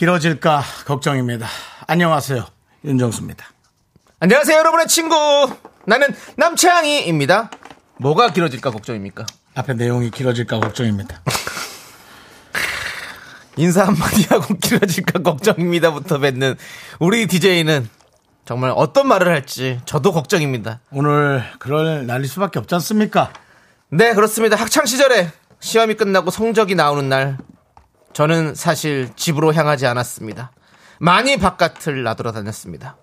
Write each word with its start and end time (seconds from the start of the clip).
길어질까 0.00 0.62
걱정입니다. 0.86 1.46
안녕하세요. 1.86 2.46
윤정수입니다. 2.86 3.44
안녕하세요, 4.20 4.56
여러분의 4.56 4.88
친구. 4.88 5.14
나는 5.84 6.08
남창희입니다. 6.38 7.50
뭐가 7.98 8.32
길어질까 8.32 8.70
걱정입니까? 8.70 9.26
앞에 9.56 9.74
내용이 9.74 10.10
길어질까 10.10 10.58
걱정입니다. 10.58 11.20
인사 13.58 13.84
한마디 13.84 14.24
하고 14.30 14.54
길어질까 14.54 15.18
걱정입니다부터 15.18 16.16
맺는 16.16 16.56
우리 16.98 17.26
DJ는 17.26 17.86
정말 18.46 18.72
어떤 18.74 19.06
말을 19.06 19.30
할지 19.30 19.82
저도 19.84 20.12
걱정입니다. 20.12 20.80
오늘 20.92 21.44
그럴 21.58 22.06
날일 22.06 22.26
수밖에 22.26 22.58
없지 22.58 22.74
않습니까? 22.76 23.34
네, 23.90 24.14
그렇습니다. 24.14 24.56
학창 24.56 24.86
시절에 24.86 25.30
시험이 25.60 25.92
끝나고 25.92 26.30
성적이 26.30 26.74
나오는 26.74 27.06
날 27.10 27.36
저는 28.12 28.54
사실 28.54 29.10
집으로 29.16 29.52
향하지 29.54 29.86
않았습니다. 29.86 30.50
많이 30.98 31.36
바깥을 31.38 32.02
나돌아다녔습니다. 32.02 32.96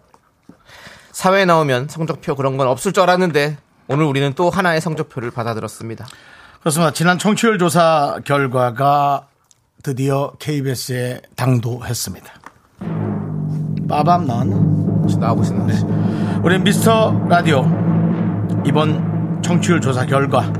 사회에 1.12 1.46
나오면 1.46 1.88
성적표 1.90 2.36
그런 2.36 2.58
건 2.58 2.68
없을 2.68 2.94
줄 2.94 3.04
알았는데 3.04 3.58
오늘 3.88 4.06
우리는 4.06 4.34
또 4.34 4.50
하나의 4.50 4.82
성적표를 4.82 5.32
받아들었습니다. 5.32 6.06
그렇습니다. 6.60 6.92
지난 6.92 7.18
청취율 7.18 7.58
조사 7.58 8.20
결과가 8.26 9.28
드디어 9.82 10.34
KBS에 10.40 11.22
당도했습니다. 11.36 12.32
빠밤 13.88 14.28
나왔나? 14.28 14.78
나오고 15.20 15.44
있는데. 15.44 15.74
우리 16.44 16.60
미스터 16.60 17.26
라디오 17.30 17.66
이번 18.66 19.42
청취율 19.42 19.80
조사 19.80 20.06
결과 20.06 20.52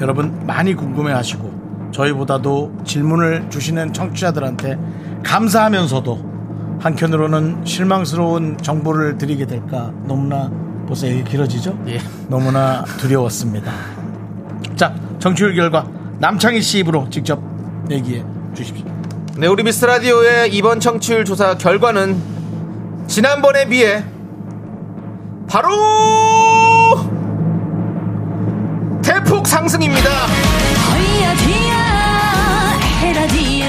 여러분 0.00 0.44
많이 0.46 0.74
궁금해하시고 0.74 1.53
저희보다도 1.94 2.72
질문을 2.84 3.48
주시는 3.50 3.92
청취자들한테 3.92 4.76
감사하면서도 5.22 6.34
한편으로는 6.80 7.64
실망스러운 7.64 8.58
정보를 8.58 9.16
드리게 9.16 9.46
될까 9.46 9.92
너무나 10.04 10.50
벌써 10.86 11.06
얘기 11.06 11.24
길어지죠? 11.24 11.78
예. 11.86 11.98
너무나 12.28 12.84
두려웠습니다. 12.98 13.72
자, 14.76 14.94
정치율 15.18 15.54
결과 15.54 15.88
남창희 16.18 16.60
씨 16.60 16.80
입으로 16.80 17.08
직접 17.10 17.40
얘기해 17.90 18.24
주십시오. 18.54 18.84
네, 19.38 19.46
우리 19.46 19.62
미스 19.62 19.84
라디오의 19.84 20.54
이번 20.54 20.80
청취율 20.80 21.24
조사 21.24 21.56
결과는 21.56 22.16
지난번에 23.06 23.66
비해 23.68 24.04
바로 25.48 25.70
대폭 29.04 29.46
상승입니다. 29.46 30.26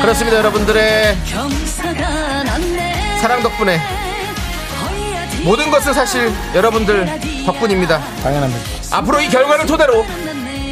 그렇습니다, 0.02 0.38
여러분들의 0.38 1.18
사랑 3.22 3.42
덕분에 3.42 3.80
모든 5.44 5.70
것은 5.70 5.94
사실 5.94 6.32
여러분들 6.54 7.20
덕분입니다. 7.46 8.00
당연합니다. 8.24 8.62
앞으로 8.92 9.20
이 9.22 9.30
결과를 9.30 9.66
토대로 9.66 10.06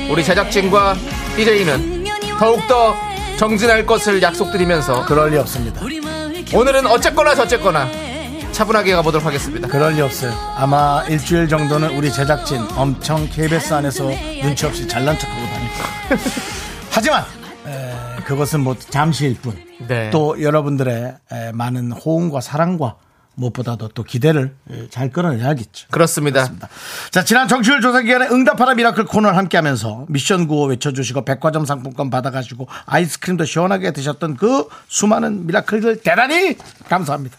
우리 0.10 0.24
제작진과 0.24 0.96
DJ는 1.36 2.06
더욱더 2.40 2.96
정진할 3.38 3.86
것을 3.86 4.22
약속드리면서 4.22 5.06
그럴 5.06 5.32
리 5.32 5.38
없습니다. 5.38 5.82
오늘은 6.54 6.88
어쨌거나 6.88 7.36
저쨌거나 7.36 7.90
차분하게 8.54 8.94
가보도록 8.94 9.26
하겠습니다. 9.26 9.68
그럴 9.68 9.94
리 9.94 10.02
없어요. 10.02 10.32
아마 10.56 11.04
일주일 11.10 11.48
정도는 11.48 11.98
우리 11.98 12.12
제작진 12.12 12.62
엄청 12.76 13.28
KBS 13.28 13.74
안에서 13.74 14.06
눈치 14.42 14.66
없이 14.66 14.88
잘난 14.88 15.18
척하고 15.18 15.42
다닐 15.42 15.70
거예요. 15.72 16.22
하지만 16.92 17.24
에, 17.66 18.22
그것은 18.26 18.60
뭐 18.62 18.78
잠시일 18.78 19.36
뿐. 19.42 19.56
네. 19.88 20.12
또 20.12 20.42
여러분들의 20.42 21.16
에, 21.32 21.52
많은 21.52 21.92
호응과 21.92 22.42
사랑과 22.42 22.96
무엇보다도 23.36 23.90
또 23.90 24.04
기대를 24.04 24.56
에, 24.70 24.88
잘 24.90 25.10
끌어내야겠죠. 25.10 25.88
그렇습니다. 25.90 26.48
자, 27.10 27.24
지난 27.24 27.48
청취율 27.48 27.82
조사 27.82 28.02
기간에 28.02 28.28
응답하라 28.28 28.76
Miracle 28.76 29.06
코너를 29.06 29.36
함께 29.36 29.58
하면서 29.58 30.06
미션 30.10 30.48
구호 30.48 30.66
외쳐주시고 30.66 31.26
백화점 31.26 31.66
상품권 31.66 32.12
받아가시고 32.12 32.68
아이스크림도 32.86 33.46
시원하게 33.46 33.92
드셨던 33.94 34.38
그 34.38 34.68
수많은 34.88 35.48
Miracle들 35.48 36.02
대단히 36.04 36.56
감사합니다. 36.88 37.38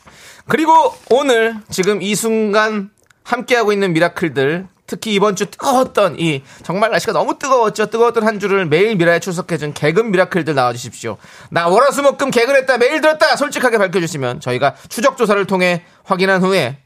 그리고 0.48 0.94
오늘 1.10 1.56
지금 1.70 2.02
이 2.02 2.14
순간 2.14 2.90
함께하고 3.22 3.72
있는 3.72 3.92
미라클들 3.92 4.66
특히 4.86 5.14
이번 5.14 5.34
주 5.34 5.46
뜨거웠던 5.46 6.20
이 6.20 6.42
정말 6.62 6.90
날씨가 6.90 7.12
너무 7.12 7.38
뜨거웠죠. 7.38 7.86
뜨거웠던 7.86 8.26
한 8.26 8.38
주를 8.38 8.66
매일 8.66 8.96
미라에 8.96 9.18
출석해준 9.18 9.72
개근 9.72 10.10
미라클들 10.10 10.54
나와주십시오. 10.54 11.16
나 11.50 11.68
월화수목금 11.68 12.30
개근 12.30 12.54
했다 12.56 12.76
매일 12.76 13.00
들었다 13.00 13.36
솔직하게 13.36 13.78
밝혀주시면 13.78 14.40
저희가 14.40 14.74
추적 14.88 15.16
조사를 15.16 15.42
통해 15.46 15.84
확인한 16.04 16.42
후에 16.42 16.78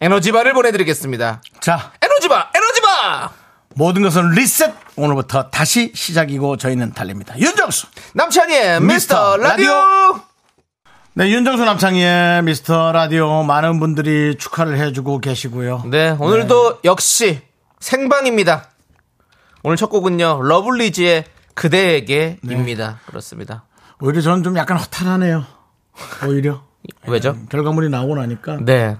에너지바를 0.00 0.52
보내드리겠습니다. 0.52 1.40
자, 1.60 1.92
에너지바 2.02 2.50
에너지바 2.54 3.32
모든 3.74 4.02
것은 4.02 4.30
리셋. 4.32 4.74
오늘부터 4.96 5.50
다시 5.50 5.92
시작이고 5.94 6.56
저희는 6.56 6.92
달립니다. 6.92 7.38
윤정수. 7.38 7.86
남창희의 8.14 8.80
미스터 8.82 9.36
라디오 9.38 10.25
네, 11.18 11.30
윤정수 11.30 11.64
남창희의 11.64 12.42
미스터 12.42 12.92
라디오 12.92 13.42
많은 13.42 13.80
분들이 13.80 14.36
축하를 14.36 14.76
해주고 14.76 15.20
계시고요. 15.20 15.84
네 15.86 16.10
오늘도 16.10 16.80
역시 16.84 17.40
생방입니다. 17.80 18.68
오늘 19.62 19.78
첫 19.78 19.88
곡은요 19.88 20.42
러블리즈의 20.42 21.24
그대에게입니다. 21.54 23.00
그렇습니다. 23.06 23.64
오히려 23.98 24.20
저는 24.20 24.42
좀 24.42 24.58
약간 24.58 24.76
허탈하네요. 24.76 25.46
오히려. 26.28 26.62
왜죠? 27.08 27.30
음, 27.30 27.46
결과물이 27.48 27.88
나오고 27.88 28.16
나니까 28.16 28.58
네. 28.60 28.98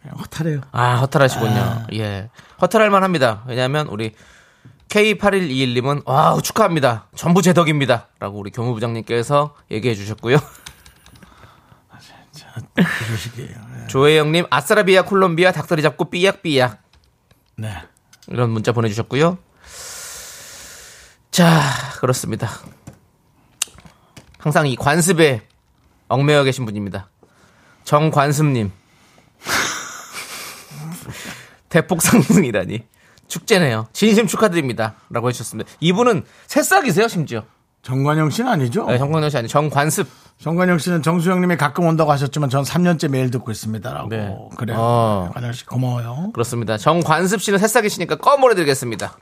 그냥 0.00 0.16
허탈해요. 0.18 0.60
아, 0.72 0.94
허탈하시군요. 0.94 1.88
예. 1.96 2.30
허탈할 2.62 2.88
만합니다. 2.88 3.44
왜냐하면 3.46 3.88
우리 3.88 4.14
K8121님은 4.88 6.04
와 6.06 6.40
축하합니다. 6.42 7.08
전부 7.14 7.42
제 7.42 7.52
덕입니다. 7.52 8.06
라고 8.20 8.38
우리 8.38 8.50
교무부장님께서 8.50 9.54
얘기해 9.70 9.94
주셨고요. 9.94 10.38
이러시기에요. 12.76 13.48
네. 13.48 13.86
조혜영님 13.88 14.46
아싸라비아 14.50 15.02
콜롬비아 15.02 15.52
닭다리 15.52 15.82
잡고 15.82 16.10
삐약삐약 16.10 16.82
네. 17.56 17.74
이런 18.28 18.50
문자 18.50 18.72
보내주셨고요. 18.72 19.38
자 21.30 21.60
그렇습니다. 22.00 22.50
항상 24.38 24.66
이 24.66 24.76
관습에 24.76 25.46
얽매여 26.08 26.44
계신 26.44 26.64
분입니다. 26.64 27.08
정관습님 27.84 28.72
대폭 31.68 32.02
상승이라니 32.02 32.86
축제네요. 33.28 33.88
진심 33.92 34.26
축하드립니다. 34.26 34.94
라고 35.10 35.28
해주셨습니다. 35.28 35.70
이분은 35.80 36.24
새싹이세요 36.46 37.08
심지어. 37.08 37.44
정관영 37.86 38.30
씨는 38.30 38.50
아니죠? 38.50 38.84
네, 38.86 38.98
정광영 38.98 39.30
씨 39.30 39.36
아니 39.38 39.46
정관습. 39.46 40.08
정관영 40.40 40.78
씨는 40.78 41.02
정수영님이 41.02 41.56
가끔 41.56 41.86
온다고 41.86 42.10
하셨지만 42.10 42.50
전 42.50 42.64
3년째 42.64 43.06
매일 43.08 43.30
듣고 43.30 43.52
있습니다라고. 43.52 44.08
네. 44.08 44.36
그래요. 44.56 44.76
어. 44.76 45.22
정관영 45.26 45.52
씨 45.52 45.64
고마워요. 45.66 46.32
그렇습니다. 46.32 46.78
정관습 46.78 47.40
씨는 47.40 47.60
새싹이시니까 47.60 48.16
껌 48.16 48.40
보내드리겠습니다. 48.40 49.16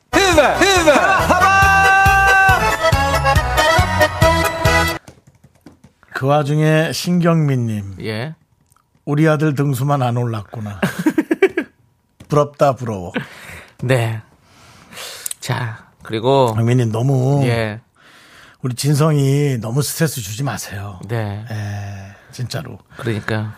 그 6.15 6.27
와중에 6.27 6.91
신경민님, 6.93 7.97
예. 8.01 8.35
우리 9.05 9.29
아들 9.29 9.55
등수만 9.55 10.01
안 10.01 10.17
올랐구나. 10.17 10.81
부럽다 12.29 12.77
부러워. 12.77 13.13
네. 13.83 14.23
자, 15.39 15.91
그리고, 16.03 16.55
강민님 16.55 16.91
너무 16.93 17.43
예. 17.45 17.84
우리 18.65 18.75
진성이 18.75 19.59
너무 19.61 19.83
스트레스 19.83 20.23
주지 20.23 20.43
마세요. 20.43 20.99
네. 21.07 21.45
에, 21.51 22.33
진짜로. 22.33 22.79
그러니까. 22.97 23.53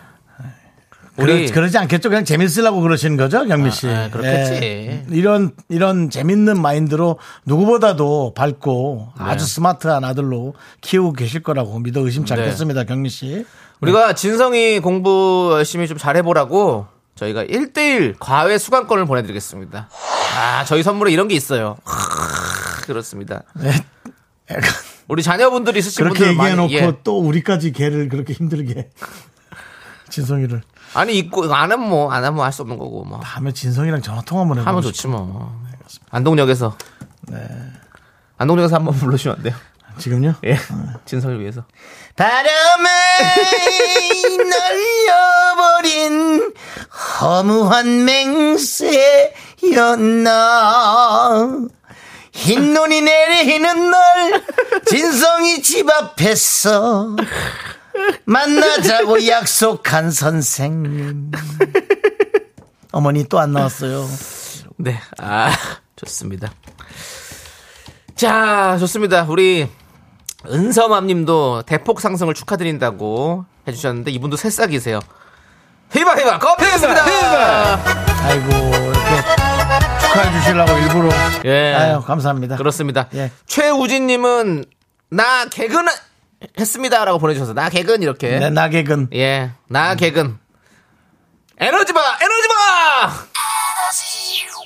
그러, 1.15 1.33
우리, 1.33 1.49
그러 1.49 1.69
지 1.69 1.79
않겠죠? 1.79 2.09
그냥 2.09 2.25
재밌으려고 2.25 2.81
그러시는 2.81 3.17
거죠, 3.17 3.47
경미 3.47 3.71
씨. 3.71 3.87
아, 3.87 4.11
그렇겠지. 4.11 4.53
예. 4.55 5.07
이런 5.11 5.53
이런 5.69 6.11
재밌는 6.11 6.61
마인드로 6.61 7.21
누구보다도 7.45 8.35
밝고 8.35 9.13
네. 9.17 9.25
아주 9.25 9.47
스마트한 9.47 10.05
아들로 10.05 10.55
키우고 10.81 11.13
계실 11.13 11.41
거라고 11.41 11.79
믿어 11.79 12.01
의심치 12.01 12.35
네. 12.35 12.41
않겠습니다, 12.41 12.83
경미 12.83 13.09
씨. 13.09 13.47
우리가 13.81 14.15
진성이 14.15 14.81
공부 14.81 15.51
열심히 15.53 15.87
좀 15.87 15.99
잘해보라고 15.99 16.89
저희가 17.15 17.45
1대1 17.45 18.17
과외 18.19 18.59
수강권을 18.59 19.07
보내드리겠습니다. 19.07 19.89
아, 20.37 20.65
저희 20.65 20.83
선물에 20.83 21.13
이런 21.13 21.29
게 21.29 21.37
있어요. 21.37 21.77
그렇습니다. 22.87 23.45
네. 23.55 23.71
우리 25.09 25.23
자녀분들이 25.23 25.79
있으신 25.79 26.03
그렇게 26.05 26.25
분들 26.27 26.33
얘기해놓고 26.35 26.73
많이 26.73 26.75
예. 26.75 26.93
또 27.05 27.19
우리까지 27.21 27.73
걔를 27.73 28.09
그렇게 28.09 28.33
힘들게 28.33 28.91
진성이를. 30.11 30.63
아니 30.95 31.17
있고 31.19 31.53
안 31.55 31.71
하면 31.73 31.89
뭐 31.89 32.13
안 32.13 32.25
하면 32.25 32.45
할 32.45 32.53
수 32.53 32.63
없는 32.63 32.79
거고 32.79 33.05
뭐. 33.05 33.21
다음에 33.21 33.53
진성이랑 33.53 34.03
전화 34.03 34.23
통화 34.23 34.43
한번 34.43 34.59
해보고 34.59 34.69
하면 34.71 34.83
싶- 34.83 34.93
좋지 34.95 35.09
뭐. 35.09 35.61
안동역에서. 36.11 36.77
네. 37.29 37.39
안동역에서 38.39 38.77
한번 38.77 38.95
불러주시면 38.95 39.37
안 39.39 39.43
돼요? 39.43 39.55
지금요? 39.99 40.35
예. 40.45 40.59
진성을 41.07 41.41
위해서. 41.41 41.65
바람에 42.17 42.91
날려버린 44.51 46.53
허무한 47.21 48.05
맹세였나 49.87 51.67
흰 52.37 52.75
눈이 52.75 53.01
내리는 53.01 53.91
날 53.91 54.43
진성이 54.87 55.63
집 55.63 55.89
앞에서 55.91 57.17
만나자고 58.25 59.27
약속한 59.27 60.11
선생님 60.11 61.31
어머니 62.93 63.25
또 63.25 63.39
안 63.39 63.53
나왔어요 63.53 64.07
네, 64.79 65.01
아, 65.19 65.51
좋습니다. 65.97 66.53
자, 68.15 68.77
좋습니다. 68.79 69.25
우리 69.25 69.67
은서맘 70.47 71.07
님도 71.07 71.63
대폭 71.65 72.03
상승을 72.03 72.35
축하드린다고 72.35 73.47
해주셨는데 73.67 74.11
이분도 74.11 74.37
새싹이세요. 74.37 75.01
히바 75.93 76.17
히바 76.19 76.39
커피였습니다. 76.39 77.05
아이고 78.25 78.49
이렇게 78.51 79.23
축하해 80.01 80.33
주시려고 80.41 80.73
일부러 80.79 81.09
예. 81.45 81.75
아유 81.75 82.01
감사합니다 82.03 82.57
그렇습니다. 82.57 83.09
예. 83.15 83.31
최우진 83.47 84.07
님은 84.07 84.65
나 85.11 85.47
개근 85.47 85.87
했습니다라고 86.59 87.19
보내주셔서 87.19 87.55
나 87.55 87.69
개근 87.69 88.03
이렇게. 88.03 88.39
네, 88.39 88.51
나객은 88.51 89.09
예, 89.15 89.53
나 89.69 89.95
개근. 89.95 90.39
에너지바, 91.59 92.01
에너지바! 92.21 93.27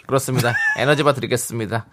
그렇습니다. 0.07 0.55
에너지바 0.77 1.13
드리겠습니다. 1.13 1.87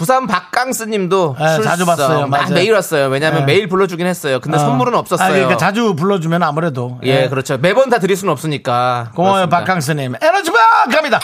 부산 0.00 0.26
박강스 0.26 0.84
님도 0.84 1.36
예, 1.38 1.44
출석 1.56 1.62
자주 1.62 1.84
봤어요. 1.84 2.24
아, 2.24 2.26
맞아요. 2.26 2.54
매일 2.54 2.72
왔어요. 2.72 3.08
왜냐면 3.08 3.42
예. 3.42 3.44
매일 3.44 3.68
불러주긴 3.68 4.06
했어요. 4.06 4.40
근데 4.40 4.56
선물은 4.56 4.94
없었어요. 4.94 5.28
아, 5.28 5.30
그러니까 5.30 5.58
자주 5.58 5.94
불러주면 5.94 6.42
아무래도 6.42 6.98
예, 7.02 7.28
그렇죠. 7.28 7.58
매번 7.58 7.90
다 7.90 7.98
드릴 7.98 8.16
수는 8.16 8.32
없으니까. 8.32 9.12
고마워요 9.14 9.44
그렇습니다. 9.44 9.58
박강스님 9.58 10.14
에너지바 10.22 10.86
갑니다 10.90 11.20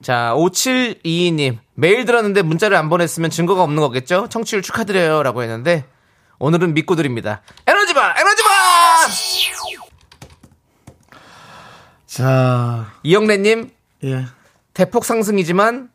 자, 0.00 0.32
5722님. 0.34 1.58
메일 1.74 2.06
들었는데 2.06 2.40
문자를 2.40 2.74
안 2.78 2.88
보냈으면 2.88 3.28
증거가 3.28 3.62
없는 3.64 3.78
거겠죠? 3.82 4.28
청취율 4.30 4.62
축하드려요. 4.62 5.22
라고 5.22 5.42
했는데, 5.42 5.84
오늘은 6.38 6.72
믿고 6.72 6.96
드립니다. 6.96 7.42
에너지바! 7.66 8.14
에너지바! 8.18 8.48
자 12.06 12.86
이영래님, 13.02 13.70
예. 14.04 14.24
대폭 14.74 15.04
상승이지만 15.04 15.90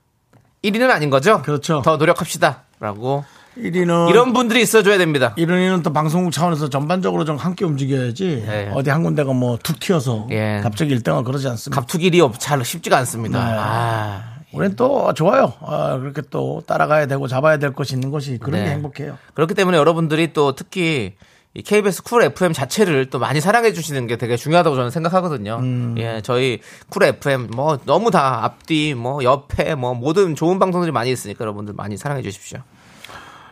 1위는 0.63 0.89
아닌 0.89 1.09
거죠? 1.09 1.41
그렇죠. 1.41 1.81
더 1.83 1.97
노력합시다. 1.97 2.63
라고. 2.79 3.23
1위는 3.57 4.09
이런 4.11 4.33
분들이 4.33 4.61
있어줘야 4.61 4.99
됩니다. 4.99 5.33
1위는 5.35 5.81
또 5.81 5.91
방송국 5.91 6.31
차원에서 6.31 6.69
전반적으로 6.69 7.25
좀 7.25 7.37
함께 7.37 7.65
움직여야지 7.65 8.43
예. 8.47 8.71
어디 8.73 8.91
한 8.91 9.01
군데가 9.01 9.33
뭐 9.33 9.57
툭 9.63 9.79
튀어서 9.79 10.27
예. 10.29 10.59
갑자기 10.61 10.95
1등은 10.95 11.23
그러지 11.23 11.47
않습니다 11.47 11.81
없- 12.23 12.39
잘 12.39 12.63
쉽지가 12.63 12.97
않습니다. 12.99 13.39
네. 13.43 13.55
아, 13.59 14.23
우리는 14.53 14.75
또 14.75 15.11
좋아요 15.15 15.53
아, 15.61 15.97
그렇게 15.99 16.21
또 16.29 16.61
따라가야 16.67 17.07
되고 17.07 17.27
잡아야 17.27 17.57
될 17.57 17.73
것이 17.73 17.95
있는 17.95 18.11
것이 18.11 18.37
그런 18.37 18.59
네. 18.59 18.65
게 18.67 18.71
행복해요 18.75 19.17
그렇기 19.33 19.55
때문에 19.55 19.75
여러분들이 19.79 20.33
또 20.33 20.53
특히 20.53 21.15
이 21.57 21.63
KBS 21.63 22.03
Cool 22.03 22.21
FM 22.21 22.53
자체를 22.53 23.07
또 23.09 23.17
많이 23.17 23.41
사랑해 23.41 23.73
주시는 23.73 24.05
게 24.05 24.15
되게 24.15 24.37
중요하다고 24.37 24.75
저는 24.75 24.91
생각하거든요. 24.91 25.57
음. 25.59 25.95
예, 25.97 26.21
저희 26.23 26.59
Cool 26.89 27.03
FM 27.03 27.47
뭐 27.51 27.79
너무 27.85 28.11
다 28.11 28.43
앞뒤 28.45 28.93
뭐 28.93 29.23
옆에 29.23 29.73
뭐 29.73 29.95
모든 29.95 30.35
좋은 30.35 30.59
방송들이 30.59 30.91
많이 30.91 31.11
있으니까 31.11 31.41
여러분들 31.41 31.73
많이 31.73 31.97
사랑해 31.97 32.21
주십시오. 32.21 32.59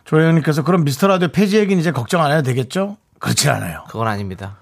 조혜영님께서 0.04 0.63
그럼 0.63 0.84
미스터 0.84 1.07
라디오 1.07 1.30
폐지 1.30 1.57
얘기는 1.57 1.81
이제 1.81 1.92
걱정 1.92 2.24
안 2.24 2.31
해도 2.31 2.44
되겠죠? 2.44 2.98
그렇진 3.18 3.50
않아요 3.50 3.86
그건 3.88 4.07
아닙니다. 4.07 4.57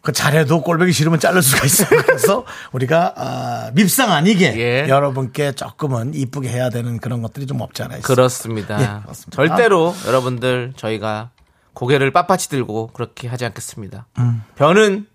그 0.00 0.12
잘해도 0.12 0.62
꼴보기 0.62 0.92
싫으면 0.92 1.20
자를 1.20 1.42
수가 1.42 1.66
있어요. 1.66 2.00
그래서 2.06 2.46
우리가 2.72 3.12
아, 3.18 3.70
밉상 3.74 4.10
아니게 4.10 4.54
예. 4.56 4.88
여러분께 4.88 5.52
조금은 5.52 6.14
이쁘게 6.14 6.48
해야 6.48 6.70
되는 6.70 6.98
그런 6.98 7.20
것들이 7.20 7.46
좀 7.46 7.60
없지 7.60 7.82
않아 7.82 7.96
있어요. 7.96 8.06
그렇습니다. 8.06 8.80
예, 8.80 9.02
그렇습니다. 9.02 9.36
절대로 9.36 9.94
여러분들 10.06 10.72
저희가 10.76 11.32
고개를 11.78 12.12
빳빳이 12.12 12.50
들고 12.50 12.88
그렇게 12.88 13.28
하지 13.28 13.44
않겠습니다. 13.44 14.08
음. 14.18 14.42
변은 14.56 15.06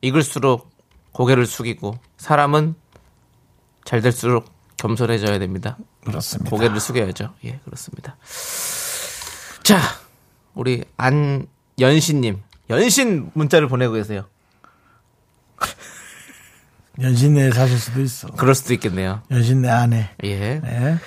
익을수록 0.00 0.72
고개를 1.12 1.46
숙이고 1.46 1.96
사람은 2.16 2.74
잘 3.84 4.00
될수록 4.00 4.52
겸손해져야 4.76 5.38
됩니다. 5.38 5.78
그렇습니다. 6.04 6.50
고개를 6.50 6.80
숙여야죠. 6.80 7.32
예, 7.44 7.60
그렇습니다. 7.64 8.16
자, 9.62 9.78
우리 10.54 10.82
안연신님. 10.96 12.42
연신 12.70 13.30
문자를 13.34 13.68
보내고 13.68 13.94
계세요. 13.94 14.26
연신내에 17.00 17.52
사실 17.52 17.78
수도 17.78 18.00
있어. 18.00 18.26
그럴 18.32 18.56
수도 18.56 18.74
있겠네요. 18.74 19.22
연신내 19.30 19.68
안에. 19.68 20.10
예. 20.24 20.58
네. 20.58 20.98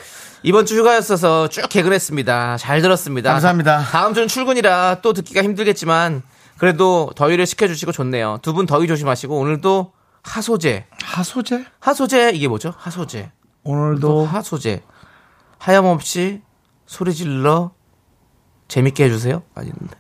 이번 0.44 0.66
주 0.66 0.78
휴가였어서 0.80 1.48
쭉 1.50 1.68
개근했습니다. 1.70 2.58
잘 2.58 2.82
들었습니다. 2.82 3.32
감사합니다. 3.32 3.80
다- 3.80 3.84
다음 3.92 4.14
주는 4.14 4.28
출근이라 4.28 5.00
또 5.02 5.14
듣기가 5.14 5.44
힘들겠지만 5.44 6.24
그래도 6.58 7.12
더위를 7.16 7.46
식혀주시고 7.46 7.92
좋네요. 7.92 8.40
두 8.42 8.54
분 8.54 8.66
더위 8.66 8.88
조심하시고 8.88 9.38
오늘도 9.38 9.94
하소제. 10.24 10.86
하소재? 11.04 11.66
하소제 11.80 12.32
이게 12.34 12.48
뭐죠? 12.48 12.74
하소제. 12.78 13.32
오늘도 13.64 14.26
하소제. 14.26 14.84
하염없이 15.60 16.42
소리 16.88 17.14
질러 17.14 17.72
재밌게 18.68 19.04
해주세요. 19.06 19.44
아닌데. 19.56 19.96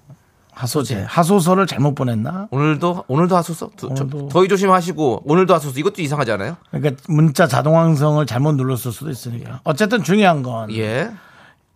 하소재. 0.61 1.05
하소서를 1.07 1.65
잘못 1.65 1.95
보냈나? 1.95 2.47
오늘도 2.51 3.05
오늘도 3.07 3.35
하소서. 3.35 3.71
두- 3.75 3.89
저- 3.95 4.03
오늘도. 4.03 4.29
더위 4.29 4.47
조심하시고 4.47 5.23
오늘도 5.25 5.55
하소서. 5.55 5.79
이것도 5.79 6.03
이상하지 6.03 6.31
않아요? 6.33 6.55
그러니까 6.69 7.01
문자 7.07 7.47
자동황성을 7.47 8.23
잘못 8.27 8.53
눌렀을 8.53 8.91
수도 8.91 9.09
있으니까. 9.09 9.61
어쨌든 9.63 10.03
중요한 10.03 10.43
건 10.43 10.71
예. 10.75 11.09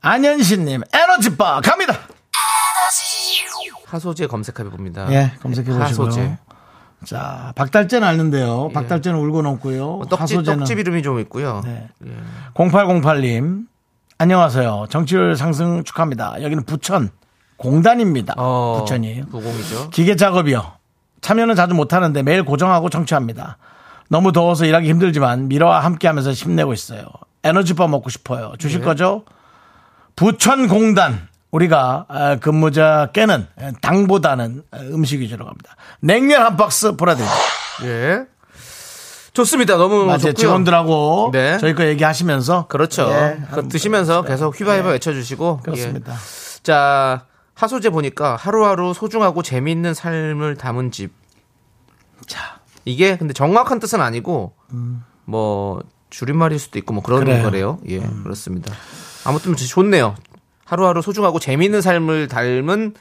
안현신님 0.01 0.83
에너지바 0.93 1.61
갑니다. 1.61 1.97
하소제 3.87 4.27
검색해 4.27 4.69
봅니다. 4.69 5.07
예, 5.11 5.31
검색해 5.41 5.65
보시고요. 5.67 5.83
하소제. 5.85 6.37
자, 7.05 7.53
박달재는 7.55 8.07
아는데요. 8.07 8.69
박달재는 8.73 9.17
울고 9.19 9.41
넘고요. 9.41 10.01
예. 10.05 10.09
떡집 10.09 10.21
하소재는 10.21 10.59
떡집 10.59 10.79
이름이 10.79 11.01
좀 11.01 11.19
있고요. 11.21 11.61
네. 11.65 11.87
0808님, 12.55 13.65
안녕하세요. 14.17 14.85
정치율 14.89 15.35
상승 15.35 15.83
축하합니다. 15.83 16.41
여기는 16.43 16.65
부천, 16.65 17.09
공단입니다. 17.57 18.33
어, 18.37 18.77
부천이에요. 18.79 19.25
부공이죠. 19.25 19.89
기계 19.91 20.15
작업이요. 20.15 20.73
참여는 21.21 21.55
자주 21.55 21.73
못하는데 21.73 22.21
매일 22.23 22.43
고정하고 22.43 22.89
청취합니다. 22.89 23.57
너무 24.09 24.31
더워서 24.31 24.65
일하기 24.65 24.87
힘들지만 24.89 25.47
미라와 25.47 25.79
함께 25.79 26.07
하면서 26.07 26.31
힘내고 26.31 26.73
있어요. 26.73 27.05
에너지바 27.43 27.87
먹고 27.87 28.09
싶어요. 28.09 28.53
주실 28.59 28.79
네. 28.79 28.85
거죠? 28.85 29.23
부천 30.15 30.67
공단. 30.67 31.27
우리가 31.51 32.05
아, 32.09 32.35
근무자께는 32.35 33.47
당보다는 33.81 34.63
음식 34.91 35.21
위주로 35.21 35.45
갑니다. 35.45 35.75
냉면 36.01 36.41
한 36.41 36.57
박스 36.57 36.95
보내드립니다. 36.95 37.37
예. 37.83 38.25
좋습니다. 39.33 39.77
너무 39.77 40.05
맞아요. 40.05 40.17
좋고요. 40.17 40.33
직원들하고 40.33 41.29
네. 41.33 41.57
저희 41.59 41.73
거 41.73 41.85
얘기하시면서 41.85 42.67
그렇죠. 42.67 43.09
예, 43.11 43.39
그 43.51 43.67
드시면서 43.67 44.23
계속 44.23 44.59
휘바휘바 44.59 44.89
외쳐주시고. 44.89 45.61
그렇습니다. 45.63 46.13
예. 46.13 46.17
자, 46.63 47.25
하소제 47.55 47.89
보니까 47.89 48.35
하루하루 48.35 48.93
소중하고 48.93 49.41
재미있는 49.41 49.93
삶을 49.93 50.55
담은 50.57 50.91
집. 50.91 51.11
자, 52.27 52.59
이게 52.83 53.17
근데 53.17 53.33
정확한 53.33 53.79
뜻은 53.79 54.01
아니고 54.01 54.53
뭐 55.25 55.81
줄임말일 56.09 56.59
수도 56.59 56.77
있고 56.79 56.93
뭐 56.93 57.01
그런 57.01 57.21
그래요. 57.21 57.37
음. 57.37 57.43
거래요. 57.43 57.79
예, 57.87 57.99
그렇습니다. 57.99 58.73
아무튼 59.25 59.55
좋네요. 59.55 60.15
하루하루 60.65 61.01
소중하고 61.01 61.39
재미있는 61.39 61.81
삶을 61.81 62.27
닮은 62.27 62.93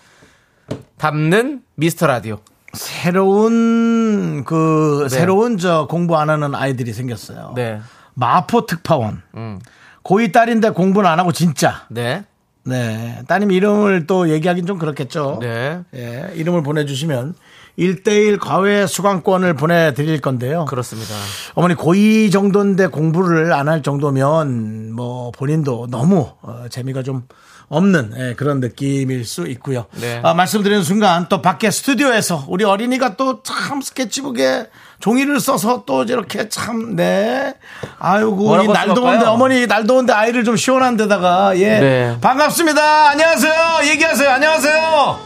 담는 0.99 1.62
미스터 1.75 2.06
라디오. 2.06 2.38
새로운 2.73 4.44
그 4.44 5.08
새로운 5.08 5.58
저 5.58 5.87
공부 5.88 6.16
안 6.16 6.30
하는 6.30 6.54
아이들이 6.54 6.92
생겼어요. 6.92 7.52
네. 7.54 7.80
마포 8.14 8.66
특파원. 8.66 9.23
음. 9.37 9.58
고이 10.02 10.32
딸인데 10.32 10.70
공부는 10.70 11.08
안 11.08 11.18
하고 11.18 11.32
진짜 11.32 11.87
네. 11.88 12.25
네. 12.64 13.21
따님 13.28 13.50
이름을 13.50 14.06
또 14.06 14.30
얘기하긴 14.30 14.66
좀 14.66 14.78
그렇겠죠. 14.78 15.38
네. 15.40 15.80
예, 15.94 16.30
이름을 16.35 16.62
보내주시면 16.62 17.35
1대1 17.78 18.38
과외 18.40 18.87
수강권을 18.87 19.54
보내드릴 19.54 20.21
건데요. 20.21 20.64
그렇습니다. 20.66 21.12
어머니 21.54 21.75
고2 21.75 22.33
정도인데 22.33 22.87
공부를 22.87 23.52
안 23.52 23.68
할 23.68 23.83
정도면 23.83 24.92
뭐 24.92 25.30
본인도 25.33 25.88
너무 25.90 26.28
어, 26.42 26.64
재미가 26.71 27.02
좀 27.02 27.25
없는 27.68 28.14
예, 28.18 28.35
그런 28.35 28.61
느낌일 28.61 29.25
수 29.25 29.47
있고요. 29.49 29.87
네. 30.00 30.21
아, 30.23 30.35
말씀드리는 30.35 30.83
순간 30.83 31.26
또 31.28 31.40
밖에 31.42 31.71
스튜디오에서 31.71 32.44
우리 32.49 32.64
어린이가 32.64 33.16
또 33.16 33.42
참 33.42 33.80
스케치북에 33.80 34.68
종이를 35.00 35.40
써서 35.40 35.83
또 35.87 36.04
이렇게 36.04 36.49
참, 36.49 36.97
네. 36.97 37.54
아이고, 37.99 38.62
이 38.62 38.68
날? 38.68 38.94
더운데 38.94 39.26
어머니 39.26 39.66
날 39.66 39.87
더운데 39.87 40.12
아이를 40.12 40.44
좀 40.44 40.56
시원한 40.56 40.97
데다가, 40.97 41.56
예. 41.59 41.80
네. 41.80 42.18
반갑습니다. 42.21 43.11
안녕하세요. 43.11 43.52
얘기하세요. 43.90 44.30
안녕하세요. 44.30 45.18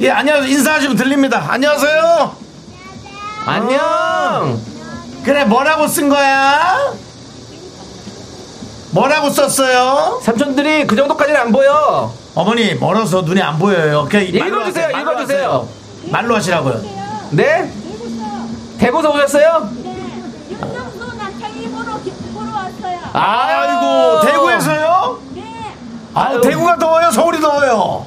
예, 0.00 0.10
안녕하세요. 0.10 0.50
인사하시면 0.50 0.96
들립니다. 0.96 1.46
안녕하세요. 1.48 2.36
안녕! 3.46 4.60
그래, 5.24 5.44
뭐라고 5.44 5.86
쓴 5.86 6.08
거야? 6.08 6.94
뭐라고 8.94 9.28
썼어요? 9.28 10.20
삼촌들이 10.22 10.86
그 10.86 10.94
정도까지는 10.94 11.40
안 11.40 11.50
보여. 11.52 12.12
어머니, 12.36 12.74
멀어서 12.76 13.22
눈이 13.22 13.42
안 13.42 13.58
보여요. 13.58 14.06
그냥 14.08 14.26
읽어주세요. 14.26 14.88
말로 14.92 15.00
읽어주세요. 15.12 15.48
하세요. 15.50 15.68
말로 16.12 16.36
하시라고요. 16.36 16.80
네? 17.30 17.72
대구서 18.78 19.10
오셨어요? 19.10 19.68
보러 22.34 22.52
왔어요. 22.52 22.98
아이고, 23.12 24.26
대구에서요? 24.26 25.18
네, 25.34 25.42
아, 26.14 26.22
아유. 26.26 26.40
대구가 26.40 26.78
더워요? 26.78 27.10
서울이 27.10 27.40
더워요? 27.40 28.06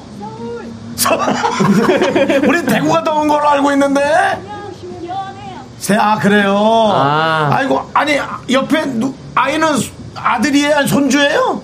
서울 0.96 1.22
우린 2.48 2.64
대구가 2.66 3.04
더운 3.04 3.28
걸로 3.28 3.46
알고 3.46 3.72
있는데? 3.72 4.00
그냥 4.00 4.72
시원해요. 4.80 5.60
세, 5.78 5.96
아, 5.96 6.18
그래요? 6.18 6.56
아. 6.94 7.50
아. 7.52 7.62
이고 7.62 7.90
아니, 7.92 8.18
옆에 8.50 8.86
누, 8.86 9.14
아이는 9.34 9.97
아들이에요? 10.22 10.76
아니, 10.76 10.88
손주예요? 10.88 11.62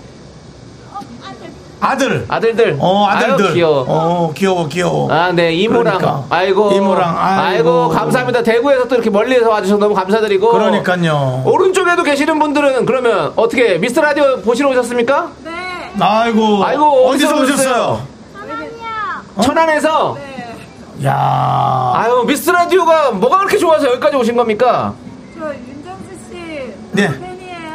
어, 0.93 1.01
아들 1.23 1.47
아들. 1.81 2.25
아들들. 2.29 2.77
어, 2.81 3.07
아들들. 3.09 3.47
아유, 3.47 3.55
귀여워. 3.55 3.85
어, 3.89 4.33
귀여워, 4.35 4.69
귀여워. 4.69 5.13
아, 5.13 5.33
네, 5.33 5.53
이모랑. 5.53 5.99
그러니까. 5.99 6.25
아이고. 6.31 6.73
이모랑, 6.73 7.17
아이고. 7.19 7.43
아이고. 7.43 7.89
감사합니다. 7.91 8.43
대구에서 8.43 8.89
또 8.89 8.95
이렇게 8.95 9.11
멀리서 9.11 9.49
와주셔서 9.51 9.79
너무 9.79 9.95
감사드리고. 9.95 10.51
그러니까요. 10.51 11.43
오른쪽에도 11.45 12.03
계시는 12.03 12.39
분들은 12.39 12.87
그러면 12.87 13.33
어떻게 13.37 13.77
미스터 13.79 14.01
라디오 14.01 14.41
보시러 14.41 14.71
오셨습니까? 14.71 15.31
네, 15.45 15.51
아이고. 16.01 16.65
아이고, 16.65 17.07
어디서 17.09 17.37
어디서 17.37 17.43
오셨어요? 17.43 18.07
사랑이야. 18.33 19.23
천안에서. 19.43 20.17
네, 20.19 20.35
야 21.07 21.93
아유, 21.97 22.25
미스터 22.27 22.53
라디오가 22.53 23.11
뭐가 23.11 23.39
그렇게 23.39 23.59
좋아서 23.59 23.89
여기까지 23.91 24.17
오신 24.17 24.37
겁니까? 24.37 24.95
저 25.37 25.47
윤정수 25.47 26.31
씨 26.31 26.73
네. 26.93 27.09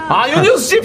아, 0.09 0.27
윤정수 0.29 0.63
씨. 0.67 0.81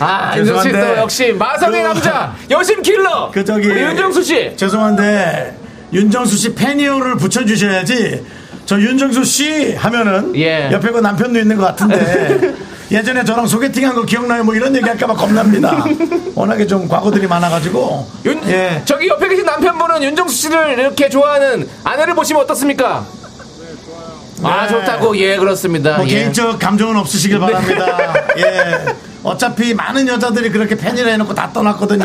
아, 0.00 0.36
윤정수 0.36 0.62
씨 0.68 0.72
또. 0.72 0.78
역시 0.98 1.32
마성의 1.32 1.82
그- 1.82 1.88
남자, 1.88 2.34
여심 2.50 2.82
킬러. 2.82 3.30
그 3.32 3.44
저기- 3.44 3.68
윤정수 3.68 4.22
씨. 4.22 4.52
죄송한데, 4.56 5.56
윤정수 5.92 6.36
씨 6.36 6.54
패니어를 6.54 7.16
붙여주셔야지. 7.16 8.24
저 8.66 8.78
윤정수 8.78 9.24
씨 9.24 9.74
하면은 9.74 10.36
예. 10.36 10.68
옆에 10.70 10.90
그 10.90 10.98
남편도 10.98 11.38
있는 11.38 11.56
것 11.56 11.64
같은데 11.68 12.52
예전에 12.92 13.24
저랑 13.24 13.46
소개팅한 13.46 13.94
거 13.94 14.02
기억나요? 14.02 14.44
뭐 14.44 14.54
이런 14.54 14.76
얘기할까봐 14.76 15.14
겁납니다. 15.14 15.86
워낙에 16.34 16.66
좀 16.66 16.86
과거들이 16.86 17.26
많아가지고 17.26 18.06
윤, 18.26 18.40
예. 18.50 18.82
저기 18.84 19.08
옆에 19.08 19.26
계신 19.28 19.46
남편분은 19.46 20.02
윤정수 20.02 20.34
씨를 20.36 20.78
이렇게 20.78 21.08
좋아하는 21.08 21.66
아내를 21.82 22.14
보시면 22.14 22.42
어떻습니까? 22.42 23.06
아, 24.44 24.62
네. 24.62 24.68
좋다고. 24.68 25.16
예, 25.18 25.36
그렇습니다. 25.36 25.96
뭐 25.96 26.06
예. 26.06 26.10
개인적 26.10 26.58
감정은 26.58 26.96
없으시길 26.96 27.38
바랍니다. 27.38 28.14
예. 28.38 28.94
어차피 29.22 29.74
많은 29.74 30.06
여자들이 30.06 30.50
그렇게 30.50 30.76
팬이라 30.76 31.10
해놓고 31.12 31.34
다 31.34 31.50
떠났거든요. 31.52 32.04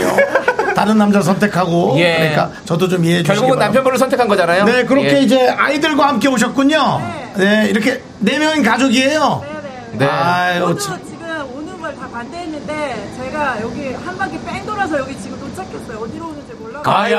다른 0.75 0.97
남자 0.97 1.21
선택하고 1.21 1.95
예. 1.99 2.15
그러니까 2.17 2.51
저도 2.65 2.89
좀 2.89 3.03
이해해 3.05 3.19
주시기 3.21 3.27
결국은 3.27 3.49
바랍니다. 3.59 3.65
남편분을 3.67 3.97
선택한 3.99 4.27
거잖아요. 4.27 4.65
네, 4.65 4.83
그렇게 4.85 5.17
예. 5.17 5.21
이제 5.21 5.47
아이들과 5.49 6.07
함께 6.07 6.27
오셨군요. 6.27 7.01
네, 7.37 7.67
이렇게 7.69 8.01
네 8.19 8.39
명인 8.39 8.63
가족이에요. 8.63 9.43
네, 9.45 9.59
네. 9.91 9.97
네. 9.99 10.05
아유, 10.07 10.59
저도 10.61 10.77
참. 10.79 10.99
지금 11.05 11.27
오는 11.55 11.79
걸 11.79 11.93
다 11.95 12.07
반대했는데 12.09 13.11
제가 13.17 13.61
여기 13.61 13.93
한 13.93 14.17
바퀴 14.17 14.39
뺑 14.43 14.65
돌아서 14.65 14.97
여기 14.99 15.15
지금 15.21 15.39
도착했어요. 15.39 15.99
어디로 15.99 16.25
오는 16.27 16.42
아유, 16.85 17.15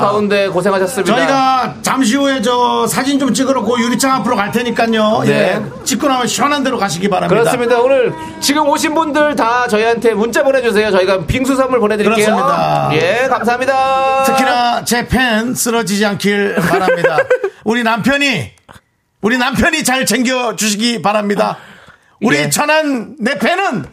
더운데 0.00 0.48
고생하셨습니다. 0.48 1.14
저희가 1.16 1.74
잠시 1.82 2.16
후에 2.16 2.42
저 2.42 2.86
사진 2.86 3.18
좀 3.18 3.32
찍으러 3.32 3.62
그 3.62 3.80
유리창 3.80 4.12
앞으로 4.16 4.36
갈 4.36 4.50
테니까요. 4.52 5.22
네. 5.24 5.30
예. 5.30 5.84
찍고 5.84 6.08
나면 6.08 6.26
시원한 6.26 6.62
데로 6.62 6.78
가시기 6.78 7.08
바랍니다. 7.08 7.42
그렇습니다. 7.42 7.80
오늘 7.80 8.12
지금 8.40 8.68
오신 8.68 8.94
분들 8.94 9.36
다 9.36 9.66
저희한테 9.68 10.14
문자 10.14 10.42
보내주세요. 10.42 10.90
저희가 10.90 11.26
빙수 11.26 11.56
선물 11.56 11.80
보내드릴게요. 11.80 12.26
그렇습니다. 12.26 12.90
예, 12.92 13.26
감사합니다. 13.28 14.24
특히나 14.24 14.84
제 14.84 15.06
팬 15.08 15.54
쓰러지지 15.54 16.04
않길 16.06 16.56
바랍니다. 16.56 17.18
우리 17.64 17.82
남편이 17.82 18.50
우리 19.22 19.38
남편이 19.38 19.84
잘 19.84 20.06
챙겨 20.06 20.56
주시기 20.56 21.02
바랍니다. 21.02 21.56
우리 22.22 22.36
예. 22.36 22.50
천안 22.50 23.16
내 23.18 23.38
팬은 23.38 23.84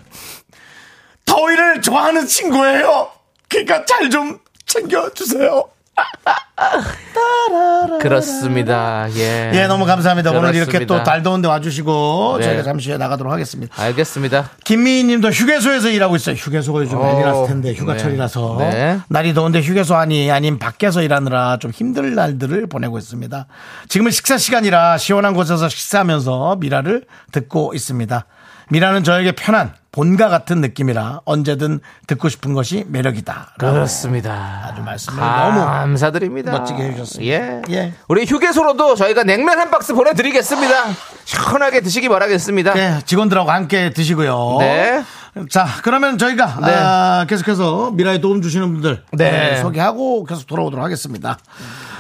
더위를 1.25 1.81
좋아하는 1.81 2.25
친구예요. 2.27 3.09
그러니까 3.49 3.85
잘 3.85 4.09
좀 4.09 4.39
챙겨 4.67 5.09
주세요. 5.13 5.63
그렇습니다. 8.01 9.07
예. 9.15 9.51
예, 9.53 9.67
너무 9.67 9.85
감사합니다. 9.85 10.31
오늘 10.31 10.55
이렇게 10.55 10.71
그렇습니다. 10.73 10.97
또달 10.99 11.23
더운데 11.23 11.47
와주시고 11.47 12.35
네. 12.39 12.45
저희가 12.45 12.63
잠시 12.63 12.89
후에 12.89 12.97
나가도록 12.97 13.31
하겠습니다. 13.33 13.81
알겠습니다. 13.81 14.51
김미희 14.63 15.05
님도 15.05 15.29
휴게소에서 15.29 15.89
일하고 15.89 16.15
있어요. 16.15 16.35
휴게소가 16.35 16.81
요즘 16.81 16.99
오, 16.99 17.03
난리났을 17.03 17.47
텐데 17.47 17.73
네. 17.73 17.79
휴가철이라서 17.79 18.57
네. 18.59 18.99
날이 19.07 19.33
더운데 19.33 19.61
휴게소 19.61 19.95
아니 19.95 20.29
아님 20.29 20.59
밖에서 20.59 21.01
일하느라 21.01 21.57
좀 21.57 21.71
힘들 21.71 22.13
날들을 22.13 22.67
보내고 22.67 22.97
있습니다. 22.97 23.47
지금은 23.89 24.11
식사 24.11 24.37
시간이라 24.37 24.99
시원한 24.99 25.33
곳에서 25.33 25.69
식사하면서 25.69 26.57
미라를 26.59 27.05
듣고 27.31 27.73
있습니다. 27.73 28.25
미라는 28.69 29.03
저에게 29.03 29.31
편한 29.31 29.73
본가 29.91 30.29
같은 30.29 30.61
느낌이라 30.61 31.21
언제든 31.25 31.79
듣고 32.05 32.29
싶은 32.29 32.53
것이 32.53 32.85
매력이다. 32.87 33.55
그렇습니다. 33.57 34.61
아주 34.65 34.83
말씀을 34.83 35.19
너무 35.19 35.59
감사드립니다. 35.65 36.51
멋지게 36.51 36.83
해주셨습니다. 36.83 37.33
예. 37.33 37.61
예. 37.71 37.93
우리 38.07 38.25
휴게소로도 38.25 38.95
저희가 38.95 39.23
냉면 39.23 39.57
한 39.57 39.71
박스 39.71 39.93
보내드리겠습니다. 39.95 40.73
시원하게 41.25 41.81
드시기 41.81 42.09
바라겠습니다. 42.09 42.73
네, 42.75 42.99
직원들하고 43.05 43.49
함께 43.49 43.89
드시고요. 43.89 44.57
네. 44.59 45.03
자, 45.49 45.67
그러면 45.83 46.17
저희가 46.17 46.59
네. 46.61 46.73
아, 46.73 47.25
계속해서 47.27 47.91
미라에 47.91 48.19
도움 48.19 48.41
주시는 48.41 48.73
분들 48.73 49.03
네. 49.13 49.31
네, 49.31 49.61
소개하고 49.61 50.25
계속 50.25 50.45
돌아오도록 50.47 50.83
하겠습니다. 50.83 51.37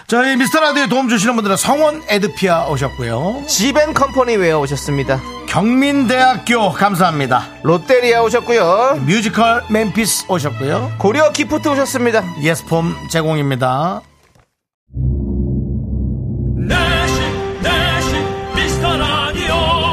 저희 0.07 0.37
미스터 0.37 0.61
라디오에 0.61 0.87
도움 0.87 1.09
주시는 1.09 1.35
분들은 1.35 1.57
성원 1.57 2.01
에드피아 2.07 2.67
오셨고요. 2.69 3.43
지벤 3.45 3.93
컴퍼니 3.93 4.37
웨어 4.37 4.59
오셨습니다. 4.61 5.19
경민대학교 5.47 6.71
감사합니다. 6.71 7.43
롯데리아 7.63 8.21
오셨고요. 8.23 9.01
뮤지컬 9.05 9.63
멤피스 9.69 10.31
오셨고요. 10.31 10.93
고려 10.97 11.33
기프트 11.33 11.67
오셨습니다. 11.67 12.23
예스폼 12.41 12.95
제공입니다. 13.09 14.01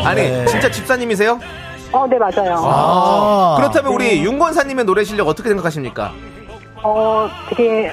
아니 0.04 0.20
네. 0.22 0.46
진짜 0.46 0.70
집사님이세요? 0.70 1.40
어, 1.90 2.06
네, 2.06 2.18
맞아요. 2.18 2.56
아, 2.64 3.56
그렇다면 3.56 3.92
우리 3.92 4.22
윤권사님의 4.22 4.84
노래 4.84 5.02
실력 5.02 5.26
어떻게 5.26 5.48
생각하십니까? 5.48 6.12
어, 6.84 7.28
되게 7.48 7.90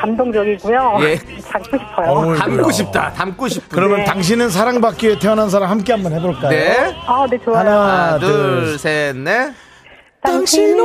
감동적이고요. 0.00 0.98
예. 1.02 1.18
닮고 1.50 1.76
싶어요. 1.78 2.06
어우, 2.08 2.36
담고. 2.36 2.70
싶다. 2.70 3.12
담고 3.12 3.48
싶다. 3.48 3.74
그러면 3.74 3.98
네. 3.98 4.04
당신은 4.04 4.48
사랑받기 4.50 5.08
위해 5.08 5.18
태어난 5.18 5.50
사람 5.50 5.70
함께 5.70 5.92
한번 5.92 6.12
해볼까요? 6.12 6.50
네. 6.50 6.94
아, 7.06 7.26
네, 7.28 7.36
좋아요. 7.44 7.58
하나, 7.58 7.82
하나, 8.06 8.18
둘, 8.18 8.28
둘, 8.30 8.78
셋, 8.78 9.16
넷. 9.16 9.52
당신은 10.22 10.78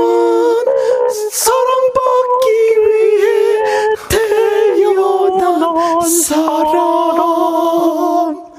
사랑받기 1.31 2.47
위해 2.79 3.53
태어난 4.09 6.01
사람. 6.09 6.73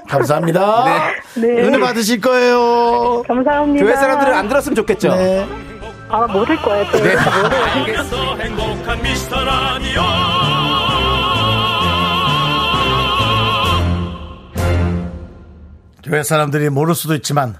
감사합니다. 0.09 0.85
네. 1.35 1.49
은혜 1.63 1.79
받으실 1.79 2.21
거예요. 2.21 3.23
감사합니다. 3.27 3.85
교회 3.85 3.97
사람들은 3.97 4.33
안 4.33 4.49
들었으면 4.49 4.77
좋겠죠? 4.77 5.15
네. 5.17 5.47
아, 6.09 6.27
못들 6.27 6.57
거예요. 6.63 6.85
저. 6.91 6.99
네. 7.03 7.17
더 8.11 8.37
행복한 8.37 9.03
미스터 9.03 9.45
라디오 9.45 10.03
교회 16.05 16.23
사람들이 16.23 16.69
모를 16.69 16.95
수도 16.95 17.15
있지만 17.15 17.57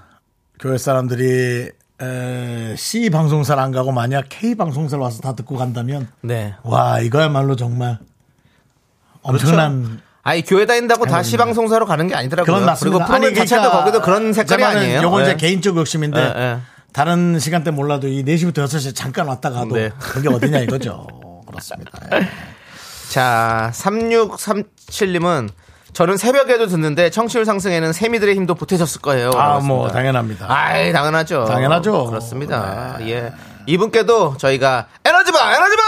교회 0.59 0.77
사람들이 0.77 1.71
에, 2.01 2.75
C 2.77 3.09
방송사를 3.09 3.61
안 3.61 3.71
가고 3.71 3.91
만약 3.91 4.25
K 4.29 4.55
방송사를 4.55 5.01
와서 5.01 5.21
다 5.21 5.33
듣고 5.33 5.57
간다면 5.57 6.07
네. 6.21 6.53
와 6.63 6.99
이거야말로 6.99 7.55
정말 7.55 7.97
엄청난 9.23 9.99
아니 10.21 10.43
교회 10.43 10.65
다닌다고 10.65 11.05
다 11.05 11.21
시방송사로 11.23 11.85
가는 11.85 12.07
게 12.07 12.15
아니더라고요. 12.15 12.53
그건 12.53 12.65
맞습니다. 12.65 12.97
그리고 12.97 13.07
프로그램 13.07 13.27
아니, 13.29 13.35
자체도 13.35 13.61
그러니까 13.61 13.79
거기도 13.79 14.01
그런 14.01 14.33
색깔이 14.33 14.63
아니에요. 14.63 15.01
요거 15.03 15.21
이제 15.21 15.31
네. 15.31 15.37
개인적 15.37 15.77
욕심인데 15.77 16.19
네, 16.19 16.33
네. 16.33 16.59
다른 16.95 17.37
시간대 17.39 17.71
몰라도 17.71 18.07
이 18.07 18.23
4시부터 18.23 18.59
6시에 18.63 18.95
잠깐 18.95 19.27
왔다 19.27 19.49
가도 19.49 19.75
네. 19.75 19.89
그게 19.99 20.29
어디냐 20.29 20.59
이거죠. 20.59 21.05
그렇습니다. 21.45 21.91
예. 22.13 22.25
자, 23.09 23.69
3637님은 23.73 25.49
저는 25.91 26.15
새벽에도 26.15 26.67
듣는데 26.67 27.09
청취율 27.09 27.43
상승에는 27.43 27.91
세미들의 27.91 28.33
힘도 28.35 28.55
보태셨을 28.55 29.01
거예요. 29.01 29.31
아, 29.31 29.59
뭐 29.59 29.87
했습니다. 29.87 29.93
당연합니다. 29.93 30.45
아이, 30.49 30.93
당연하죠. 30.93 31.43
당연하죠. 31.43 32.05
그렇습니다. 32.05 32.95
예. 33.01 33.33
이분께도 33.65 34.37
저희가 34.37 34.87
에너지바, 35.03 35.37
에너지바! 35.53 35.83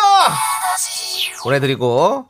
보내드리고, 1.43 2.25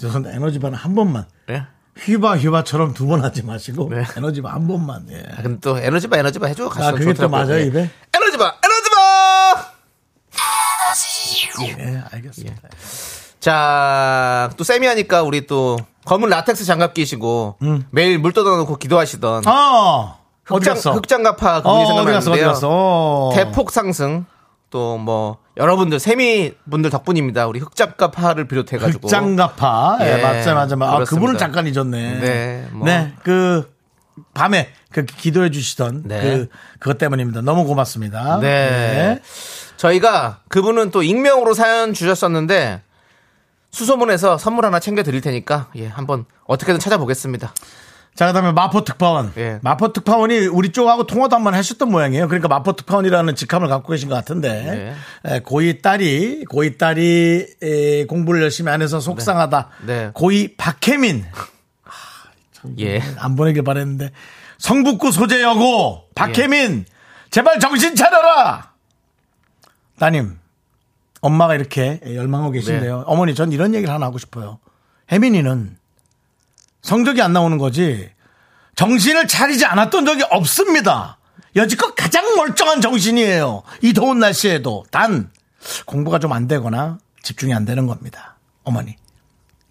죄송한데 0.00 0.34
에너지바는 0.36 0.78
한 0.78 0.94
번만 0.94 1.26
예. 1.50 1.64
휘바 1.98 2.38
휘바처럼 2.38 2.94
두 2.94 3.06
번 3.06 3.22
하지 3.22 3.44
마시고 3.44 3.90
네. 3.90 4.04
에너지바 4.16 4.50
한 4.50 4.66
번만. 4.66 5.06
예. 5.10 5.22
아, 5.36 5.42
근데 5.42 5.60
또 5.60 5.78
에너지바, 5.78 6.16
에너지바 6.16 6.46
해줘. 6.46 6.70
아, 6.76 6.92
그게 6.92 7.12
또. 7.12 7.28
맞아요, 7.28 7.58
예. 7.58 7.64
입에? 7.66 7.90
에너지바, 8.46 9.72
에너지바! 11.60 11.72
예, 11.78 12.02
알겠습니다. 12.12 12.68
자, 13.40 14.50
또 14.56 14.64
세미 14.64 14.86
하니까 14.86 15.22
우리 15.22 15.46
또 15.46 15.78
검은 16.04 16.28
라텍스 16.28 16.64
장갑 16.64 16.94
끼시고 16.94 17.56
매일 17.90 18.18
물 18.18 18.32
떠다놓고 18.32 18.76
기도하시던 18.76 19.42
아, 19.46 20.16
어디 20.50 20.70
흑장? 20.70 20.94
흑장갑파 20.94 21.58
어, 21.58 21.62
그분이? 21.62 21.76
어디 21.82 21.86
생각나는데요. 21.86 22.54
어. 22.64 23.30
대폭 23.34 23.70
상승 23.70 24.26
또 24.70 24.96
뭐 24.98 25.38
여러분들 25.58 26.00
세미 26.00 26.54
분들 26.70 26.88
덕분입니다. 26.90 27.46
우리 27.46 27.60
흑장갑파를 27.60 28.48
비롯해가지고 28.48 29.06
흑장가파. 29.06 29.98
예, 30.00 30.18
예, 30.18 30.22
맞아요, 30.22 30.54
맞아요. 30.54 30.64
아, 30.64 30.94
그렇습니다. 30.94 31.04
그분은 31.04 31.36
잠깐 31.38 31.66
잊었네. 31.66 32.20
네, 32.20 32.68
뭐. 32.72 32.86
네, 32.86 33.12
그, 33.22 33.70
밤에 34.32 34.70
그 34.92 35.04
기도해 35.04 35.50
주시던 35.50 36.02
네. 36.06 36.20
그, 36.20 36.48
그것 36.78 36.98
때문입니다. 36.98 37.40
너무 37.40 37.64
고맙습니다. 37.64 38.38
네. 38.40 39.20
저희가 39.76 40.40
그분은 40.48 40.90
또 40.90 41.02
익명으로 41.02 41.54
사연 41.54 41.92
주셨었는데 41.92 42.82
수소문에서 43.70 44.38
선물 44.38 44.66
하나 44.66 44.78
챙겨 44.78 45.02
드릴 45.02 45.20
테니까 45.20 45.70
예 45.76 45.86
한번 45.86 46.26
어떻게든 46.46 46.78
찾아보겠습니다. 46.78 47.52
자, 48.14 48.26
그 48.26 48.32
다음에 48.34 48.52
마포 48.52 48.84
특파원. 48.84 49.32
예. 49.38 49.58
마포 49.62 49.94
특파원이 49.94 50.46
우리 50.48 50.70
쪽하고 50.70 51.06
통화도 51.06 51.34
한번 51.34 51.54
하셨던 51.54 51.90
모양이에요. 51.90 52.28
그러니까 52.28 52.46
마포 52.48 52.74
특파원이라는 52.74 53.34
직함을 53.34 53.68
갖고 53.68 53.90
계신 53.90 54.10
것 54.10 54.14
같은데. 54.14 54.94
에, 55.24 55.40
고이 55.40 55.80
딸이, 55.80 56.44
고이 56.44 56.76
딸이 56.76 57.46
에, 57.62 58.04
공부를 58.04 58.42
열심히 58.42 58.70
안 58.70 58.82
해서 58.82 59.00
속상하다. 59.00 59.68
네. 59.86 60.10
고이 60.12 60.56
박혜민. 60.56 61.24
예. 62.80 63.02
안 63.16 63.34
보내길 63.34 63.64
바랬는데. 63.64 64.10
성북구 64.66 65.10
소재 65.10 65.42
여고 65.42 66.04
박혜민. 66.14 66.84
제발 67.32 67.58
정신 67.58 67.96
차려라! 67.96 68.70
따님, 69.98 70.38
엄마가 71.20 71.56
이렇게 71.56 71.98
열망하고 72.04 72.52
계신데요. 72.52 72.98
네. 72.98 73.04
어머니, 73.06 73.34
전 73.34 73.50
이런 73.50 73.74
얘기를 73.74 73.92
하나 73.92 74.06
하고 74.06 74.18
싶어요. 74.18 74.60
혜민이는 75.10 75.76
성적이 76.80 77.22
안 77.22 77.32
나오는 77.32 77.58
거지 77.58 78.08
정신을 78.76 79.26
차리지 79.26 79.64
않았던 79.64 80.06
적이 80.06 80.22
없습니다. 80.30 81.18
여지껏 81.56 81.96
가장 81.96 82.24
멀쩡한 82.36 82.80
정신이에요. 82.80 83.64
이 83.82 83.92
더운 83.92 84.20
날씨에도 84.20 84.84
단 84.92 85.30
공부가 85.86 86.20
좀 86.20 86.32
안 86.32 86.46
되거나 86.46 86.98
집중이 87.22 87.52
안 87.52 87.64
되는 87.64 87.88
겁니다. 87.88 88.36
어머니 88.62 88.96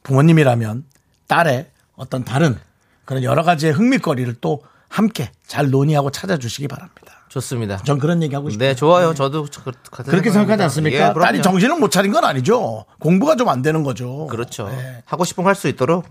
부모님이라면 0.03 0.83
딸의 1.27 1.69
어떤 1.95 2.25
다른 2.25 2.59
그런 3.05 3.23
여러 3.23 3.43
가지의 3.43 3.71
흥미거리를 3.71 4.35
또 4.41 4.63
함께 4.91 5.31
잘 5.47 5.69
논의하고 5.69 6.11
찾아주시기 6.11 6.67
바랍니다. 6.67 7.25
좋습니다. 7.29 7.77
전 7.85 7.97
그런 7.97 8.21
얘기 8.21 8.35
하고 8.35 8.49
싶어요. 8.49 8.67
네, 8.69 8.75
좋아요. 8.75 9.13
저도 9.13 9.47
저- 9.47 9.63
그- 9.63 9.71
같은 9.89 10.11
그렇게. 10.11 10.29
생각하지 10.31 10.63
않습니까? 10.63 11.09
예. 11.09 11.13
딸이 11.19 11.41
정신을 11.41 11.77
못 11.77 11.89
차린 11.89 12.11
건 12.11 12.25
아니죠. 12.25 12.85
공부가 12.99 13.37
좀 13.37 13.47
안 13.47 13.61
되는 13.61 13.83
거죠. 13.83 14.27
그렇죠. 14.27 14.67
네. 14.67 15.01
하고 15.05 15.23
싶은 15.23 15.43
거할수 15.45 15.69
있도록 15.69 16.05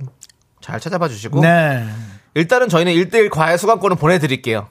잘 0.62 0.80
찾아봐 0.80 1.08
주시고 1.08 1.40
네. 1.42 1.86
일단은 2.34 2.70
저희는 2.70 2.92
1대1 2.94 3.28
과외 3.28 3.58
수강권을 3.58 3.96
보내드릴게요. 3.98 4.68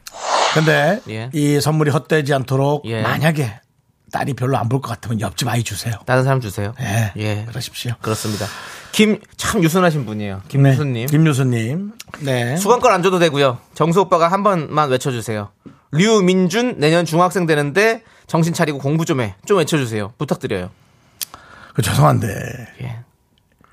근데 0.56 1.00
예. 1.10 1.30
이 1.34 1.62
선물이 1.62 1.92
헛되지 1.92 2.34
않도록 2.34 2.86
예. 2.86 3.04
만약에 3.04 3.60
딸이 4.12 4.34
별로 4.34 4.58
안 4.58 4.70
볼 4.70 4.82
것 4.82 4.90
같으면 4.90 5.22
옆집 5.22 5.48
아이 5.48 5.62
주세요. 5.64 5.94
다른 6.08 6.24
사람 6.24 6.42
주세요. 6.42 6.74
예. 6.82 7.14
예. 7.18 7.46
그러십시오. 7.48 7.94
그렇습니다. 8.02 8.48
김, 8.92 9.20
참 9.38 9.64
유순하신 9.64 10.06
분이에요. 10.06 10.36
네. 10.38 10.42
김유순님. 10.48 11.08
김유수님. 11.08 11.92
네. 12.22 12.58
수강권 12.58 12.92
안 12.92 13.04
줘도 13.04 13.20
되고요. 13.20 13.58
정수 13.74 14.02
오빠가 14.02 14.28
한 14.28 14.44
번만 14.44 14.90
외쳐주세요. 14.90 15.50
류민준 15.92 16.76
내년 16.78 17.06
중학생 17.06 17.46
되는데 17.46 18.04
정신 18.28 18.54
차리고 18.54 18.80
공부 18.80 19.06
좀 19.06 19.22
해. 19.22 19.36
좀 19.46 19.58
외쳐주세요. 19.58 20.14
부탁드려요. 20.18 20.70
그 21.74 21.82
죄송한데 21.82 22.28
예. 22.82 23.00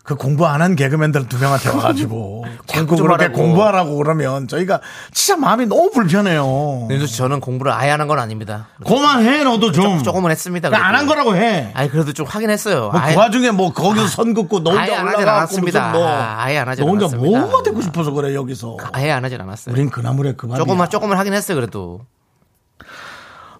그 0.06 0.14
공부 0.14 0.46
안 0.46 0.62
한 0.62 0.76
개그맨들 0.76 1.28
두 1.28 1.36
명한테 1.38 1.68
와가지고 1.70 2.44
공부 2.68 2.94
좀 2.96 3.06
그렇게 3.08 3.24
하라고. 3.24 3.42
공부하라고 3.42 3.96
그러면 3.96 4.46
저희가 4.46 4.80
진짜 5.12 5.36
마음이 5.36 5.66
너무 5.66 5.90
불편해요. 5.90 6.86
윤수 6.90 7.06
씨 7.08 7.16
저는 7.18 7.40
공부를 7.40 7.72
아예 7.72 7.90
안 7.90 8.00
한 8.00 8.06
건 8.06 8.20
아닙니다. 8.20 8.68
그만해 8.86 9.42
너도 9.42 9.72
좀. 9.72 10.02
조 10.04 10.12
금은 10.12 10.30
했습니다. 10.30 10.68
안 10.72 10.94
한 10.94 11.06
거라고 11.06 11.34
해. 11.34 11.72
아니 11.74 11.90
그래도 11.90 12.12
좀 12.12 12.24
하긴 12.24 12.50
했어요. 12.50 12.90
뭐 12.92 13.00
아예, 13.00 13.14
그 13.14 13.20
와중에 13.20 13.50
뭐 13.50 13.72
거기서 13.72 14.06
선 14.06 14.32
긋고 14.32 14.62
너 14.62 14.70
혼자 14.70 15.00
않았습니다. 15.00 15.88
무슨 15.88 15.92
뭐 16.00 16.08
아, 16.08 16.36
아예 16.44 16.58
안 16.58 16.68
하진 16.68 16.84
너 16.84 16.90
혼자 16.92 17.06
않았습니다. 17.06 17.38
뭐가 17.40 17.62
되고 17.64 17.82
싶어서 17.82 18.12
그래 18.12 18.32
여기서. 18.34 18.76
아예 18.92 19.10
안 19.10 19.24
하진 19.24 19.40
않았어요. 19.40 19.72
우린 19.74 19.90
그나물의 19.90 20.34
그 20.36 20.46
밥이야. 20.46 20.58
조금만 20.64 20.88
조금은 20.88 21.18
하긴 21.18 21.32
했어요. 21.34 21.56
그래도 21.56 22.00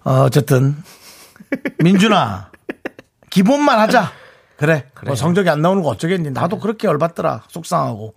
어, 0.05 0.21
어쨌든 0.23 0.81
민준아 1.79 2.51
기본만 3.29 3.79
하자. 3.79 4.11
그래. 4.57 4.87
뭐 5.05 5.15
성적이 5.15 5.49
안 5.49 5.61
나오는 5.61 5.81
거 5.83 5.89
어쩌겠니? 5.89 6.31
나도 6.31 6.59
그렇게 6.59 6.87
열받더라. 6.87 7.43
속상하고. 7.49 8.15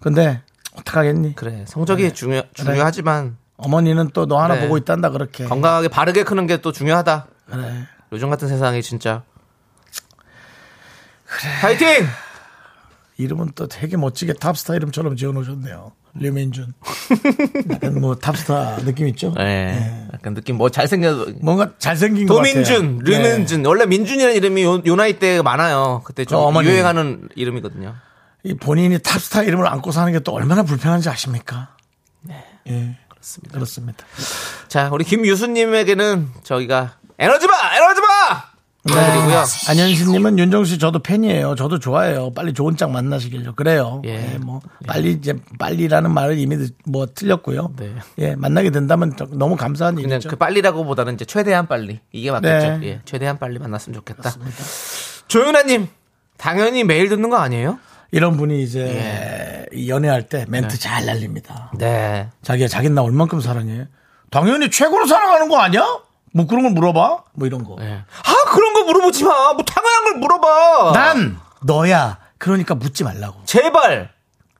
근데 0.00 0.42
어떡하겠니? 0.76 1.34
그래 1.36 1.64
성적이 1.66 2.14
중요 2.14 2.42
중요하지만 2.54 3.36
어머니는 3.56 4.10
또 4.10 4.26
너 4.26 4.40
하나 4.40 4.54
그래. 4.54 4.64
보고 4.66 4.78
있단다 4.78 5.10
그렇게. 5.10 5.44
건강하게 5.44 5.88
바르게 5.88 6.24
크는 6.24 6.46
게 6.46 6.56
또 6.58 6.72
중요하다. 6.72 7.26
그래. 7.50 7.86
요즘 8.12 8.30
같은 8.30 8.48
세상에 8.48 8.80
진짜. 8.82 9.22
파이팅! 11.60 12.06
이름은 13.18 13.52
또 13.54 13.66
되게 13.68 13.96
멋지게 13.96 14.34
탑스타 14.34 14.74
이름처럼 14.74 15.16
지어놓으셨네요. 15.16 15.92
류민준. 16.14 16.74
약간 17.72 18.00
뭐 18.00 18.14
탑스타 18.16 18.76
느낌 18.84 19.08
있죠? 19.08 19.32
네. 19.36 20.06
약간 20.12 20.34
느낌 20.34 20.56
뭐 20.56 20.68
잘생겨 20.68 21.26
뭔가 21.40 21.72
잘생긴 21.78 22.26
것 22.26 22.34
도민준, 22.34 22.98
같아요. 22.98 23.18
네. 23.18 23.28
류민준. 23.28 23.64
원래 23.66 23.86
민준이라는 23.86 24.36
이름이 24.36 24.62
요, 24.62 24.82
요 24.84 24.96
나이 24.96 25.18
때 25.18 25.40
많아요. 25.42 26.02
그때 26.04 26.24
좀 26.24 26.38
어. 26.38 26.62
유행하는 26.62 27.28
이름이거든요. 27.34 27.94
이 28.44 28.54
본인이 28.54 28.98
탑스타 28.98 29.42
이름을 29.44 29.66
안고 29.66 29.92
사는 29.92 30.12
게 30.12 30.18
또 30.20 30.32
얼마나 30.32 30.62
불편한지 30.64 31.08
아십니까? 31.08 31.76
네. 32.22 32.44
예. 32.68 32.98
그렇습니다. 33.08 33.54
그렇습니다. 33.54 34.04
자, 34.68 34.90
우리 34.92 35.04
김유수님에게는 35.04 36.28
저희가 36.42 36.96
에너지바! 37.18 37.52
에너지바! 37.76 38.01
네. 38.84 38.94
보내드리고요. 38.94 39.44
안현신님은 39.68 40.38
윤정 40.40 40.64
씨 40.64 40.76
저도 40.78 40.98
팬이에요. 40.98 41.54
저도 41.54 41.78
좋아해요. 41.78 42.32
빨리 42.32 42.52
좋은 42.52 42.76
짝 42.76 42.90
만나시길요. 42.90 43.54
그래요. 43.54 44.02
예. 44.04 44.34
예, 44.34 44.38
뭐 44.38 44.60
빨리 44.88 45.12
이제 45.12 45.34
빨리라는 45.58 46.12
말을 46.12 46.36
이미 46.38 46.56
뭐 46.84 47.06
틀렸고요. 47.06 47.74
네. 47.78 47.94
예, 48.18 48.34
만나게 48.34 48.70
된다면 48.70 49.14
저- 49.16 49.28
너무 49.30 49.56
감사한 49.56 49.94
그냥 49.94 50.10
일이죠. 50.10 50.28
그 50.30 50.36
빨리라고 50.36 50.84
보다는 50.84 51.14
이제 51.14 51.24
최대한 51.24 51.68
빨리. 51.68 52.00
이게 52.10 52.30
맞겠죠. 52.32 52.78
네. 52.78 52.86
예, 52.88 53.00
최대한 53.04 53.38
빨리 53.38 53.58
만났으면 53.60 53.94
좋겠다. 53.94 54.32
조윤아님, 55.28 55.88
당연히 56.36 56.82
매일 56.84 57.08
듣는 57.08 57.30
거 57.30 57.36
아니에요? 57.36 57.78
이런 58.10 58.36
분이 58.36 58.62
이제 58.62 59.66
이 59.72 59.88
연애할 59.88 60.28
때 60.28 60.44
멘트 60.48 60.78
잘 60.78 61.06
날립니다. 61.06 61.70
네. 61.78 62.28
자기가 62.42 62.68
자기 62.68 62.90
나 62.90 63.02
얼만큼 63.02 63.40
사랑해? 63.40 63.86
당연히 64.30 64.70
최고로 64.70 65.06
사랑하는 65.06 65.48
거 65.48 65.58
아니야? 65.58 65.86
뭐 66.34 66.46
그런 66.46 66.62
걸 66.62 66.72
물어봐? 66.72 67.24
뭐 67.34 67.46
이런 67.46 67.64
거. 67.64 67.76
예. 67.80 68.04
아, 68.24 68.50
그런 68.50 68.72
거 68.74 68.84
물어보지 68.84 69.24
마. 69.24 69.52
뭐 69.52 69.64
당연한 69.64 70.04
걸 70.04 70.14
물어봐. 70.20 70.92
난 70.92 71.38
너야. 71.62 72.18
그러니까 72.38 72.74
묻지 72.74 73.04
말라고. 73.04 73.40
제발. 73.44 74.10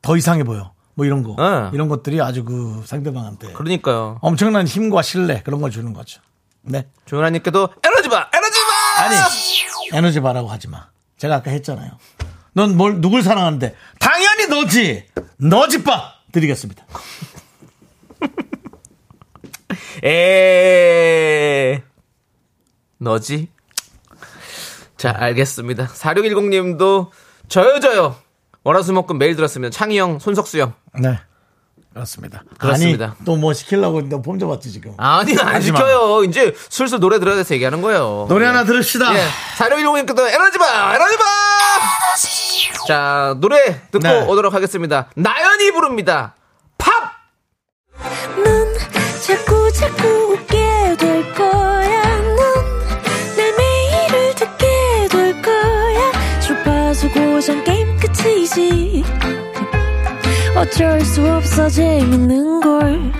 더 0.03 0.17
이상해 0.17 0.45
보여. 0.45 0.73
뭐 0.95 1.07
이런 1.07 1.23
거. 1.23 1.35
네. 1.39 1.71
이런 1.73 1.89
것들이 1.89 2.21
아주 2.21 2.45
그 2.45 2.83
상대방한테 2.87 3.53
그러니까요. 3.55 4.19
엄청난 4.21 4.67
힘과 4.67 5.01
신뢰 5.03 5.43
그런 5.43 5.61
걸 5.61 5.71
주는 5.71 5.93
거죠. 5.93 6.21
네. 6.63 6.87
조윤아님께도 7.07 7.69
에너지바! 7.85 8.31
에너지바! 8.33 8.99
아니 8.99 9.17
에너지 9.95 10.21
바라고 10.21 10.49
하지 10.49 10.69
마. 10.69 10.89
제가 11.19 11.37
아까 11.37 11.51
했잖아요. 11.51 11.91
넌 12.53 12.77
뭘 12.77 13.01
누굴 13.01 13.23
사랑하는데 13.23 13.75
당연히 13.99 14.47
너지. 14.49 15.07
너지 15.39 15.83
빠 15.83 16.13
드리겠습니다. 16.31 16.85
에 20.05 21.83
너지? 22.99 23.49
자, 24.97 25.15
알겠습니다. 25.17 25.89
4610님도 25.89 27.11
저요, 27.49 27.81
저요. 27.81 28.17
월화수목금 28.65 29.19
매일 29.19 29.37
들었습니다. 29.37 29.71
창희 29.71 29.99
형, 29.99 30.19
손석수 30.19 30.59
형. 30.59 30.75
네. 30.99 31.19
그렇습니다. 31.93 32.43
그렇습니다. 32.59 33.17
아니, 33.19 33.25
또뭐 33.25 33.53
시키려고 33.53 33.99
했는데 33.99 34.23
폼 34.23 34.39
잡았지, 34.39 34.73
지금. 34.73 34.95
아니, 34.97 35.39
안 35.39 35.57
하지 35.57 35.73
마. 35.73 35.79
시켜요. 35.79 36.25
이제 36.25 36.55
슬슬 36.71 37.01
노래 37.01 37.19
들어야 37.19 37.37
돼서 37.37 37.55
얘기하는 37.55 37.83
거예요. 37.83 38.27
노래 38.29 38.47
하나 38.47 38.65
들읍시다. 38.65 39.15
예. 39.15 39.27
4610님께도 39.59 40.21
에너지바! 40.21 40.95
에너지바! 40.95 41.25
자, 42.87 43.37
노래 43.41 43.81
듣고 43.91 43.99
네. 43.99 44.23
오도록 44.23 44.55
하겠습니다. 44.55 45.09
나연이 45.17 45.71
부릅니다. 45.73 46.35
자꾸 49.73 50.07
웃게 50.33 50.57
될 50.99 51.35
거야. 51.35 52.03
넌내 53.37 53.53
매일을 53.59 54.35
듣게 54.35 55.09
될 55.11 55.43
거야. 55.43 56.13
주파수 56.41 57.11
고정 57.11 57.65
게임 57.65 57.97
끝이지. 57.99 59.05
어쩔 60.57 61.01
수 61.01 61.27
없어 61.27 61.69
재밌는 61.69 62.61
걸. 62.61 63.13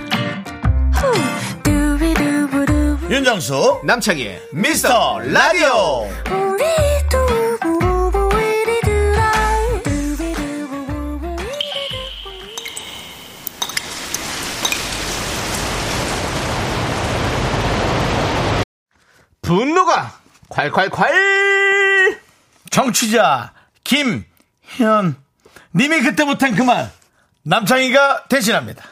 후. 0.93 1.63
두비두부두. 1.63 2.97
윤정수, 3.09 3.81
남창희의 3.83 4.41
미스터 4.51 5.19
라디오. 5.19 6.07
분노가 19.43 20.11
콸콸콸! 20.49 22.17
정취자, 22.71 23.53
김현. 23.83 25.15
님이 25.75 26.01
그때 26.01 26.23
못한 26.23 26.55
그만. 26.55 26.89
남창희가 27.43 28.25
대신합니다. 28.29 28.83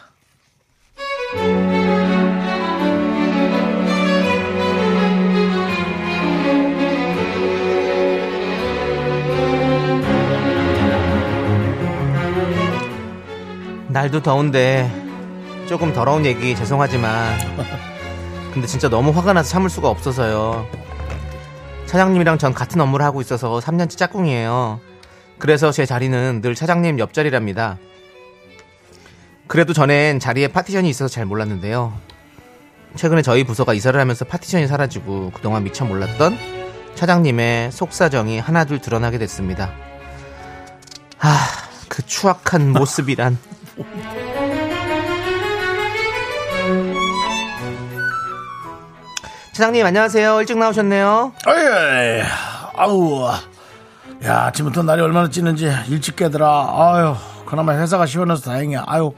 날도 13.88 14.22
더운데 14.22 14.90
조금 15.68 15.94
더러운 15.94 16.26
얘기 16.26 16.56
죄송하지만 16.56 17.38
근데 18.54 18.68
진짜 18.68 18.90
너무 18.90 19.12
화가 19.12 19.34
나서 19.34 19.50
참을 19.50 19.70
수가 19.70 19.90
없어서요. 19.90 20.68
차장님이랑 21.86 22.38
전 22.38 22.54
같은 22.54 22.80
업무를 22.80 23.06
하고 23.06 23.22
있어서 23.22 23.60
3년째 23.60 23.98
짝꿍이에요. 23.98 24.80
그래서 25.40 25.72
제 25.72 25.86
자리는 25.86 26.42
늘 26.42 26.56
차장님 26.56 27.00
옆자리랍니다. 27.00 27.78
그래도 29.48 29.74
전엔 29.74 30.20
자리에 30.20 30.48
파티션이 30.48 30.90
있어서 30.90 31.14
잘 31.14 31.26
몰랐는데요. 31.26 31.94
최근에 32.96 33.22
저희 33.22 33.44
부서가 33.44 33.74
이사를 33.74 34.00
하면서 34.00 34.26
파티션이 34.26 34.68
사라지고 34.68 35.32
그동안 35.34 35.64
미처 35.64 35.84
몰랐던 35.86 36.38
차장님의 36.96 37.72
속사정이 37.72 38.40
하나둘 38.40 38.80
드러나게 38.80 39.18
됐습니다. 39.18 39.74
아, 41.20 41.38
그 41.90 42.06
추악한 42.06 42.72
모습이란. 42.72 43.38
차장님 49.54 49.86
안녕하세요. 49.86 50.40
일찍 50.40 50.58
나오셨네요. 50.58 51.34
어이, 51.46 52.22
아우. 52.76 53.30
야, 54.24 54.46
아침부터 54.46 54.84
날이 54.84 55.02
얼마나 55.02 55.30
찌는지 55.30 55.70
일찍 55.90 56.16
깨더라. 56.16 56.48
아유, 56.48 57.16
그나마 57.46 57.74
회사가 57.74 58.06
시원해서 58.06 58.44
다행이야. 58.44 58.86
아유, 58.88 59.14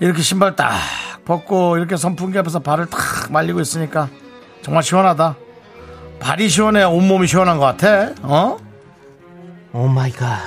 이렇게 0.00 0.22
신발 0.22 0.56
딱 0.56 0.72
벗고 1.26 1.76
이렇게 1.76 1.96
선풍기 1.96 2.38
앞에서 2.38 2.60
발을 2.60 2.86
탁 2.86 3.00
말리고 3.30 3.60
있으니까 3.60 4.08
정말 4.62 4.82
시원하다. 4.82 5.36
발이 6.20 6.48
시원해 6.48 6.82
온몸이 6.84 7.26
시원한 7.26 7.58
것 7.58 7.64
같아. 7.64 8.12
어? 8.22 8.56
Oh 9.72 9.88
my 9.88 10.10
God. 10.10 10.38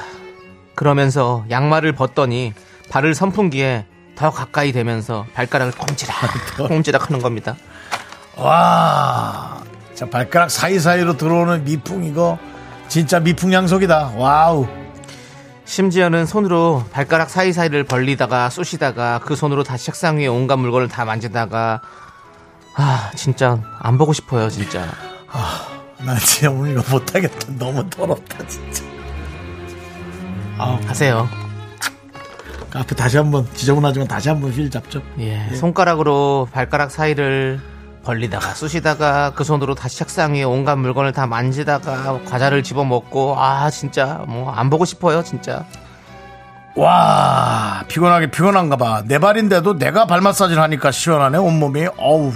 그러면서 0.76 1.46
양말을 1.52 1.94
벗더니 1.94 2.54
발을 2.90 3.14
선풍기에 3.14 3.86
더 4.16 4.32
가까이 4.32 4.72
대면서 4.72 5.26
발가락을 5.34 5.74
꼼지락 5.74 6.16
꼼지락 6.68 7.10
하는 7.10 7.22
겁니다. 7.22 7.56
와, 8.36 9.64
자 9.94 10.10
발가락 10.10 10.50
사이사이로 10.50 11.18
들어오는 11.18 11.64
미풍 11.64 12.04
이거 12.04 12.38
진짜 12.88 13.20
미풍 13.20 13.54
양속이다. 13.54 14.14
Wow. 14.16 14.68
심지어는 15.66 16.26
손으로 16.26 16.84
발가락 16.92 17.30
사이사이를 17.30 17.86
벌리다가 17.86 18.50
쑤시다가 18.50 19.20
그 19.24 19.36
손으로 19.36 19.64
다시 19.64 19.86
책상 19.86 20.18
위에 20.18 20.28
온갖 20.28 20.58
물건을 20.58 20.90
다 20.90 21.06
만지다가 21.06 21.82
아 22.76 23.12
진짜 23.16 23.60
안 23.80 23.98
보고 23.98 24.12
싶어요 24.12 24.50
진짜 24.50 24.86
나 26.00 26.16
진짜 26.18 26.52
오늘 26.52 26.72
이거 26.74 26.84
못 26.92 27.16
하겠다. 27.16 27.38
너무 27.58 27.90
더럽다 27.90 28.46
진짜. 28.46 28.84
하세요 30.86 31.30
그 32.70 32.80
앞에 32.80 32.94
다시 32.96 33.18
한번 33.18 33.48
지저분하지만 33.54 34.08
다시 34.08 34.30
한번 34.30 34.52
휠 34.52 34.70
잡죠. 34.70 35.02
예, 35.20 35.48
손가락으로 35.56 36.50
발가락 36.52 36.92
사이를 36.92 37.62
벌리다가 38.04 38.54
쑤시다가 38.54 39.32
그 39.34 39.44
손으로 39.44 39.76
다시 39.76 39.98
책상 40.00 40.34
위에 40.34 40.44
온갖 40.44 40.76
물건을 40.76 41.14
다 41.14 41.26
만지다가 41.26 42.20
과자를 42.26 42.62
집어 42.64 42.84
먹고 42.84 43.36
아 43.40 43.70
진짜 43.70 44.24
뭐 44.28 44.54
안 44.54 44.70
보고 44.70 44.86
싶어요 44.86 45.24
진짜. 45.24 45.66
와 46.76 47.84
피곤하게 47.88 48.32
피곤한가 48.32 48.76
봐. 48.78 49.04
내 49.06 49.20
발인데도 49.20 49.78
내가 49.78 50.06
발 50.06 50.22
마사지를 50.22 50.62
하니까 50.64 50.92
시원하네 50.92 51.38
온몸이. 51.38 51.88
어우. 51.98 52.34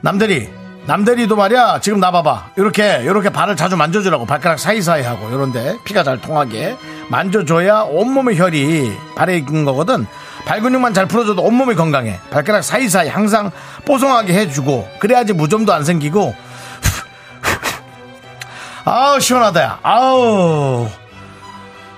남들이 0.00 0.48
남들이도 0.86 1.36
말이야. 1.36 1.80
지금 1.80 2.00
나 2.00 2.10
봐봐. 2.10 2.50
이렇게 2.56 3.02
이렇게 3.02 3.28
발을 3.30 3.54
자주 3.56 3.76
만져주라고. 3.76 4.24
발가락 4.26 4.58
사이사이 4.58 5.02
하고. 5.02 5.28
이런데 5.28 5.76
피가 5.84 6.02
잘 6.02 6.20
통하게 6.20 6.76
만져줘야 7.10 7.82
온몸의 7.82 8.38
혈이 8.38 8.90
발에 9.16 9.36
있는 9.38 9.64
거거든 9.66 10.06
발 10.44 10.60
근육만 10.60 10.92
잘 10.94 11.06
풀어줘도 11.06 11.42
온몸이 11.42 11.74
건강해. 11.74 12.18
발가락 12.30 12.64
사이사이 12.64 13.08
항상 13.08 13.50
뽀송하게 13.84 14.34
해주고 14.34 14.88
그래야지 14.98 15.32
무좀도 15.32 15.72
안 15.72 15.84
생기고 15.84 16.34
아우 18.84 19.20
시원하다 19.20 19.62
야. 19.62 19.78
아우. 19.82 20.88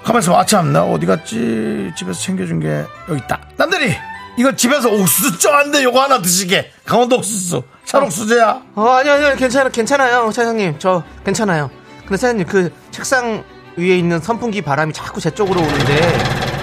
가만있어 0.04 0.38
아참 0.38 0.72
나 0.72 0.82
어디 0.84 1.06
갔지? 1.06 1.90
집에서 1.96 2.20
챙겨준 2.20 2.60
게 2.60 2.84
여기 3.08 3.20
있다. 3.24 3.40
남들이 3.56 3.96
이거 4.36 4.54
집에서 4.54 4.90
옥수수 4.90 5.38
쪄안데 5.38 5.82
요거 5.84 6.02
하나 6.02 6.20
드시게. 6.20 6.70
강원도 6.84 7.16
옥수수. 7.16 7.62
찰옥수수야. 7.86 8.60
어 8.74 8.88
아니 8.90 9.08
아니 9.08 9.36
괜찮아 9.36 9.70
괜찮아요 9.70 10.30
차장님. 10.30 10.76
저 10.78 11.02
괜찮아요. 11.24 11.70
근데 12.02 12.16
차장님 12.18 12.46
그 12.46 12.70
책상 12.90 13.42
위에 13.76 13.96
있는 13.96 14.20
선풍기 14.20 14.60
바람이 14.60 14.92
자꾸 14.92 15.20
제 15.20 15.30
쪽으로 15.30 15.60
오는데 15.60 16.53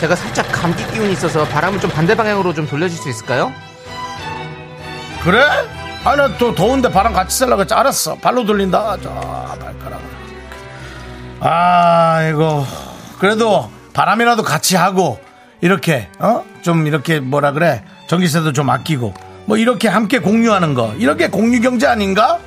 제가 0.00 0.16
살짝 0.16 0.46
감기 0.50 0.84
기운이 0.92 1.12
있어서 1.12 1.44
바람을 1.44 1.80
좀 1.80 1.90
반대 1.90 2.14
방향으로 2.14 2.54
좀 2.54 2.66
돌려줄 2.66 2.96
수 2.98 3.08
있을까요? 3.10 3.52
그래? 5.22 5.42
아 6.04 6.16
나 6.16 6.28
또 6.38 6.54
더운데 6.54 6.90
바람 6.90 7.12
같이 7.12 7.36
쐬려고 7.36 7.60
했지. 7.60 7.74
알았어. 7.74 8.14
발로 8.16 8.46
돌린다. 8.46 8.96
자 9.02 9.10
발가락을 9.60 10.06
아 11.40 12.22
이거. 12.30 12.64
그래도 13.18 13.70
바람이라도 13.92 14.42
같이 14.42 14.76
하고 14.76 15.20
이렇게 15.60 16.08
어? 16.18 16.42
좀 16.62 16.86
이렇게 16.86 17.20
뭐라 17.20 17.52
그래? 17.52 17.84
전기세도 18.06 18.54
좀 18.54 18.70
아끼고 18.70 19.12
뭐 19.44 19.58
이렇게 19.58 19.88
함께 19.88 20.18
공유하는 20.20 20.72
거. 20.72 20.94
이렇게 20.96 21.28
공유 21.28 21.60
경제 21.60 21.86
아닌가? 21.86 22.38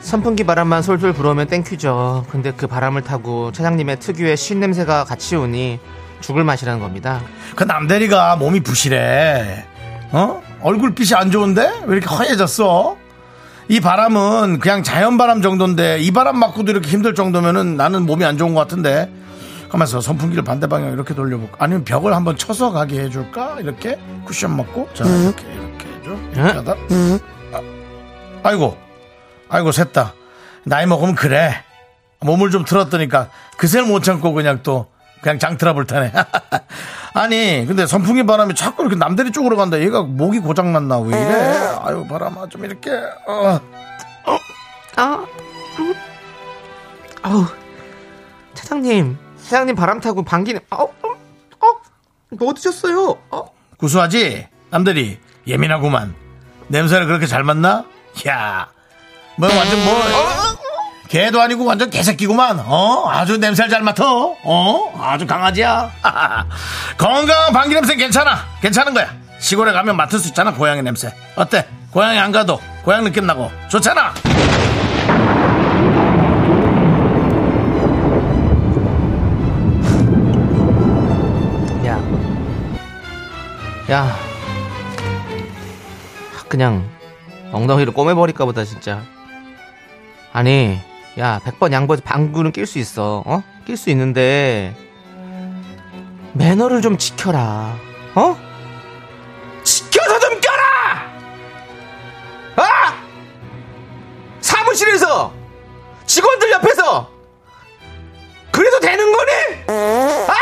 선풍기 0.00 0.42
바람만 0.44 0.82
솔솔 0.82 1.12
불어오면 1.12 1.46
thank 1.46 1.79
you죠. 1.79 2.26
근데 2.30 2.52
그 2.52 2.66
바람을 2.66 3.02
타고 3.02 3.52
차장님의 3.52 4.00
특유의 4.00 4.36
쉰 4.36 4.58
냄새가 4.58 5.04
같이 5.04 5.36
오니 5.36 5.78
죽을 6.24 6.42
맛이라는 6.42 6.80
겁니다 6.80 7.20
그 7.54 7.64
남대리가 7.64 8.36
몸이 8.36 8.60
부실해. 8.60 9.64
어? 10.12 10.42
얼굴빛이 10.62 11.14
안 11.14 11.30
좋은데? 11.30 11.82
왜 11.84 11.96
이렇게 11.96 12.06
허해졌어? 12.06 12.96
이 13.68 13.80
바람은 13.80 14.58
그냥 14.58 14.82
자연 14.82 15.18
바람 15.18 15.42
정도인데 15.42 15.98
이 16.00 16.10
바람 16.10 16.38
맞고도 16.38 16.72
이렇게 16.72 16.88
힘들 16.88 17.14
정도면은 17.14 17.76
나는 17.76 18.06
몸이 18.06 18.24
안 18.24 18.38
좋은 18.38 18.54
것 18.54 18.60
같은데. 18.60 19.12
가만있어. 19.68 20.00
선풍기를 20.00 20.42
반대 20.44 20.66
방향 20.66 20.92
이렇게 20.92 21.14
돌려볼까? 21.14 21.56
아니면 21.58 21.84
벽을 21.84 22.14
한번 22.14 22.36
쳐서 22.36 22.72
가게 22.72 23.00
해줄까? 23.02 23.56
이렇게 23.60 23.98
쿠션 24.24 24.56
먹고. 24.56 24.88
자, 24.94 25.04
이렇게, 25.04 25.44
이렇게 25.52 25.86
해줘. 25.98 26.10
이렇게 26.32 26.58
하다. 26.58 26.72
아, 27.52 27.60
아이고. 28.44 28.76
아이고, 29.48 29.70
샜다. 29.70 30.12
나이 30.64 30.86
먹으면 30.86 31.14
그래. 31.14 31.62
몸을 32.20 32.50
좀 32.50 32.64
틀었더니까 32.64 33.28
그새를 33.58 33.86
못 33.86 34.02
참고 34.02 34.32
그냥 34.32 34.60
또 34.62 34.86
그냥 35.24 35.38
장트라블 35.38 35.86
타네. 35.86 36.12
아니, 37.14 37.64
근데 37.66 37.86
선풍기 37.86 38.26
바람이 38.26 38.54
자꾸 38.54 38.82
이렇게 38.82 38.96
남들이 38.96 39.32
쪽으로 39.32 39.56
간다. 39.56 39.80
얘가 39.80 40.02
목이 40.02 40.38
고장났나 40.40 40.98
왜 40.98 41.18
이래? 41.18 41.34
아유, 41.80 42.06
바람아, 42.06 42.50
좀 42.50 42.62
이렇게, 42.66 42.90
어. 43.26 43.58
아, 44.96 45.24
음. 45.78 45.94
아우, 47.22 47.46
차장님, 48.52 49.16
차장님 49.42 49.74
바람 49.76 49.98
타고 49.98 50.22
방귀는, 50.22 50.60
어, 50.70 50.82
어, 50.82 50.86
어, 50.92 51.80
뭐 52.28 52.52
드셨어요? 52.52 53.16
어, 53.30 53.50
구수하지? 53.78 54.46
남들이 54.68 55.18
예민하구만. 55.46 56.14
냄새를 56.68 57.06
그렇게 57.06 57.24
잘 57.26 57.44
맡나? 57.44 57.86
야, 58.28 58.68
뭐 59.38 59.48
완전 59.48 59.84
뭐 59.86 59.94
개도 61.08 61.40
아니고 61.40 61.64
완전 61.64 61.90
개새끼구만. 61.90 62.60
어, 62.60 63.08
아주 63.08 63.36
냄새를 63.36 63.70
잘 63.70 63.82
맡아. 63.82 64.04
어, 64.06 65.00
아주 65.00 65.26
강아지야. 65.26 65.90
건강한 66.98 67.52
방귀 67.52 67.74
냄새 67.74 67.94
괜찮아. 67.94 68.38
괜찮은 68.60 68.94
거야. 68.94 69.08
시골에 69.38 69.72
가면 69.72 69.96
맡을 69.96 70.18
수 70.18 70.28
있잖아 70.28 70.52
고양이 70.54 70.82
냄새. 70.82 71.12
어때? 71.36 71.66
고양이 71.90 72.18
안 72.18 72.32
가도 72.32 72.60
고양 72.82 73.04
느낌 73.04 73.26
나고 73.26 73.50
좋잖아. 73.68 74.12
야, 81.86 82.00
야, 83.90 84.16
그냥 86.48 86.88
엉덩이를 87.52 87.92
꼬매버릴까 87.92 88.44
보다 88.46 88.64
진짜. 88.64 89.02
아니, 90.32 90.80
야, 91.18 91.40
100번 91.44 91.72
양보해서 91.72 92.02
방구는 92.04 92.52
낄 92.52 92.66
수 92.66 92.78
있어. 92.78 93.22
어? 93.24 93.42
낄 93.64 93.76
수 93.76 93.90
있는데 93.90 94.74
매너를 96.32 96.82
좀 96.82 96.98
지켜라. 96.98 97.76
어? 98.16 98.36
지켜서 99.62 100.18
좀 100.18 100.40
껴라! 100.40 101.12
아! 102.56 102.94
사무실에서 104.40 105.32
직원들 106.06 106.50
옆에서 106.50 107.10
그래도 108.50 108.80
되는 108.80 109.12
거니? 109.12 109.30
아! 109.68 110.34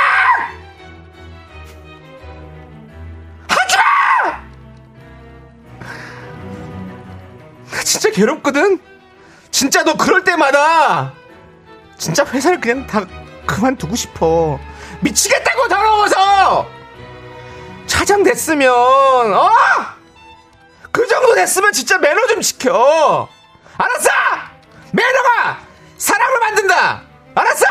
나 7.70 7.82
진짜 7.84 8.10
괴롭거든? 8.10 8.80
진짜 9.62 9.84
너 9.84 9.94
그럴 9.96 10.24
때마다 10.24 11.12
진짜 11.96 12.26
회사를 12.26 12.60
그냥 12.60 12.84
다 12.84 13.06
그만두고 13.46 13.94
싶어. 13.94 14.58
미치겠다고 15.02 15.68
더러워서! 15.68 16.68
차장 17.86 18.24
됐으면, 18.24 18.68
어? 18.72 19.50
그 20.90 21.06
정도 21.06 21.36
됐으면 21.36 21.70
진짜 21.70 21.96
매너 21.98 22.26
좀 22.26 22.40
지켜! 22.40 23.28
알았어! 23.78 24.10
매너가 24.90 25.60
사람을 25.96 26.40
만든다! 26.40 27.02
알았어! 27.36 27.64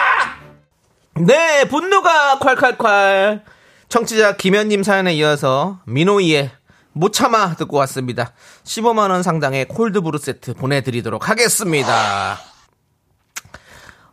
네, 1.16 1.66
분노가 1.66 2.40
콸콸콸. 2.40 3.42
청취자 3.90 4.38
김현님 4.38 4.84
사연에 4.84 5.14
이어서 5.16 5.82
민호이의 5.88 6.52
못 6.94 7.12
참아 7.12 7.56
듣고 7.56 7.76
왔습니다. 7.80 8.32
15만원 8.64 9.24
상당의 9.24 9.68
콜드브루 9.68 10.18
세트 10.18 10.54
보내드리도록 10.54 11.30
하겠습니다. 11.30 12.38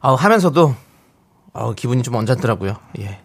아 0.00 0.14
하면서도, 0.14 0.74
아 1.52 1.72
기분이 1.74 2.02
좀 2.02 2.14
언짢더라고요. 2.14 2.76
예. 3.00 3.20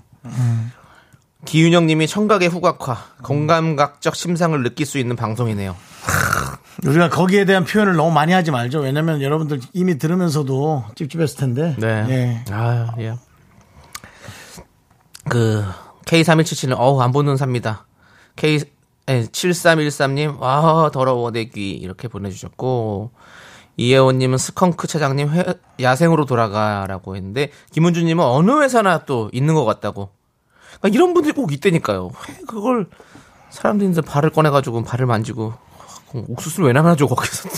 기윤영 1.45 1.87
님이 1.87 2.07
청각의 2.07 2.47
후각화, 2.49 2.97
공감각적 3.23 4.15
심상을 4.15 4.61
느낄 4.63 4.85
수 4.85 4.97
있는 4.97 5.15
방송이네요. 5.15 5.75
우리가 6.85 7.09
거기에 7.09 7.45
대한 7.45 7.65
표현을 7.65 7.95
너무 7.95 8.11
많이 8.11 8.33
하지 8.33 8.51
말죠. 8.51 8.79
왜냐면 8.79 9.21
여러분들 9.21 9.59
이미 9.73 9.97
들으면서도 9.97 10.85
찝찝했을 10.95 11.37
텐데. 11.37 11.75
네. 11.77 12.05
예. 12.09 12.45
아, 12.51 12.93
예. 12.99 13.15
그, 15.29 15.63
K3177은, 16.05 16.75
어우, 16.77 17.01
안 17.01 17.11
보는 17.11 17.37
삽니다. 17.37 17.85
K, 18.35 18.59
7313님, 19.07 20.39
와, 20.39 20.89
더러워, 20.93 21.31
내 21.31 21.45
귀. 21.45 21.71
이렇게 21.71 22.07
보내주셨고, 22.07 23.11
이혜원님은 23.77 24.37
스컹크 24.37 24.87
차장님, 24.87 25.29
회- 25.29 25.45
야생으로 25.81 26.25
돌아가라고 26.25 27.15
했는데, 27.15 27.51
김은주님은 27.71 28.23
어느 28.23 28.61
회사나 28.61 28.99
또 29.05 29.29
있는 29.33 29.55
것 29.55 29.65
같다고. 29.65 30.09
그러니까 30.79 30.95
이런 30.95 31.13
분들이 31.13 31.33
꼭 31.33 31.51
있다니까요. 31.51 32.05
왜 32.29 32.35
그걸, 32.47 32.87
사람들이 33.49 33.89
이제 33.91 34.01
발을 34.01 34.29
꺼내가지고 34.29 34.83
발을 34.83 35.05
만지고, 35.05 35.53
옥수수를 36.13 36.67
왜 36.67 36.73
나눠줘, 36.73 37.05
거기서. 37.07 37.49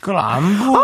그걸 0.00 0.16
안 0.16 0.42
보, 0.58 0.78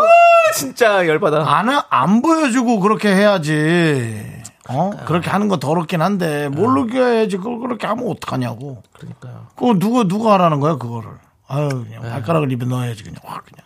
진짜 0.55 1.07
열받아. 1.07 1.43
안, 1.47 1.69
하- 1.69 1.85
안 1.89 2.21
보여주고 2.21 2.79
그렇게 2.79 3.09
해야지. 3.13 4.43
어? 4.67 4.91
그렇게 5.05 5.29
하는 5.29 5.47
거 5.47 5.57
더럽긴 5.57 6.01
한데, 6.01 6.49
모르게 6.49 6.99
해야지. 6.99 7.37
그걸 7.37 7.59
그렇게 7.59 7.87
하면 7.87 8.07
어떡하냐고. 8.09 8.81
그러니까요. 8.93 9.47
그거 9.55 9.73
누가, 9.77 10.03
누가 10.03 10.33
하라는 10.33 10.59
거야, 10.59 10.75
그거를. 10.77 11.11
아유, 11.47 11.69
그냥 11.69 12.01
발가락을 12.01 12.51
입에 12.51 12.65
넣어야지, 12.65 13.03
그냥. 13.03 13.19
확, 13.23 13.45
그냥. 13.45 13.65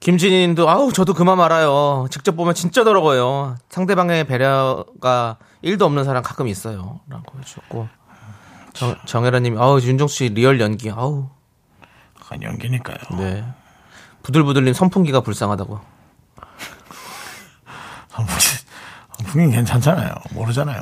김진희님도 0.00 0.68
아우 0.70 0.92
저도 0.92 1.12
그만 1.12 1.38
말아요. 1.38 2.06
직접 2.10 2.36
보면 2.36 2.54
진짜 2.54 2.84
더러워요. 2.84 3.56
상대방의 3.68 4.24
배려가 4.28 5.38
1도 5.64 5.82
없는 5.82 6.04
사람 6.04 6.22
가끔 6.22 6.46
있어요.라고 6.46 7.38
해주셨고 7.40 7.88
정, 8.74 8.94
정혜라님이 9.06 9.58
아우 9.58 9.80
윤정수 9.80 10.14
씨 10.14 10.28
real 10.28 10.60
연기 10.60 10.90
아우 10.90 11.28
약간 12.20 12.42
연기니까요. 12.42 12.98
네 13.18 13.44
부들부들님 14.22 14.72
선풍기가 14.72 15.20
불쌍하다고. 15.20 15.80
분위기 18.10 18.57
괜찮잖아요. 19.32 20.14
모르잖아요. 20.32 20.80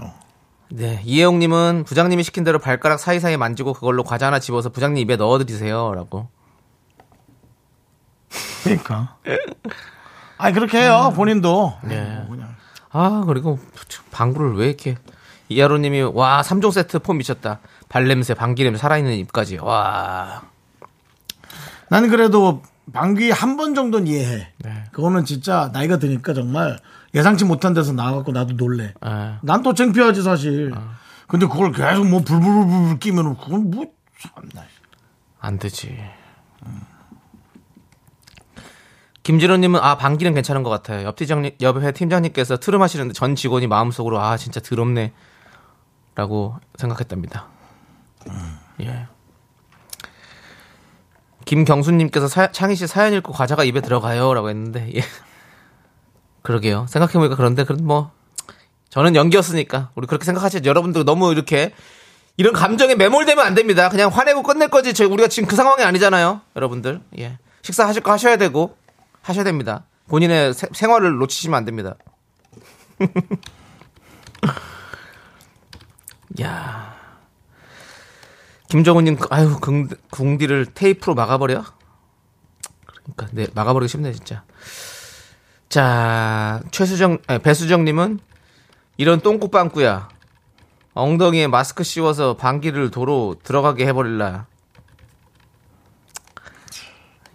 네 0.70 1.00
이혜영님은 1.04 1.84
부장님이 1.86 2.22
시킨 2.24 2.42
대로 2.44 2.58
발가락 2.58 2.98
사이사이 2.98 3.36
만지고 3.36 3.72
그걸로 3.72 4.02
과자 4.02 4.26
하나 4.26 4.38
집어서 4.40 4.68
부장님 4.70 5.00
입에 5.02 5.16
넣어드리세요.라고. 5.16 6.28
그러니까. 8.64 9.16
아니, 10.38 10.52
그렇게 10.54 10.80
해요, 10.82 11.12
본인도. 11.14 11.74
네. 11.84 12.16
뭐 12.26 12.36
그냥. 12.36 12.56
아 12.90 13.22
그리고 13.26 13.58
방구를 14.10 14.56
왜 14.56 14.66
이렇게 14.66 14.96
이하로님이 15.48 16.02
와 16.02 16.42
3종 16.42 16.72
세트 16.72 16.98
폼 17.00 17.18
미쳤다. 17.18 17.60
발냄새, 17.88 18.34
방귀냄새, 18.34 18.78
살아있는 18.78 19.12
입까지 19.14 19.58
와. 19.58 20.42
나는 21.88 22.08
그래도 22.10 22.62
방귀 22.92 23.30
한 23.30 23.56
번 23.56 23.74
정도는 23.74 24.08
이해해. 24.08 24.48
네. 24.58 24.84
그거는 24.92 25.24
진짜 25.24 25.70
나이가 25.72 25.98
드니까 25.98 26.34
정말 26.34 26.78
예상치 27.14 27.44
못한 27.44 27.72
데서 27.74 27.92
나와갖고 27.92 28.32
나도 28.32 28.54
놀래. 28.56 28.92
아. 29.00 29.38
난또 29.42 29.74
창피하지 29.74 30.22
사실. 30.22 30.74
근데 31.28 31.46
그걸 31.46 31.72
계속 31.72 32.06
뭐 32.06 32.20
불불불불 32.20 32.98
끼면 32.98 33.36
그건 33.38 33.70
뭐 33.70 33.86
참나. 34.20 34.64
안 35.40 35.58
되지. 35.58 35.98
김진호님은 39.22 39.80
아 39.80 39.96
방귀는 39.96 40.34
괜찮은 40.34 40.62
것 40.62 40.70
같아요. 40.70 41.04
옆 41.06 41.16
팀장님 41.16 41.56
옆에 41.60 41.92
팀장님께서 41.92 42.58
트름 42.58 42.82
하시는데 42.82 43.12
전 43.12 43.34
직원이 43.34 43.66
마음속으로 43.66 44.20
아 44.20 44.36
진짜 44.36 44.60
더럽네라고 44.60 45.12
생각했답니다. 46.76 47.48
예. 48.82 49.08
김경수님께서 51.44 52.28
사- 52.28 52.50
창희 52.52 52.76
씨 52.76 52.86
사연 52.86 53.12
읽고 53.14 53.32
과자가 53.32 53.64
입에 53.64 53.80
들어가요라고 53.80 54.48
했는데 54.48 54.92
예. 54.94 55.00
그러게요. 56.46 56.86
생각해보니까 56.88 57.34
그런데 57.34 57.64
그런 57.64 57.84
뭐 57.84 58.12
저는 58.88 59.16
연기였으니까 59.16 59.90
우리 59.96 60.06
그렇게 60.06 60.24
생각하시죠. 60.24 60.68
여러분들 60.68 61.04
너무 61.04 61.32
이렇게 61.32 61.72
이런 62.36 62.52
감정에 62.52 62.94
매몰되면 62.94 63.44
안 63.44 63.54
됩니다. 63.54 63.88
그냥 63.88 64.10
화내고 64.12 64.44
끝낼 64.44 64.68
거지. 64.68 64.94
저희 64.94 65.08
우리가 65.08 65.28
지금 65.28 65.48
그 65.48 65.56
상황이 65.56 65.82
아니잖아요. 65.82 66.42
여러분들. 66.54 67.00
예. 67.18 67.38
식사하실 67.62 68.02
거 68.04 68.12
하셔야 68.12 68.36
되고 68.36 68.76
하셔야 69.22 69.42
됩니다. 69.42 69.86
본인의 70.08 70.54
세- 70.54 70.68
생활을 70.72 71.16
놓치시면 71.18 71.56
안 71.58 71.64
됩니다. 71.64 71.96
야. 76.42 76.94
김정은님, 78.68 79.18
아유, 79.30 79.58
궁, 79.60 79.88
궁디를 80.10 80.66
테이프로 80.74 81.14
막아버려? 81.16 81.64
그러니까, 83.14 83.28
네, 83.32 83.46
막아버리기 83.54 83.88
쉽네, 83.90 84.12
진짜. 84.12 84.44
자, 85.68 86.62
최수정, 86.70 87.18
아니, 87.26 87.38
배수정님은 87.40 88.20
이런 88.96 89.20
똥꼬빵꾸야. 89.20 90.08
엉덩이에 90.94 91.46
마스크 91.48 91.84
씌워서 91.84 92.36
방귀를 92.36 92.90
도로 92.90 93.36
들어가게 93.42 93.86
해버릴라. 93.86 94.46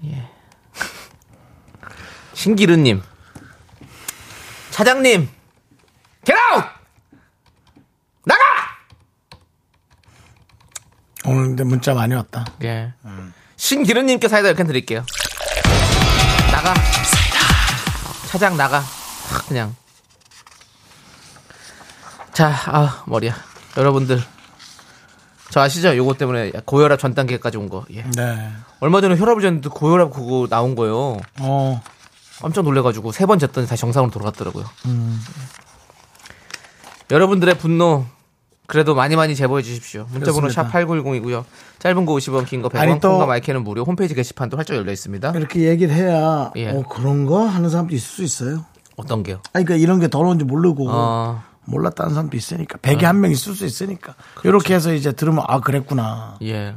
예. 0.05 0.29
신기르님. 2.33 3.03
차장님. 4.71 5.29
get 6.25 6.37
out! 6.53 6.67
나가! 8.25 8.41
오늘 11.25 11.43
근데 11.49 11.63
문자 11.63 11.93
많이 11.93 12.15
왔다. 12.15 12.45
예. 12.63 12.93
신기르님께 13.57 14.27
사이다 14.27 14.47
이렇게 14.47 14.63
드릴게요. 14.63 15.05
나가. 16.51 16.73
차장 18.31 18.55
나가. 18.55 18.79
확 18.79 19.47
그냥. 19.49 19.75
자, 22.31 22.47
아, 22.67 23.03
머리야. 23.05 23.35
여러분들. 23.75 24.23
저 25.49 25.59
아시죠? 25.59 25.97
요거 25.97 26.13
때문에 26.13 26.51
고혈압 26.65 26.97
전 26.97 27.13
단계까지 27.13 27.57
온 27.57 27.67
거. 27.67 27.83
예. 27.93 28.03
네. 28.15 28.51
얼마 28.79 29.01
전에 29.01 29.17
혈압을 29.17 29.43
쟀는데 29.43 29.69
고혈압 29.69 30.11
그거 30.13 30.47
나온 30.49 30.75
거예요. 30.75 31.17
어. 31.41 31.83
깜짝 32.41 32.63
놀래가지고 32.63 33.11
세 33.11 33.25
번 33.25 33.37
쟀더니 33.37 33.67
다시 33.67 33.81
정상으로 33.81 34.11
돌아갔더라고요. 34.11 34.65
여러분들의 37.11 37.57
분노 37.57 38.05
그래도 38.67 38.95
많이 38.95 39.15
많이 39.15 39.35
제보해 39.35 39.63
주십시오. 39.63 40.07
문자번호. 40.11 40.49
샵 40.49 40.71
8910이고요. 40.71 41.43
짧은 41.79 42.05
거 42.05 42.13
50원, 42.13 42.45
긴 42.45 42.61
거 42.61 42.69
100원, 42.69 42.77
아니, 42.79 42.99
또- 42.99 43.09
콩과 43.11 43.25
마이크는 43.25 43.63
무료. 43.63 43.83
홈페이지 43.83 44.13
게시판도 44.15 44.55
활짝 44.57 44.77
열려 44.77 44.91
있습니다. 44.91 45.31
이렇게 45.35 45.61
얘기를 45.67 45.93
해야 45.93 46.51
예. 46.55 46.69
어 46.69 46.83
그런 46.87 47.25
거 47.25 47.45
하는 47.45 47.69
사람도 47.69 47.93
있을 47.95 48.07
수 48.07 48.23
있어요. 48.23 48.65
어떤 48.95 49.23
게요? 49.23 49.41
아니 49.53 49.65
그러니까 49.65 49.83
이런 49.83 49.99
게 49.99 50.07
더러운지 50.07 50.45
모르고 50.45 50.85
어, 50.89 51.41
몰랐다는 51.65 52.13
사람도 52.13 52.37
있으니까 52.37 52.77
백에 52.81 53.05
한명 53.05 53.31
있을 53.31 53.55
수 53.55 53.65
있으니까 53.65 54.15
이렇게 54.43 54.73
해서 54.75 54.93
이제 54.93 55.11
들으면 55.11 55.43
아 55.47 55.59
그랬구나. 55.59 56.35
예. 56.43 56.75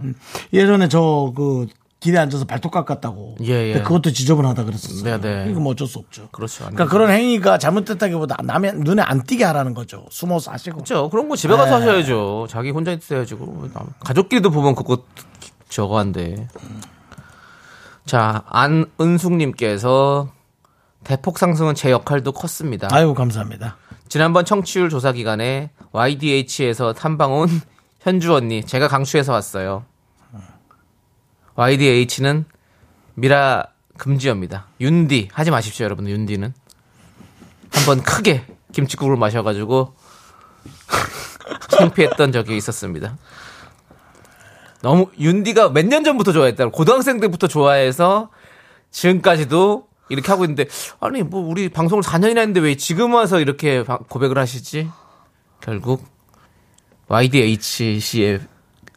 예전에 0.52 0.88
저 0.88 1.32
그 1.36 1.66
길에 2.04 2.18
앉아서 2.18 2.44
발톱 2.44 2.70
깎았다고. 2.70 3.36
예, 3.44 3.72
예. 3.72 3.80
그것도 3.82 4.12
지저분하다 4.12 4.64
그랬었어요. 4.64 5.18
네, 5.20 5.44
네. 5.44 5.50
이거 5.50 5.58
뭐 5.58 5.72
어쩔 5.72 5.86
수 5.88 5.98
없죠. 5.98 6.28
그렇죠. 6.32 6.58
그러니까 6.64 6.86
그런 6.86 7.10
행위가 7.10 7.56
잘못됐다기보다 7.56 8.36
남의 8.44 8.74
눈에 8.74 9.00
안 9.00 9.22
띄게 9.22 9.42
하라는 9.44 9.72
거죠. 9.72 10.04
숨어서 10.10 10.50
하시고. 10.52 10.76
그렇죠. 10.76 11.08
그런 11.08 11.30
거 11.30 11.34
집에 11.36 11.56
가서 11.56 11.78
네. 11.78 11.86
하셔야죠. 11.86 12.46
자기 12.50 12.70
혼자 12.72 12.92
있어야지. 12.92 13.36
남- 13.72 13.88
가족끼리도 14.00 14.50
보면 14.50 14.74
그거 14.74 14.98
저거 15.70 15.98
한데. 15.98 16.46
자, 18.04 18.42
안은숙님께서 18.48 20.28
대폭 21.04 21.38
상승은 21.38 21.74
제 21.74 21.90
역할도 21.90 22.32
컸습니다. 22.32 22.88
아유 22.92 23.14
감사합니다. 23.14 23.78
지난번 24.08 24.44
청취율 24.44 24.90
조사 24.90 25.12
기간에 25.12 25.70
YDH에서 25.92 26.92
탐방 26.92 27.32
온 27.32 27.48
현주 28.00 28.34
언니 28.34 28.62
제가 28.62 28.88
강추해서 28.88 29.32
왔어요. 29.32 29.86
YDH는 31.54 32.44
미라 33.14 33.68
금지어입니다. 33.96 34.66
윤디 34.80 35.28
하지 35.32 35.50
마십시오, 35.50 35.84
여러분. 35.84 36.08
윤디는 36.08 36.52
한번 37.72 38.02
크게 38.02 38.44
김치국을 38.72 39.16
마셔가지고 39.16 39.94
창피했던 41.70 42.32
적이 42.32 42.56
있었습니다. 42.56 43.16
너무 44.82 45.06
윤디가 45.18 45.70
몇 45.70 45.86
년 45.86 46.04
전부터 46.04 46.32
좋아했다. 46.32 46.68
고등학생 46.70 47.20
때부터 47.20 47.46
좋아해서 47.46 48.30
지금까지도 48.90 49.88
이렇게 50.10 50.28
하고 50.30 50.44
있는데 50.44 50.66
아니 51.00 51.22
뭐 51.22 51.40
우리 51.40 51.68
방송을 51.68 52.02
4년이나 52.02 52.38
했는데 52.38 52.60
왜 52.60 52.74
지금 52.76 53.14
와서 53.14 53.40
이렇게 53.40 53.82
바- 53.84 53.98
고백을 53.98 54.36
하시지? 54.38 54.90
결국 55.60 56.04
YDHC의 57.08 58.40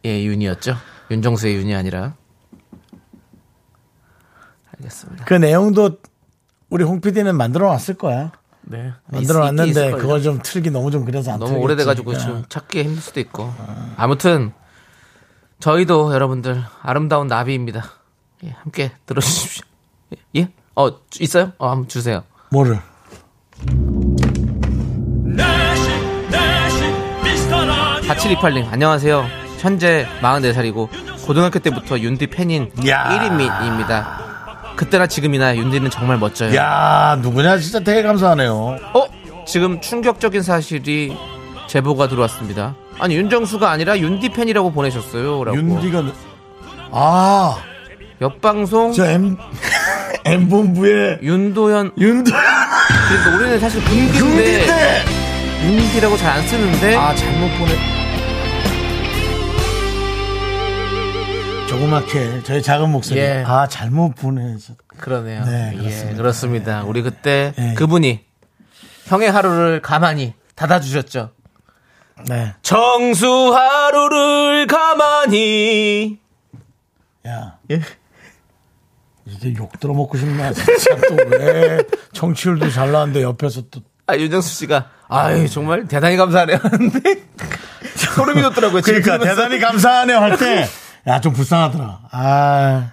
의 0.04 0.26
윤이었죠. 0.26 0.76
윤정수의 1.10 1.54
윤이 1.56 1.74
아니라. 1.74 2.14
알겠습니다. 4.78 5.24
그 5.24 5.34
내용도 5.34 5.98
우리 6.70 6.84
홍 6.84 7.00
PD는 7.00 7.36
만들어 7.36 7.68
놨을 7.72 7.94
거야. 7.98 8.32
네. 8.62 8.92
만들어 9.06 9.40
있- 9.48 9.52
놨는데. 9.54 9.92
그걸 9.92 10.22
좀 10.22 10.40
틀기 10.42 10.70
너무 10.70 10.90
좀 10.90 11.04
그래서 11.04 11.32
안 11.32 11.38
너무 11.38 11.50
틀겠지. 11.52 11.64
오래돼가지고 11.64 12.10
그러니까. 12.10 12.28
좀 12.32 12.44
찾기 12.48 12.82
힘들 12.82 13.00
수도 13.00 13.20
있고. 13.20 13.52
아무튼 13.96 14.52
저희도 15.60 16.12
여러분들 16.14 16.62
아름다운 16.82 17.26
나비입니다. 17.26 17.84
예, 18.44 18.50
함께 18.50 18.92
들어주십시오. 19.06 19.64
예? 20.14 20.18
예? 20.42 20.48
어 20.76 20.90
있어요? 21.20 21.52
어 21.58 21.70
한번 21.70 21.88
주세요. 21.88 22.22
뭐를? 22.50 22.78
내시 25.24 25.88
내시 26.30 26.84
미스터 27.24 27.64
라디오 27.64 28.12
4728님 28.14 28.72
안녕하세요. 28.72 29.24
현재 29.58 30.06
44살이고 30.20 31.26
고등학교 31.26 31.58
때부터 31.58 31.98
윤디 31.98 32.28
팬인 32.28 32.70
야. 32.86 33.04
1인입니다. 33.18 34.27
그때나 34.78 35.06
지금이나 35.08 35.56
윤디는 35.56 35.90
정말 35.90 36.18
멋져요. 36.18 36.54
야 36.54 37.18
누구냐 37.20 37.58
진짜 37.58 37.80
되게 37.80 38.02
감사하네요. 38.02 38.78
어? 38.94 39.06
지금 39.44 39.80
충격적인 39.80 40.42
사실이 40.42 41.16
제보가 41.66 42.08
들어왔습니다. 42.08 42.76
아니 43.00 43.16
윤정수가 43.16 43.68
아니라 43.68 43.98
윤디 43.98 44.28
팬이라고 44.30 44.70
보내셨어요. 44.70 45.42
라고. 45.44 45.56
윤디가 45.56 46.02
누- 46.02 46.12
아, 46.92 47.56
옆방송 48.20 48.92
저 48.92 49.04
M 49.06 49.36
M 50.24 50.48
본부의 50.48 51.18
윤도현 51.22 51.92
윤도 51.98 52.30
그러니까 52.30 53.36
우리는 53.36 53.58
사실 53.60 53.80
윤디인데 53.82 54.18
윤디인데 54.20 55.04
윤디라고 55.64 56.16
잘 56.16 56.30
안 56.38 56.46
쓰는데 56.46 56.94
아 56.96 57.14
잘못 57.16 57.48
보내. 57.58 57.97
조그맣게 61.78 62.42
저희 62.44 62.60
작은 62.60 62.90
목소리. 62.90 63.20
예. 63.20 63.44
아 63.46 63.68
잘못 63.68 64.14
보내서. 64.16 64.74
그러네요. 64.98 65.44
네, 65.44 65.70
예, 65.74 65.78
그렇습니다. 65.78 66.16
그렇습니다. 66.16 66.82
우리 66.84 67.02
그때 67.02 67.54
예. 67.56 67.74
그분이 67.74 68.20
형의 69.04 69.30
하루를 69.30 69.80
가만히 69.80 70.34
닫아주셨죠. 70.56 71.30
네. 72.28 72.52
정수 72.62 73.54
하루를 73.54 74.66
가만히 74.66 76.18
야. 77.28 77.58
예? 77.70 77.80
이게 79.24 79.54
욕 79.56 79.78
들어먹고 79.78 80.18
싶나 80.18 80.52
진짜 80.52 80.96
또왜 80.96 81.84
청취율도 82.12 82.70
잘 82.70 82.90
나왔는데 82.90 83.22
옆에서 83.22 83.62
또 83.70 83.80
아 84.10 84.16
윤정수 84.16 84.48
씨가 84.54 84.88
아유 85.08 85.46
정말 85.50 85.86
대단히 85.86 86.16
감사하네요 86.16 86.56
하는데 86.64 87.00
소름이 87.94 88.40
돋더라고요. 88.40 88.80
그러니까. 88.80 89.18
대단히 89.18 89.58
감사하네요 89.60 90.16
할 90.16 90.38
때 90.38 90.66
야 91.06 91.20
좀 91.20 91.32
불쌍하더라. 91.32 92.00
아. 92.10 92.90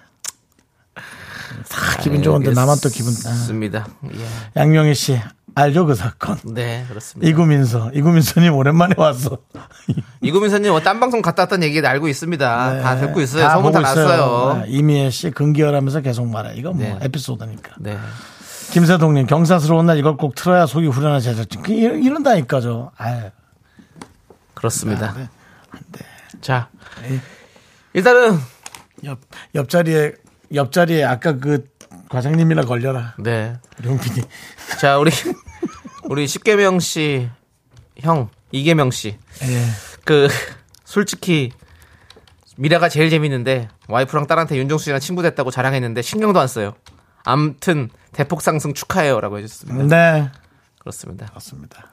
다 1.68 1.96
기분 2.02 2.22
좋은데 2.22 2.52
나만 2.52 2.78
또 2.82 2.88
기분 2.88 3.12
아. 3.12 3.16
좋습니다. 3.16 3.86
예. 4.14 4.26
양명희 4.60 4.94
씨 4.94 5.20
알죠 5.54 5.86
그 5.86 5.94
사건. 5.94 6.38
네 6.54 6.84
그렇습니다. 6.88 7.28
이구민서 7.28 7.90
이구민서님 7.92 8.54
오랜만에 8.54 8.94
왔어. 8.96 9.38
이구민서님 10.20 10.70
뭐딴 10.70 11.00
방송 11.00 11.22
갔다 11.22 11.42
왔다는 11.42 11.66
얘기 11.66 11.84
알고 11.84 12.08
있습니다. 12.08 12.82
다 12.82 12.96
듣고 12.96 13.20
있어요. 13.20 13.42
네. 13.42 13.48
다 13.48 13.54
소문 13.56 13.72
다. 13.72 13.80
났어요. 13.80 14.62
네, 14.62 14.64
이미애 14.68 15.10
씨 15.10 15.30
근기열하면서 15.30 16.00
계속 16.02 16.26
말해. 16.28 16.54
이거 16.56 16.72
뭐 16.72 16.82
네. 16.84 16.98
에피소드니까. 17.02 17.72
네. 17.80 17.98
김세동님 18.72 19.26
경사스러운 19.26 19.86
날 19.86 19.96
이걸 19.98 20.16
꼭 20.16 20.34
틀어야 20.34 20.66
속이 20.66 20.86
후련한 20.88 21.20
제작진. 21.20 21.62
그 21.62 21.72
이런- 21.72 22.02
이런다니까 22.02 22.60
저. 22.60 22.90
아유. 22.96 23.30
그렇습니다. 24.54 25.14
네. 25.16 25.28
자 26.40 26.68
일단은 27.96 28.38
옆 29.04 29.20
옆자리에 29.54 30.12
옆자리에 30.54 31.02
아까 31.02 31.38
그 31.38 31.64
과장님이나 32.10 32.62
걸려라. 32.62 33.14
네. 33.18 33.54
PD. 33.82 34.22
자 34.80 34.98
우리 34.98 35.10
우리 36.04 36.26
십계명 36.26 36.78
씨 36.78 37.28
형 38.00 38.28
이계명 38.52 38.90
씨. 38.90 39.18
예. 39.42 39.64
그 40.04 40.28
솔직히 40.84 41.52
미라가 42.56 42.88
제일 42.88 43.10
재밌는데 43.10 43.68
와이프랑 43.88 44.26
딸한테 44.26 44.56
윤정수 44.56 44.84
씨랑 44.84 45.00
친구 45.00 45.22
됐다고 45.22 45.50
자랑했는데 45.50 46.02
신경도 46.02 46.38
안 46.40 46.48
써요. 46.48 46.74
암튼 47.24 47.90
대폭 48.12 48.40
상승 48.40 48.72
축하해요라고 48.72 49.38
해줬습니다. 49.38 49.96
네. 49.96 50.30
그렇습니다. 50.78 51.30
맞습니다. 51.34 51.92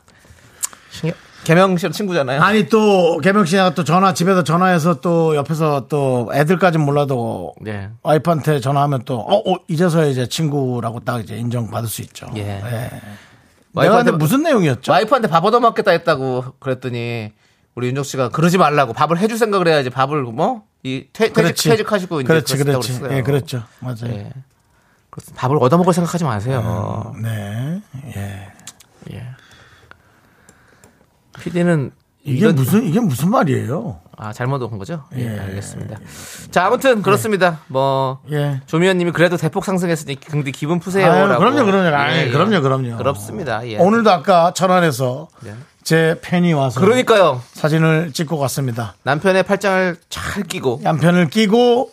신경, 0.91 1.17
개명 1.43 1.77
씨랑 1.77 1.91
친구잖아요. 1.91 2.41
아니 2.41 2.67
또 2.69 3.17
개명 3.19 3.45
씨가 3.45 3.73
또 3.75 3.83
전화 3.83 4.13
집에서 4.13 4.43
전화해서 4.43 5.01
또 5.01 5.35
옆에서 5.35 5.87
또 5.87 6.29
애들까진 6.33 6.81
몰라도 6.81 7.53
네. 7.61 7.89
와이프한테 8.01 8.59
전화하면 8.59 9.03
또 9.05 9.19
어, 9.19 9.51
어, 9.51 9.57
이제서야 9.67 10.05
이제 10.07 10.27
친구라고 10.27 10.99
딱 11.01 11.21
이제 11.21 11.35
인정받을 11.37 11.87
수 11.89 12.01
있죠. 12.01 12.27
예. 12.35 12.61
내가 13.75 13.97
근데 13.97 14.11
무슨 14.11 14.43
내용이었죠? 14.43 14.91
와이프한테 14.91 15.27
밥 15.27 15.43
얻어먹겠다 15.45 15.91
했다고 15.91 16.45
그랬더니 16.59 17.31
우리 17.75 17.87
윤정 17.87 18.03
씨가 18.03 18.29
그러지 18.29 18.57
말라고 18.57 18.93
밥을 18.93 19.17
해줄 19.17 19.37
생각을 19.37 19.67
해야지 19.67 19.89
밥을 19.89 20.21
뭐 20.23 20.63
이 20.83 21.07
퇴직 21.13 21.33
그렇지. 21.33 21.69
퇴직하시고 21.69 22.21
이제 22.21 22.27
그렇지, 22.27 22.57
그렇지. 22.57 22.91
그랬어요. 22.99 23.17
예, 23.17 23.21
그렇죠. 23.21 23.63
맞아요. 23.79 24.07
예. 24.09 24.31
밥을 25.35 25.57
얻어먹을 25.57 25.93
생각하지 25.93 26.25
마세요. 26.25 27.15
네. 27.21 27.81
예. 28.17 28.51
예. 29.13 29.27
PD는 31.43 31.91
이게 32.23 32.47
무슨 32.53 32.85
이게 32.85 32.99
무슨 33.01 33.29
말이에요? 33.31 33.99
아 34.15 34.31
잘못 34.31 34.61
온 34.61 34.77
거죠? 34.77 35.03
예, 35.15 35.35
예. 35.35 35.39
알겠습니다. 35.39 35.97
자 36.51 36.65
아무튼 36.65 37.01
그렇습니다. 37.01 37.59
뭐 37.67 38.21
예. 38.31 38.61
조미연님이 38.65 39.11
그래도 39.11 39.35
대폭 39.35 39.65
상승했으니 39.65 40.15
근데 40.15 40.51
기분 40.51 40.79
푸세요라고. 40.79 41.39
그럼요, 41.39 41.65
그럼요. 41.65 41.93
아이, 41.95 42.15
예, 42.17 42.27
예. 42.27 42.31
그럼요, 42.31 42.61
그럼요. 42.61 42.97
그렇습니다. 42.97 43.67
예. 43.67 43.77
오늘도 43.77 44.09
아까 44.09 44.53
천안에서 44.53 45.27
예. 45.45 45.55
제 45.83 46.17
팬이 46.21 46.53
와서 46.53 46.79
그러니까요. 46.79 47.41
사진을 47.51 48.13
찍고 48.13 48.37
갔습니다. 48.37 48.95
남편의 49.03 49.43
팔짱을 49.43 49.97
잘 50.09 50.43
끼고 50.43 50.81
양편을 50.85 51.29
끼고 51.29 51.91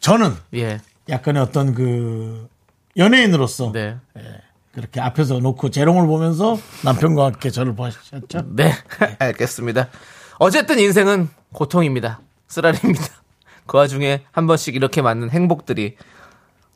저는 0.00 0.34
예. 0.54 0.80
약간의 1.08 1.42
어떤 1.42 1.74
그 1.74 2.46
연예인으로서 2.96 3.72
네. 3.72 3.96
그렇게 4.72 5.00
앞에서 5.00 5.38
놓고 5.38 5.70
재롱을 5.70 6.06
보면서 6.06 6.58
남편과 6.84 7.24
함께 7.24 7.50
저를 7.50 7.74
보셨죠. 7.74 8.42
네, 8.54 8.72
알겠습니다. 9.18 9.88
어쨌든 10.38 10.78
인생은 10.78 11.28
고통입니다. 11.52 12.20
쓰라립니다. 12.46 13.04
그 13.66 13.76
와중에 13.76 14.24
한 14.30 14.46
번씩 14.46 14.74
이렇게 14.76 15.02
맞는 15.02 15.30
행복들이 15.30 15.96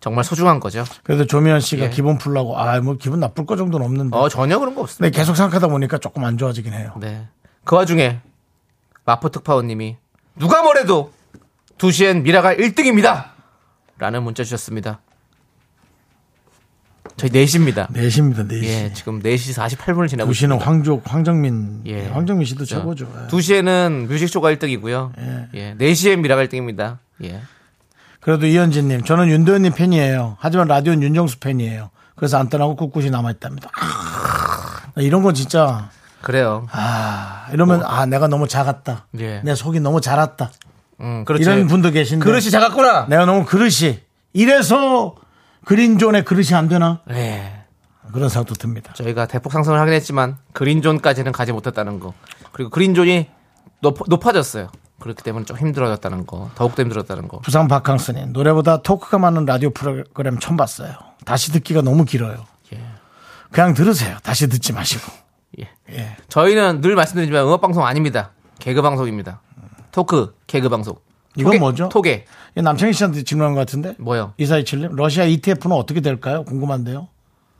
정말 0.00 0.24
소중한 0.24 0.58
거죠. 0.58 0.84
그래도 1.04 1.26
조미연 1.26 1.60
씨가 1.60 1.84
예. 1.86 1.90
기분 1.90 2.18
풀라고 2.18 2.58
아 2.58 2.80
뭐 2.80 2.96
기분 2.96 3.20
나쁠 3.20 3.46
거 3.46 3.56
정도는 3.56 3.86
없는데. 3.86 4.16
어, 4.16 4.28
전혀 4.28 4.58
그런 4.58 4.74
거 4.74 4.80
없습니다. 4.82 5.16
계속 5.16 5.36
생각하다 5.36 5.68
보니까 5.68 5.98
조금 5.98 6.24
안 6.24 6.36
좋아지긴 6.36 6.72
해요. 6.72 6.92
네. 6.98 7.28
그 7.64 7.76
와중에 7.76 8.20
마포특파원님이 9.04 9.96
누가 10.36 10.62
뭐래도 10.62 11.12
2시엔 11.78 12.22
미라가 12.22 12.54
1등입니다. 12.54 13.26
라는 13.98 14.22
문자 14.24 14.42
주셨습니다. 14.42 15.00
저희 17.22 17.30
4시입니다. 17.30 17.86
내십니다, 17.92 18.42
내시. 18.42 18.66
예, 18.66 18.92
지금 18.92 19.22
4시 19.22 19.54
48분을 19.54 20.08
지나고 20.08 20.26
구시는 20.26 20.56
있습니다. 20.56 20.64
황족, 20.64 21.02
황정민. 21.06 21.82
예. 21.86 22.08
황정민 22.08 22.44
씨도 22.44 22.64
그렇죠. 22.64 22.74
최고죠. 22.78 23.06
예. 23.06 23.28
2시에는 23.28 24.08
뮤직쇼가 24.08 24.52
1등이고요. 24.54 25.12
예. 25.20 25.48
예. 25.54 25.76
4시엔 25.76 26.18
미라가 26.18 26.44
1등입니다. 26.46 26.98
예. 27.22 27.40
그래도 28.18 28.46
이현진님, 28.46 29.04
저는 29.04 29.28
윤도현님 29.28 29.72
팬이에요. 29.72 30.36
하지만 30.40 30.66
라디오는 30.66 31.00
윤정수 31.00 31.38
팬이에요. 31.38 31.90
그래서 32.16 32.38
안 32.38 32.48
떠나고 32.48 32.74
꿋꿋이 32.74 33.10
남아있답니다. 33.10 33.70
아, 33.72 34.90
이런 34.96 35.22
건 35.22 35.34
진짜, 35.34 35.90
그래요. 36.22 36.66
아, 36.72 37.46
이러면, 37.52 37.84
아, 37.84 38.04
내가 38.04 38.26
너무 38.26 38.48
작았다. 38.48 39.06
예. 39.20 39.42
내 39.44 39.54
속이 39.54 39.78
너무 39.78 40.00
자랐다. 40.00 40.50
음, 41.00 41.24
그렇죠. 41.24 41.52
이런 41.52 41.68
분도 41.68 41.92
계신데. 41.92 42.24
그릇이 42.24 42.50
작았구나. 42.50 43.06
내가 43.08 43.26
너무 43.26 43.44
그릇이. 43.44 44.00
이래서 44.32 45.14
그린존의 45.64 46.24
그릇이 46.24 46.54
안 46.54 46.68
되나? 46.68 47.00
네. 47.06 47.64
그런 48.12 48.28
생각도 48.28 48.54
듭니다. 48.54 48.92
저희가 48.94 49.26
대폭 49.26 49.52
상승을 49.52 49.78
하긴 49.78 49.94
했지만 49.94 50.36
그린존까지는 50.52 51.32
가지 51.32 51.52
못했다는 51.52 52.00
거. 52.00 52.14
그리고 52.52 52.70
그린존이 52.70 53.28
높, 53.80 53.98
높아졌어요. 54.06 54.68
그렇기 55.00 55.22
때문에 55.22 55.44
좀 55.44 55.56
힘들어졌다는 55.56 56.26
거. 56.26 56.50
더욱더 56.54 56.82
힘들었다는 56.82 57.28
거. 57.28 57.38
부산 57.40 57.68
박항스님, 57.68 58.32
노래보다 58.32 58.82
토크가 58.82 59.18
많은 59.18 59.46
라디오 59.46 59.70
프로그램 59.70 60.38
처음 60.38 60.56
봤어요. 60.56 60.94
다시 61.24 61.52
듣기가 61.52 61.82
너무 61.82 62.04
길어요. 62.04 62.44
예. 62.72 62.84
그냥 63.50 63.74
들으세요. 63.74 64.16
다시 64.22 64.48
듣지 64.48 64.72
마시고. 64.72 65.10
예. 65.60 65.70
예. 65.90 66.16
저희는 66.28 66.80
늘 66.80 66.94
말씀드리지만 66.94 67.44
음악 67.44 67.60
방송 67.60 67.84
아닙니다. 67.84 68.30
개그 68.58 68.80
방송입니다. 68.82 69.40
토크 69.90 70.34
개그 70.46 70.68
방송. 70.68 70.96
이건 71.36 71.58
뭐죠? 71.58 71.88
이 72.56 72.62
남창희 72.62 72.92
씨한테 72.92 73.22
질문한 73.22 73.54
것 73.54 73.60
같은데? 73.60 73.94
뭐요? 73.98 74.32
이사이칠님, 74.36 74.94
러시아 74.96 75.24
ETF는 75.24 75.76
어떻게 75.76 76.00
될까요? 76.00 76.44
궁금한데요. 76.44 77.08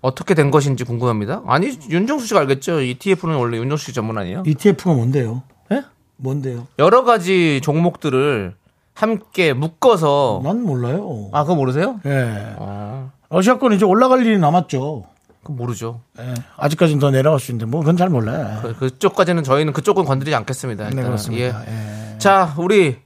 어떻게 0.01 0.35
된 0.35 0.51
것인지 0.51 0.85
궁금합니다. 0.85 1.43
아니 1.47 1.79
윤정수 1.89 2.27
씨가 2.27 2.41
알겠죠. 2.41 2.81
ETF는 2.81 3.37
원래 3.37 3.57
윤정수 3.59 3.87
씨 3.87 3.93
전문 3.93 4.19
아니에요? 4.19 4.43
ETF가 4.47 4.93
뭔데요? 4.95 5.43
예? 5.71 5.85
뭔데요? 6.17 6.67
여러 6.79 7.05
가지 7.05 7.61
종목들을 7.63 8.55
함께 8.95 9.53
묶어서 9.53 10.41
난 10.45 10.63
몰라요. 10.63 11.29
아 11.33 11.43
그거 11.45 11.55
모르세요? 11.55 12.01
예. 12.05 12.55
어, 12.57 13.11
러시아 13.31 13.59
건 13.59 13.73
이제 13.73 13.85
올라갈 13.85 14.27
일이 14.27 14.39
남았죠. 14.39 15.05
그거 15.43 15.53
모르죠. 15.55 16.01
예. 16.21 16.35
아직까지는 16.57 17.01
더 17.01 17.11
내려갈 17.11 17.41
수 17.41 17.51
있는데, 17.51 17.69
뭐, 17.69 17.81
그건 17.81 17.97
잘 17.97 18.09
몰라요. 18.11 18.61
그- 18.63 18.77
그쪽까지는 18.77 19.43
저희는 19.43 19.73
그쪽은 19.73 20.05
건드리지 20.05 20.35
않겠습니다. 20.37 20.85
네, 20.85 20.91
일단은. 20.91 21.09
그렇습니다. 21.09 21.65
예. 21.67 21.73
예. 22.15 22.19
자, 22.19 22.55
우리 22.59 22.99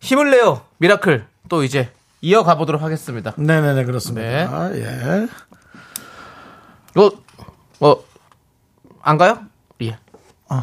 힘을 0.00 0.30
내요 0.30 0.62
미라클 0.78 1.26
또 1.48 1.62
이제 1.62 1.92
이어가 2.22 2.56
보도록 2.56 2.82
하겠습니다. 2.82 3.32
네네네, 3.36 3.84
그렇습니다. 3.84 4.68
네. 4.68 4.80
예. 4.80 5.28
어, 7.00 7.10
어, 7.80 8.04
안 9.02 9.16
가요? 9.16 9.40
예. 9.82 9.98
어. 10.48 10.62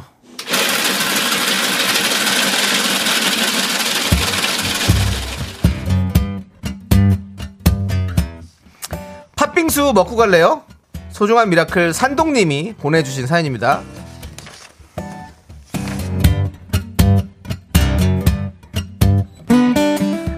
팥빙수 9.35 9.93
먹고 9.93 10.15
갈래요? 10.15 10.63
소중한 11.09 11.49
미라클 11.49 11.93
산동님이 11.93 12.75
보내주신 12.77 13.25
사연입니다. 13.25 13.81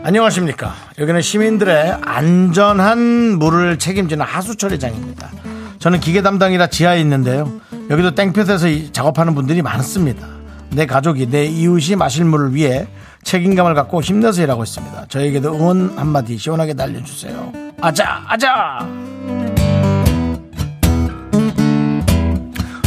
안녕하십니까. 0.09 0.73
여기는 0.97 1.21
시민들의 1.21 1.97
안전한 2.01 3.37
물을 3.37 3.77
책임지는 3.77 4.25
하수 4.25 4.55
처리장입니다. 4.55 5.29
저는 5.77 5.99
기계 5.99 6.23
담당이라 6.23 6.65
지하에 6.65 6.99
있는데요. 7.01 7.51
여기도 7.91 8.15
땡볕에서 8.15 8.69
이- 8.69 8.91
작업하는 8.91 9.35
분들이 9.35 9.61
많습니다. 9.61 10.27
내 10.71 10.87
가족이 10.87 11.27
내 11.29 11.45
이웃이 11.45 11.95
마실 11.95 12.25
물을 12.25 12.55
위해 12.55 12.87
책임감을 13.23 13.75
갖고 13.75 14.01
힘내서 14.01 14.41
일하고 14.41 14.63
있습니다. 14.63 15.05
저에게도 15.09 15.53
응원 15.53 15.93
한마디 15.95 16.39
시원하게 16.39 16.73
날려주세요. 16.73 17.53
아자, 17.79 18.23
아자! 18.27 18.79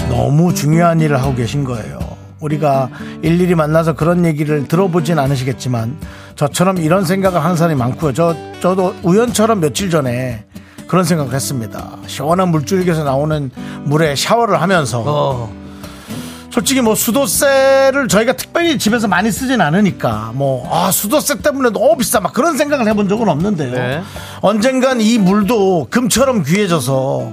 너무 0.08 0.52
중요한 0.52 1.00
일을 1.00 1.22
하고 1.22 1.36
계신 1.36 1.62
거예요. 1.62 2.00
우리가 2.46 2.90
일일이 3.22 3.54
만나서 3.54 3.94
그런 3.94 4.24
얘기를 4.26 4.66
들어보진 4.68 5.18
않으시겠지만 5.18 5.96
저처럼 6.36 6.78
이런 6.78 7.04
생각을 7.04 7.42
하는 7.42 7.56
사람이 7.56 7.76
많고요. 7.78 8.12
저 8.12 8.34
저도 8.60 8.94
우연처럼 9.02 9.60
며칠 9.60 9.90
전에 9.90 10.44
그런 10.86 11.04
생각을 11.04 11.32
했습니다. 11.32 11.90
시원한 12.06 12.48
물줄기에서 12.50 13.04
나오는 13.04 13.50
물에 13.84 14.14
샤워를 14.14 14.60
하면서 14.60 15.02
어, 15.06 15.52
솔직히 16.50 16.82
뭐 16.82 16.94
수도세를 16.94 18.08
저희가 18.08 18.34
특별히 18.34 18.76
집에서 18.78 19.08
많이 19.08 19.30
쓰진 19.32 19.60
않으니까 19.62 20.32
뭐 20.34 20.68
아 20.70 20.90
수도세 20.90 21.38
때문에 21.38 21.70
너무 21.70 21.96
비싸 21.96 22.20
막 22.20 22.32
그런 22.34 22.58
생각을 22.58 22.86
해본 22.88 23.08
적은 23.08 23.28
없는데요. 23.28 23.72
네. 23.72 24.02
언젠간 24.42 25.00
이 25.00 25.16
물도 25.18 25.86
금처럼 25.90 26.42
귀해져서 26.42 27.32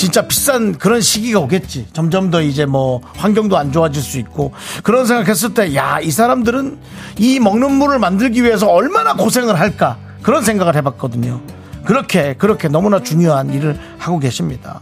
진짜 0.00 0.26
비싼 0.26 0.78
그런 0.78 1.02
시기가 1.02 1.40
오겠지. 1.40 1.88
점점 1.92 2.30
더 2.30 2.40
이제 2.40 2.64
뭐 2.64 3.02
환경도 3.18 3.58
안 3.58 3.70
좋아질 3.70 4.02
수 4.02 4.18
있고 4.18 4.54
그런 4.82 5.04
생각했을 5.04 5.52
때 5.52 5.74
야 5.76 6.00
이 6.00 6.10
사람들은 6.10 6.78
이 7.18 7.38
먹는 7.38 7.70
물을 7.72 7.98
만들기 7.98 8.42
위해서 8.42 8.66
얼마나 8.66 9.12
고생을 9.12 9.60
할까 9.60 9.98
그런 10.22 10.42
생각을 10.42 10.74
해봤거든요. 10.76 11.42
그렇게 11.84 12.32
그렇게 12.32 12.68
너무나 12.68 13.02
중요한 13.02 13.52
일을 13.52 13.78
하고 13.98 14.18
계십니다. 14.18 14.80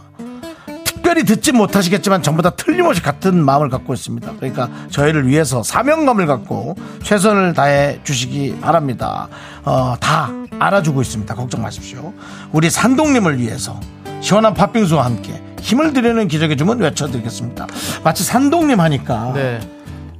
특별히 0.85 1.25
듣지 1.25 1.51
못하시겠지만 1.51 2.23
전부 2.23 2.41
다 2.41 2.51
틀림없이 2.51 3.01
같은 3.01 3.43
마음을 3.43 3.67
갖고 3.67 3.93
있습니다. 3.93 4.31
그러니까 4.37 4.69
저희를 4.89 5.27
위해서 5.27 5.63
사명감을 5.63 6.27
갖고 6.27 6.77
최선을 7.03 7.53
다해 7.55 7.99
주시기 8.05 8.59
바랍니다. 8.61 9.27
어, 9.65 9.95
다 9.99 10.31
알아주고 10.59 11.01
있습니다. 11.01 11.35
걱정 11.35 11.61
마십시오. 11.61 12.13
우리 12.53 12.69
산동님을 12.69 13.37
위해서 13.39 13.77
시원한 14.21 14.53
팥빙수와 14.53 15.05
함께 15.05 15.41
힘을 15.61 15.93
드리는 15.93 16.27
기적의 16.27 16.57
주문 16.57 16.79
외쳐드리겠습니다. 16.79 17.67
마치 18.03 18.23
산동님 18.23 18.79
하니까 18.79 19.31
네. 19.33 19.59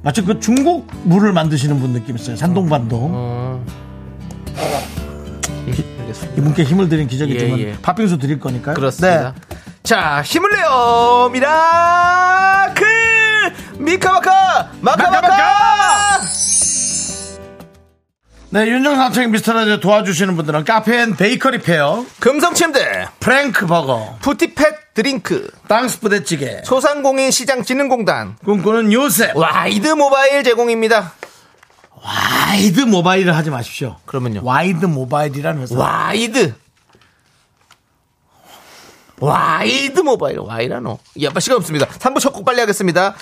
마치 0.02 0.22
그 0.22 0.40
중국 0.40 0.90
물을 1.04 1.32
만드시는 1.32 1.80
분 1.80 1.92
느낌 1.92 2.16
있어요. 2.16 2.36
산동반동. 2.36 3.10
어. 3.12 3.64
알겠습니다. 6.10 6.40
이분께 6.40 6.64
힘을 6.64 6.88
드리는 6.88 7.08
기적의 7.08 7.34
예, 7.34 7.38
주문 7.38 7.58
예. 7.60 7.76
팥빙수 7.80 8.18
드릴 8.18 8.40
거니까요. 8.40 8.74
그렇습니다. 8.74 9.34
네. 9.34 9.56
자, 9.82 10.22
힘을 10.22 10.50
내요 10.50 11.30
미라클 11.32 12.86
미카마카 13.78 14.70
마카마카. 14.80 16.19
네, 18.52 18.66
윤정 18.66 18.96
삼촌 18.96 19.30
미스터라디오 19.30 19.78
도와주시는 19.78 20.34
분들은 20.34 20.64
카페인 20.64 21.14
베이커리 21.14 21.58
페어, 21.58 22.04
금성침대 22.18 23.06
프랭크 23.20 23.66
버거, 23.66 24.18
푸티팻 24.22 24.92
드링크 24.92 25.48
땅스 25.68 26.00
부대찌개, 26.00 26.60
소상공인 26.64 27.30
시장진흥공단 27.30 28.38
꿈꾸는 28.44 28.92
요셉, 28.92 29.36
와이드 29.36 29.86
모바일 29.90 30.42
제공입니다. 30.42 31.12
와이드 32.02 32.80
모바일을 32.80 33.36
하지 33.36 33.50
마십시오. 33.50 33.98
그러면요. 34.04 34.40
와이드 34.42 34.86
모바일이라는 34.86 35.62
회사. 35.62 35.76
와이드. 35.78 36.54
와이드 39.20 40.00
모바일, 40.00 40.38
와이라노. 40.40 40.98
야, 41.22 41.30
시간 41.38 41.58
없습니다. 41.58 41.86
3부 41.86 42.20
첫 42.20 42.32
곡 42.32 42.44
빨리 42.44 42.60
하겠습니다. 42.60 43.14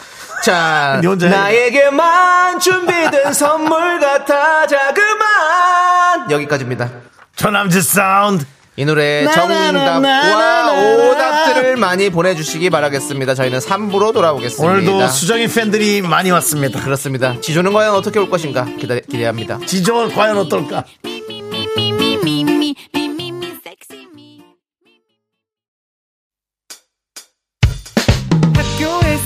자. 0.44 1.01
나에게만 1.03 2.61
준비된 2.61 3.32
선물 3.34 3.99
같아, 4.01 4.66
자그만. 4.66 6.30
여기까지입니다. 6.30 6.90
조남지 7.36 7.82
사운드. 7.82 8.44
이 8.76 8.84
노래 8.84 9.24
정답과. 9.24 10.72
오답들을 11.11 11.76
많이 11.76 12.11
보내주시기 12.11 12.70
바라겠습니다. 12.70 13.34
저희는 13.34 13.59
3부로 13.59 14.12
돌아오겠습니다. 14.12 14.72
오늘도 14.72 15.09
수정이 15.09 15.49
팬들이 15.49 16.01
많이 16.01 16.30
왔습니다. 16.30 16.80
그렇습니다. 16.84 17.34
지조는 17.40 17.72
과연 17.72 17.94
어떻게 17.94 18.20
올 18.20 18.30
것인가 18.30 18.66
기대, 18.78 19.01
기대합니다. 19.01 19.59
지조 19.66 20.11
과연 20.11 20.38
어떨까? 20.38 20.84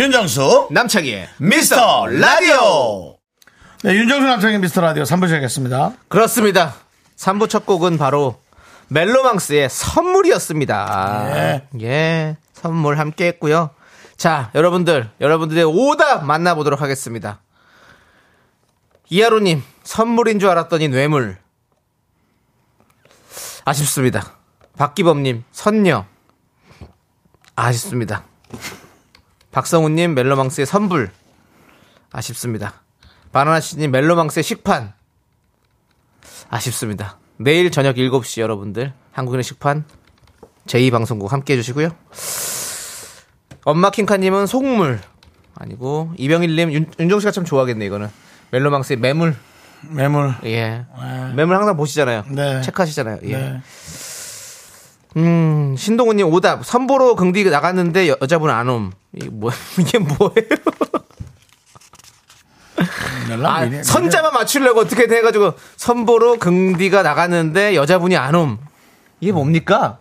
윤정수 0.00 0.68
남창희의 0.70 1.28
미스터 1.36 2.06
라디오. 2.06 3.18
네, 3.82 3.94
윤정수 3.94 4.26
남창의 4.26 4.58
미스터 4.60 4.80
라디오 4.80 5.02
3부 5.02 5.26
시작했습니다. 5.26 5.92
그렇습니다. 6.08 6.74
3부 7.18 7.50
첫 7.50 7.66
곡은 7.66 7.98
바로 7.98 8.40
멜로망스의 8.88 9.68
선물이었습니다. 9.68 11.32
예. 11.36 11.68
예, 11.82 12.36
선물 12.54 12.98
함께 12.98 13.26
했고요. 13.26 13.68
자, 14.16 14.50
여러분들, 14.54 15.10
여러분들의 15.20 15.64
오답 15.64 16.24
만나보도록 16.24 16.80
하겠습니다. 16.80 17.42
이하로님, 19.10 19.62
선물인 19.82 20.38
줄 20.38 20.48
알았더니 20.48 20.88
뇌물. 20.88 21.36
아쉽습니다. 23.66 24.38
박기범님, 24.78 25.44
선녀. 25.52 26.06
아쉽습니다. 27.54 28.24
박성우님, 29.52 30.14
멜로망스의 30.14 30.66
선불. 30.66 31.10
아쉽습니다. 32.12 32.82
바나나씨님, 33.32 33.90
멜로망스의 33.90 34.42
식판. 34.42 34.92
아쉽습니다. 36.48 37.18
내일 37.36 37.70
저녁 37.70 37.96
7시 37.96 38.40
여러분들 38.40 38.92
한국인의 39.12 39.44
식판 39.44 39.84
제2방송국 40.66 41.28
함께 41.28 41.54
해주시고요. 41.54 41.90
엄마 43.64 43.90
킹카님은 43.90 44.46
속물 44.46 45.00
아니고 45.54 46.12
이병일님 46.18 46.72
윤, 46.72 46.90
윤정씨가 46.98 47.30
참 47.30 47.44
좋아하겠네 47.44 47.86
이거는 47.86 48.08
멜로망스의 48.50 48.98
매물 48.98 49.36
매물. 49.88 50.34
예 50.44 50.84
매물 51.34 51.56
항상 51.56 51.76
보시잖아요. 51.76 52.24
네. 52.28 52.60
체크하시잖아요. 52.62 53.20
예. 53.24 53.36
네. 53.36 53.60
음 55.16 55.74
신동훈님 55.76 56.26
오답 56.26 56.64
선보로 56.64 57.16
긍디 57.16 57.44
나갔는데 57.44 58.08
여, 58.08 58.16
여자분 58.20 58.50
안 58.50 58.68
옴. 58.68 58.92
이게 59.12 59.28
뭐 59.28 59.50
이게 59.78 59.98
뭐예요? 59.98 60.32
아, 63.44 63.82
선자만 63.82 64.32
맞추려고 64.32 64.80
어떻게 64.80 65.06
돼가지고 65.06 65.54
선보로 65.76 66.38
긍디가 66.38 67.02
나갔는데 67.02 67.74
여자분이 67.74 68.16
안 68.16 68.34
옴. 68.34 68.58
이게 69.20 69.32
뭡니까? 69.32 69.98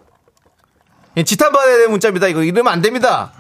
예, 1.18 1.24
지탄받아야 1.24 1.78
되는 1.78 1.92
문자입니다. 1.92 2.28
이거 2.28 2.44
이러면 2.44 2.72
안 2.72 2.82
됩니다. 2.82 3.34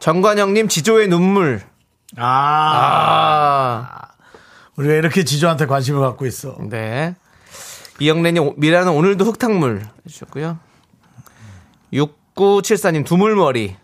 정관영님 0.00 0.68
지조의 0.68 1.08
눈물. 1.08 1.62
아, 2.16 3.86
아, 3.90 4.08
우리 4.76 4.88
왜 4.88 4.98
이렇게 4.98 5.24
지조한테 5.24 5.66
관심을 5.66 6.00
갖고 6.00 6.26
있어? 6.26 6.56
네. 6.68 7.14
이영래님 8.00 8.54
미라는 8.56 8.92
오늘도 8.92 9.24
흙탕물 9.24 9.86
해주셨고요. 10.06 10.58
6974님 11.92 13.04
두물머리. 13.04 13.76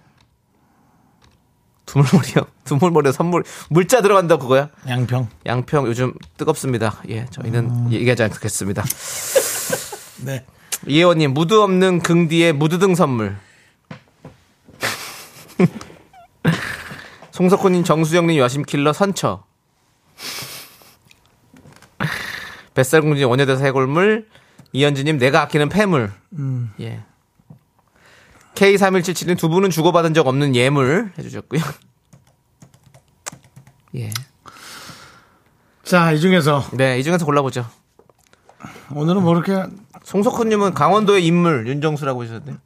두물머리요? 1.86 2.46
두물머리 2.64 3.12
선물 3.12 3.44
물자 3.68 4.00
들어간다 4.02 4.36
그거야? 4.38 4.70
양평. 4.88 5.28
양평 5.46 5.86
요즘 5.86 6.14
뜨겁습니다. 6.36 7.02
예, 7.08 7.26
저희는 7.26 7.92
얘기하지 7.92 8.22
않겠습니다. 8.24 8.84
네. 10.24 10.44
이혜원님 10.86 11.34
무드 11.34 11.54
없는 11.54 12.00
긍디의 12.00 12.52
무드등 12.54 12.94
선물. 12.94 13.36
송석호님 17.32 17.84
정수영님 17.84 18.38
여심킬러 18.38 18.92
선처. 18.92 19.44
뱃살공주님 22.74 23.28
원효대사 23.28 23.64
해골물. 23.66 24.28
이현주님 24.72 25.18
내가 25.18 25.42
아끼는 25.42 25.68
폐물. 25.68 26.12
예. 26.80 27.02
K3177님 28.54 29.38
두 29.38 29.48
분은 29.48 29.70
주고받은 29.70 30.14
적 30.14 30.26
없는 30.26 30.54
예물 30.54 31.12
해주셨고요. 31.18 31.60
예. 33.96 34.10
자, 35.84 36.12
이 36.12 36.20
중에서 36.20 36.64
네, 36.72 36.98
이 36.98 37.04
중에서 37.04 37.24
골라보죠. 37.24 37.66
오늘은 38.92 39.22
뭐 39.22 39.34
이렇게 39.34 39.64
송석호님은 40.02 40.74
강원도의 40.74 41.24
인물 41.24 41.66
윤정수라고 41.68 42.22
하셨는데 42.22 42.56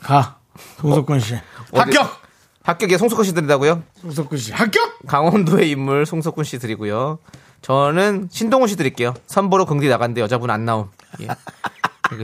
가. 0.00 0.38
송석군 0.78 1.20
씨. 1.20 1.34
합격! 1.72 2.20
합격에 2.62 2.98
송석호 2.98 3.24
씨 3.24 3.34
드린다고요? 3.34 3.82
송석군 4.00 4.38
씨. 4.38 4.52
합격! 4.52 4.98
강원도의 5.06 5.70
인물 5.70 6.06
송석훈 6.06 6.44
씨 6.44 6.58
드리고요. 6.58 7.18
저는 7.62 8.28
신동훈 8.30 8.68
씨 8.68 8.76
드릴게요. 8.76 9.14
선보러 9.26 9.64
긍디 9.64 9.88
나갔는데 9.88 10.20
여자분 10.20 10.50
안 10.50 10.64
나옴. 10.64 10.90
예. 11.20 11.28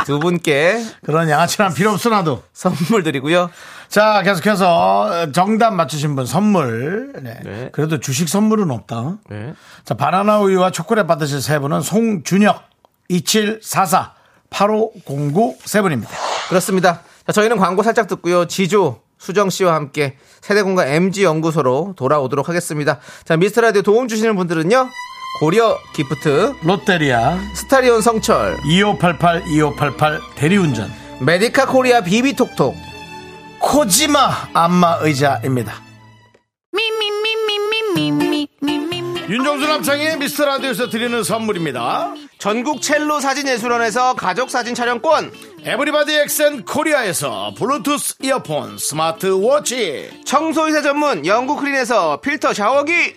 두 0.04 0.18
분께 0.18 0.84
그런 1.04 1.30
양아치란 1.30 1.72
필요 1.72 1.90
없어, 1.92 2.10
나도. 2.10 2.42
선물 2.52 3.02
드리고요. 3.02 3.48
자, 3.88 4.22
계속해서 4.22 5.32
정답 5.32 5.72
맞추신 5.72 6.14
분 6.14 6.26
선물. 6.26 7.12
네. 7.22 7.40
네. 7.42 7.68
그래도 7.72 7.98
주식 7.98 8.28
선물은 8.28 8.70
없다. 8.70 9.16
네. 9.30 9.54
자, 9.84 9.94
바나나 9.94 10.40
우유와 10.40 10.72
초콜릿 10.72 11.06
받으실 11.06 11.40
세 11.40 11.58
분은 11.58 11.80
송준혁, 11.80 12.62
2744, 13.08 14.14
8509 14.50 15.56
세 15.64 15.80
분입니다. 15.80 16.12
그렇습니다. 16.48 17.00
자, 17.26 17.32
저희는 17.32 17.56
광고 17.56 17.82
살짝 17.82 18.08
듣고요. 18.08 18.46
지조 18.46 19.00
수정 19.18 19.50
씨와 19.50 19.74
함께 19.74 20.16
세대공감 20.42 20.88
MZ 20.88 21.24
연구소로 21.24 21.94
돌아오도록 21.96 22.48
하겠습니다. 22.48 23.00
자, 23.24 23.36
미스터 23.36 23.62
라디오 23.62 23.82
도움 23.82 24.06
주시는 24.08 24.36
분들은요. 24.36 24.88
고려 25.38 25.78
기프트 25.94 26.54
롯데리아 26.62 27.38
스타리온 27.54 28.02
성철 28.02 28.58
2588 28.64 29.44
2588 29.46 30.20
대리운전. 30.34 30.90
메디카 31.20 31.66
코리아 31.66 32.00
비비톡톡 32.00 32.74
코지마 33.60 34.48
안마 34.52 34.98
의자입니다. 35.00 35.74
윤정수 39.28 39.66
남창희의 39.66 40.18
미스터 40.18 40.46
라디오에서 40.46 40.88
드리는 40.88 41.22
선물입니다. 41.22 42.14
전국 42.38 42.80
첼로 42.80 43.20
사진예술원에서 43.20 44.14
가족사진 44.14 44.74
촬영권. 44.74 45.32
에브리바디 45.64 46.14
엑센 46.14 46.64
코리아에서 46.64 47.52
블루투스 47.56 48.16
이어폰 48.22 48.78
스마트워치. 48.78 50.22
청소이사 50.24 50.82
전문 50.82 51.26
영국 51.26 51.60
크린에서 51.60 52.20
필터 52.22 52.54
샤워기. 52.54 53.16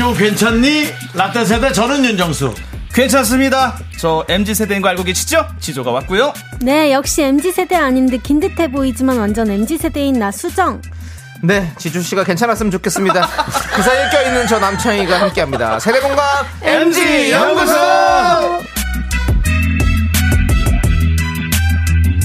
지조 0.00 0.14
괜찮니? 0.14 0.86
라떼 1.12 1.44
세대 1.44 1.72
저는 1.74 2.02
윤정수. 2.02 2.54
괜찮습니다. 2.94 3.76
저 3.98 4.24
MZ 4.30 4.54
세대인 4.54 4.80
거 4.80 4.88
알고 4.88 5.04
계시죠? 5.04 5.46
지조가 5.60 5.90
왔고요. 5.90 6.32
네, 6.62 6.90
역시 6.90 7.20
MZ세대 7.22 7.76
아닌 7.76 8.06
듯 8.08 8.22
긴 8.22 8.40
듯해 8.40 8.70
보이지만 8.70 9.18
완전 9.18 9.50
MZ세대인 9.50 10.18
나 10.18 10.30
수정. 10.30 10.80
네, 11.42 11.70
지주 11.76 12.00
씨가 12.00 12.24
괜찮았으면 12.24 12.70
좋겠습니다. 12.70 13.28
그 13.74 13.82
사이에 13.82 14.08
껴있는 14.08 14.46
저 14.46 14.58
남창희가 14.58 15.20
함께합니다. 15.20 15.78
세대공감 15.78 16.46
MG 16.62 17.30
연구소. 17.32 17.74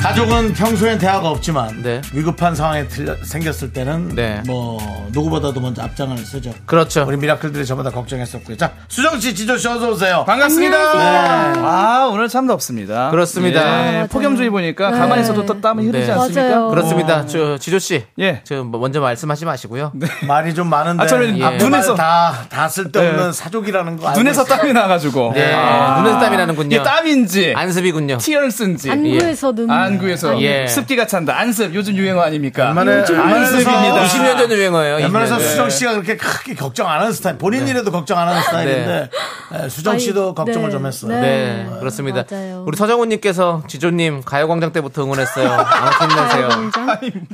가족은 0.10 0.53
평소엔 0.53 0.99
대화가 0.99 1.30
없지만 1.32 1.82
네. 1.82 1.99
위급한 2.14 2.53
상황에 2.53 2.88
들려- 2.88 3.16
생겼을 3.24 3.74
때는 3.74 4.10
네. 4.10 4.39
뭐 4.45 4.80
누구보다도 5.12 5.60
먼저 5.60 5.82
앞장을 5.82 6.16
쓰죠. 6.20 6.53
그렇죠. 6.68 7.06
우리 7.08 7.18
미라클들이 7.18 7.66
저보다 7.66 7.89
걱정했었고요. 7.89 8.56
자, 8.56 8.72
수정 8.88 9.20
씨, 9.20 9.34
지조 9.34 9.58
씨 9.58 9.68
어서 9.68 9.89
오세요. 9.89 10.24
반갑습니다. 10.28 10.78
안녕하세요. 10.91 11.66
아, 11.66 12.10
오늘 12.14 12.28
참 12.28 12.45
덥습니다. 12.45 13.10
그렇습니다. 13.10 13.62
예, 13.62 13.66
아, 13.66 13.91
맞아요. 13.93 14.08
폭염주의 14.12 14.51
보니까 14.51 14.91
네. 14.91 14.97
가만히 14.99 15.24
있어도 15.24 15.43
또 15.43 15.60
땀이 15.60 15.88
흐르지 15.88 16.06
네. 16.06 16.12
않습니까? 16.14 16.41
맞아요. 16.49 16.68
그렇습니다. 16.70 17.26
저 17.26 17.58
지조 17.58 17.80
씨. 17.80 18.03
예. 18.20 18.41
저뭐 18.43 18.66
먼저 18.66 19.01
말씀하지 19.01 19.45
마시고요. 19.45 19.91
말이 20.28 20.53
좀 20.53 20.70
많은데 20.70 21.03
아, 21.03 21.08
저는 21.08 21.41
앞에 21.41 21.58
눈에서- 21.58 21.88
말 21.88 21.95
다, 21.97 22.34
다 22.49 22.68
쓸데없는 22.68 23.26
네. 23.26 23.32
사족이라는 23.32 23.97
거 23.97 24.12
눈에서 24.12 24.43
있어요. 24.43 24.56
땀이 24.56 24.72
나가지고. 24.72 25.32
네. 25.34 25.51
아. 25.51 25.99
눈에서 25.99 26.20
땀이 26.20 26.38
나는군요. 26.38 26.76
이게 26.76 26.84
땀인지, 26.84 27.53
안습이군요. 27.56 28.18
티얼스인지. 28.20 28.91
안구에서 28.91 29.51
눈. 29.56 29.72
안 29.72 29.95
구에서 29.98 30.41
예. 30.41 30.68
습기가 30.68 31.08
찬다. 31.08 31.38
안습 31.38 31.74
요즘 31.76 31.96
유행어 31.96 32.22
아닙니까? 32.22 32.74
요즘 32.78 33.20
안습입니다. 33.20 34.04
20년 34.04 34.38
전 34.38 34.52
유행어예요. 34.52 34.96
웬만해서 34.98 35.36
20년 35.36 35.39
전. 35.39 35.48
수정 35.50 35.70
씨가 35.70 35.91
그렇게 35.93 36.18
크게 36.18 36.56
걱정 36.56 36.88
안 36.89 37.02
하는 37.02 37.14
스타일, 37.14 37.38
본인 37.38 37.68
일에도 37.68 37.91
걱정 37.91 38.18
안 38.18 38.28
하는 38.28 38.41
스타일인데 38.41 39.10
에, 39.54 39.70
수정 39.70 39.98
씨도 40.00 40.26
아니, 40.28 40.36
걱정을 40.36 40.70
네, 40.70 40.72
좀 40.72 40.86
했어요. 40.86 41.12
네. 41.12 41.22
네, 41.22 41.70
그렇습니다. 41.80 42.24
맞아요. 42.30 42.64
우리 42.68 42.78
서정훈님께서 42.78 43.64
지조님 43.68 44.22
가요광장 44.24 44.72
때부터 44.72 45.04
응원했어요. 45.04 45.50
아무튼 45.52 46.10
힘내세요. 46.10 46.50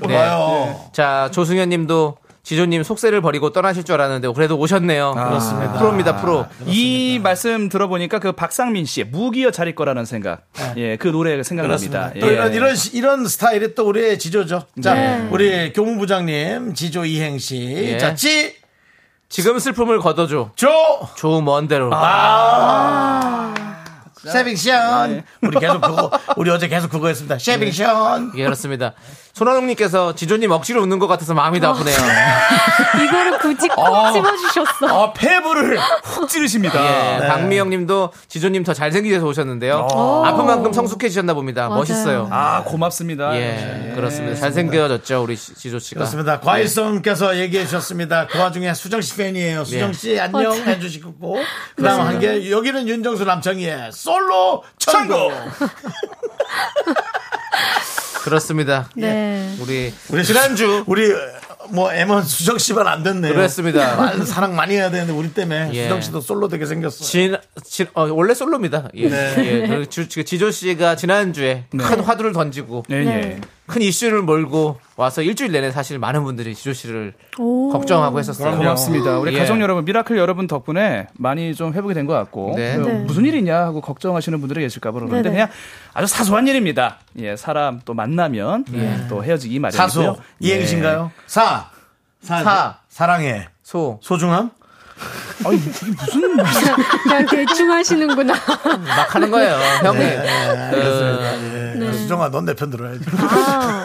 좋아요. 0.07 0.80
자, 0.93 1.30
조승현님도 1.32 2.18
지조님 2.43 2.81
속세를 2.83 3.21
버리고 3.21 3.51
떠나실 3.51 3.83
줄 3.83 3.95
알았는데 3.95 4.27
그래도 4.33 4.57
오셨네요. 4.57 5.13
그렇습니다. 5.13 5.73
프로입니다, 5.73 6.17
프로. 6.21 6.45
이 6.65 7.19
말씀 7.21 7.69
들어보니까 7.69 8.17
그 8.19 8.31
박상민 8.31 8.85
씨의 8.85 9.07
무기여 9.07 9.51
자릴 9.51 9.75
거라는 9.75 10.05
생각. 10.05 10.41
예, 10.75 10.95
그 10.97 11.07
노래가 11.09 11.43
생각납니다. 11.43 12.11
또 12.19 12.27
예. 12.27 12.33
이런, 12.33 12.53
이런, 12.53 12.75
시- 12.75 12.97
이런 12.97 13.27
스타일이 13.27 13.75
또 13.75 13.87
우리의 13.87 14.17
지조죠. 14.17 14.63
자, 14.81 14.93
네. 14.95 15.27
우리 15.31 15.71
교무부장님, 15.71 16.73
지조 16.73 17.05
이행시. 17.05 17.57
예. 17.77 17.97
자, 17.99 18.15
지, 18.15 18.55
지금 19.29 19.59
슬픔을 19.59 19.99
걷어줘. 19.99 20.51
조, 20.55 20.69
조먼 21.15 21.67
데로. 21.67 21.91
쉐빙션. 24.23 25.23
우리 25.41 25.59
계속 25.59 25.81
그거, 25.81 26.11
우리 26.37 26.49
어제 26.51 26.67
계속 26.67 26.89
그거 26.89 27.07
했습니다. 27.07 27.37
쉐빙션. 27.39 28.33
예, 28.35 28.43
그렇습니다. 28.43 28.93
손원웅님께서 29.34 30.15
지조님 30.15 30.51
억지로 30.51 30.82
웃는 30.84 30.99
것 30.99 31.07
같아서 31.07 31.34
마음이 31.34 31.59
더 31.59 31.69
아프네요. 31.71 31.95
이거를 33.03 33.38
굳이 33.39 33.67
콕 33.69 34.11
집어주셨어. 34.13 34.88
아, 34.88 35.13
폐부를 35.13 35.79
훅 36.03 36.27
찌르십니다. 36.29 36.79
예, 37.23 37.27
박미영님도 37.27 38.11
지조님 38.27 38.63
더 38.63 38.73
잘생기셔서 38.73 39.25
오셨는데요. 39.25 39.88
아픈 40.25 40.45
만큼 40.45 40.73
성숙해지셨나 40.73 41.34
봅니다. 41.34 41.67
맞아요. 41.69 41.79
멋있어요. 41.79 42.27
아, 42.32 42.63
고맙습니다. 42.63 43.36
예, 43.38 43.93
그렇습니다. 43.95 44.36
잘생겨졌죠, 44.39 45.23
우리 45.23 45.38
지- 45.38 45.55
지조 45.55 45.79
씨가. 45.79 45.99
그렇습니다. 45.99 46.39
과일성께서 46.39 47.38
얘기해 47.38 47.65
주셨습니다. 47.65 48.27
그 48.27 48.38
와중에 48.38 48.73
수정 48.73 49.01
씨 49.01 49.15
팬이에요. 49.15 49.63
수정 49.63 49.93
씨 49.93 50.19
안녕 50.19 50.53
해주시고. 50.53 51.11
그 51.75 51.84
다음 51.84 52.01
한 52.01 52.19
개, 52.19 52.51
여기는 52.51 52.88
윤정수 52.88 53.23
남창희의 53.25 53.91
솔로 53.93 54.63
천국. 54.77 55.32
그렇습니다. 58.24 58.89
네. 58.95 59.55
우리 59.59 59.93
우리 60.09 60.24
지난주 60.24 60.84
우리 60.88 61.11
뭐 61.69 61.89
M1 61.89 62.24
수정 62.24 62.57
씨만 62.57 62.88
안 62.88 63.03
됐네요. 63.03 63.34
그렇습니다. 63.34 63.95
많은 63.95 64.26
사랑 64.26 64.55
많이 64.55 64.76
해야 64.76 64.89
되는데 64.91 65.13
우리 65.13 65.34
때문에 65.34 65.72
예. 65.74 65.84
수정 65.84 66.01
씨도 66.01 66.22
솔로 66.22 66.47
되게 66.47 66.65
생겼어. 66.65 67.03
진, 67.03 67.36
진, 67.63 67.88
어, 67.93 68.03
원래 68.11 68.34
솔로입니다. 68.34 68.89
예. 68.97 69.03
예. 69.03 69.67
그리고 69.67 69.86
주- 69.86 70.07
주- 70.09 70.24
지조 70.24 70.51
씨가 70.51 70.95
지난주에 70.95 71.65
큰 71.72 71.99
화두를 72.01 72.34
던지고 72.34 72.84
예, 72.89 73.03
네. 73.03 73.41
예. 73.72 73.74
큰 73.74 73.82
이슈를 73.82 74.22
몰고 74.22 74.80
와서 74.97 75.22
일주일 75.22 75.51
내내 75.51 75.72
사실 75.72 75.97
많은 75.97 76.24
분들이 76.24 76.53
지조 76.53 76.74
씨를 76.74 77.13
오. 77.39 77.69
걱정하고 77.72 78.19
했었어요. 78.19 78.57
고맙습니다. 78.57 79.17
우리 79.19 79.34
예. 79.34 79.39
가족 79.39 79.59
여러분, 79.61 79.86
미라클 79.86 80.17
여러분 80.17 80.47
덕분에 80.47 81.07
많이 81.17 81.55
좀 81.55 81.74
회복이 81.74 81.93
된 81.93 82.05
것 82.05 82.13
같고 82.13 82.53
네. 82.55 82.76
그 82.78 82.82
네. 82.82 82.93
무슨 83.03 83.26
일이냐 83.26 83.55
하고 83.57 83.80
걱정하시는 83.82 84.39
분들이 84.39 84.61
계실까 84.61 84.91
봐 84.91 84.99
그러는데 84.99 85.22
네네. 85.24 85.34
그냥 85.36 85.49
아주 85.93 86.07
사소한 86.07 86.47
일입니다. 86.47 86.97
예, 87.19 87.36
사람 87.36 87.80
또 87.86 87.93
만나면 87.93 88.65
예, 88.74 89.05
또 89.07 89.24
헤어지기 89.24 89.59
마련이고요. 89.59 89.88
사소 89.88 90.17
이행신가요? 90.39 91.11
사. 91.28 91.69
사. 92.22 92.43
사. 92.43 92.78
사랑해. 92.89 93.47
소. 93.63 93.99
소중함? 94.01 94.51
그냥 97.04 97.26
대충 97.30 97.72
하시는구나. 97.72 98.34
막 98.34 99.16
하는 99.16 99.32
거예요. 99.32 99.58
형님. 99.84 100.02
그, 100.72 101.80
예. 101.82 101.93
수정아, 101.93 102.30
넌 102.30 102.45
내 102.45 102.54
편 102.54 102.70
들어야지. 102.70 102.99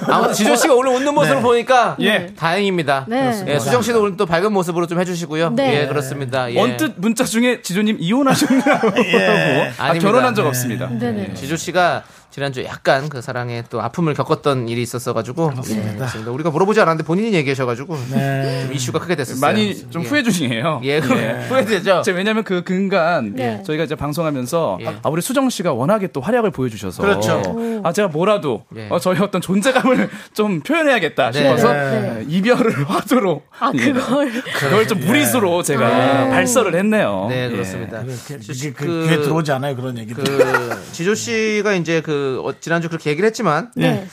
아무튼 0.08 0.34
지조 0.34 0.56
씨가 0.56 0.74
오늘 0.74 0.92
웃는 0.92 1.14
모습을 1.14 1.40
보니까 1.40 1.96
예. 2.00 2.32
다행입니다. 2.36 3.06
네. 3.08 3.44
예, 3.46 3.58
수정 3.58 3.82
씨도 3.82 4.02
오늘 4.02 4.16
또 4.16 4.26
밝은 4.26 4.52
모습으로 4.52 4.86
좀 4.86 5.00
해주시고요. 5.00 5.50
네. 5.50 5.82
예, 5.82 5.86
그렇습니다. 5.86 6.52
예. 6.52 6.60
언뜻 6.60 6.92
문자 6.96 7.24
중에 7.24 7.62
지조님 7.62 7.96
이혼하셨냐고 8.00 8.92
예. 9.04 9.72
아, 9.78 9.84
아닙니다. 9.84 10.08
결혼한 10.08 10.34
적 10.34 10.46
없습니다. 10.46 10.88
네네. 10.88 11.34
지조 11.34 11.56
씨가 11.56 12.02
지난주에 12.36 12.66
약간 12.66 13.08
그 13.08 13.22
사랑에 13.22 13.62
또 13.70 13.80
아픔을 13.80 14.12
겪었던 14.12 14.68
일이 14.68 14.82
있었어가지고 14.82 15.52
예, 15.70 15.94
그렇습니다. 15.94 16.30
우리가 16.30 16.50
물어보지 16.50 16.78
않았는데 16.82 17.02
본인이 17.06 17.32
얘기하셔가지고 17.32 17.96
좀 17.96 18.70
이슈가 18.74 18.98
크게 18.98 19.16
됐었어요. 19.16 19.40
많이 19.40 19.74
좀 19.88 20.02
예. 20.04 20.06
후회 20.06 20.22
중이에요. 20.22 20.82
예, 20.84 20.98
후회되죠. 20.98 22.02
제 22.04 22.12
왜냐면 22.12 22.44
그 22.44 22.62
근간 22.62 23.32
네. 23.36 23.62
저희가 23.64 23.84
이제 23.84 23.94
방송하면서 23.94 24.78
예. 24.82 24.86
아, 25.02 25.08
우리 25.08 25.22
수정 25.22 25.48
씨가 25.48 25.72
워낙에 25.72 26.08
또 26.08 26.20
활약을 26.20 26.50
보여주셔서 26.50 27.02
그렇죠. 27.02 27.42
아 27.82 27.92
제가 27.94 28.08
뭐라도 28.08 28.64
예. 28.76 28.88
어, 28.90 28.98
저희 28.98 29.18
어떤 29.20 29.40
존재감을 29.40 30.10
좀 30.34 30.60
표현해야겠다 30.60 31.30
네. 31.30 31.38
싶어서 31.38 31.72
네. 31.72 32.18
예, 32.18 32.24
이별을 32.28 32.84
화두로 32.84 33.44
아, 33.58 33.72
예. 33.74 33.92
그걸. 33.92 34.30
그걸 34.42 34.86
좀 34.86 35.00
무리수로 35.00 35.62
제가 35.62 36.28
발설을 36.28 36.74
했네요. 36.74 37.28
네, 37.30 37.46
예. 37.46 37.48
그렇습니다. 37.48 38.02
그게 38.02 38.72
그, 38.72 38.84
그- 38.84 39.06
귀에 39.08 39.22
들어오지 39.22 39.52
않아요, 39.52 39.74
그런 39.74 39.96
얘기들. 39.96 40.22
그 40.22 40.82
지조 40.92 41.14
씨가 41.14 41.72
이제 41.72 42.02
그 42.02 42.25
어, 42.44 42.52
지난주 42.60 42.88
그렇게 42.88 43.10
얘기를 43.10 43.26
했지만 43.26 43.70
네. 43.74 44.06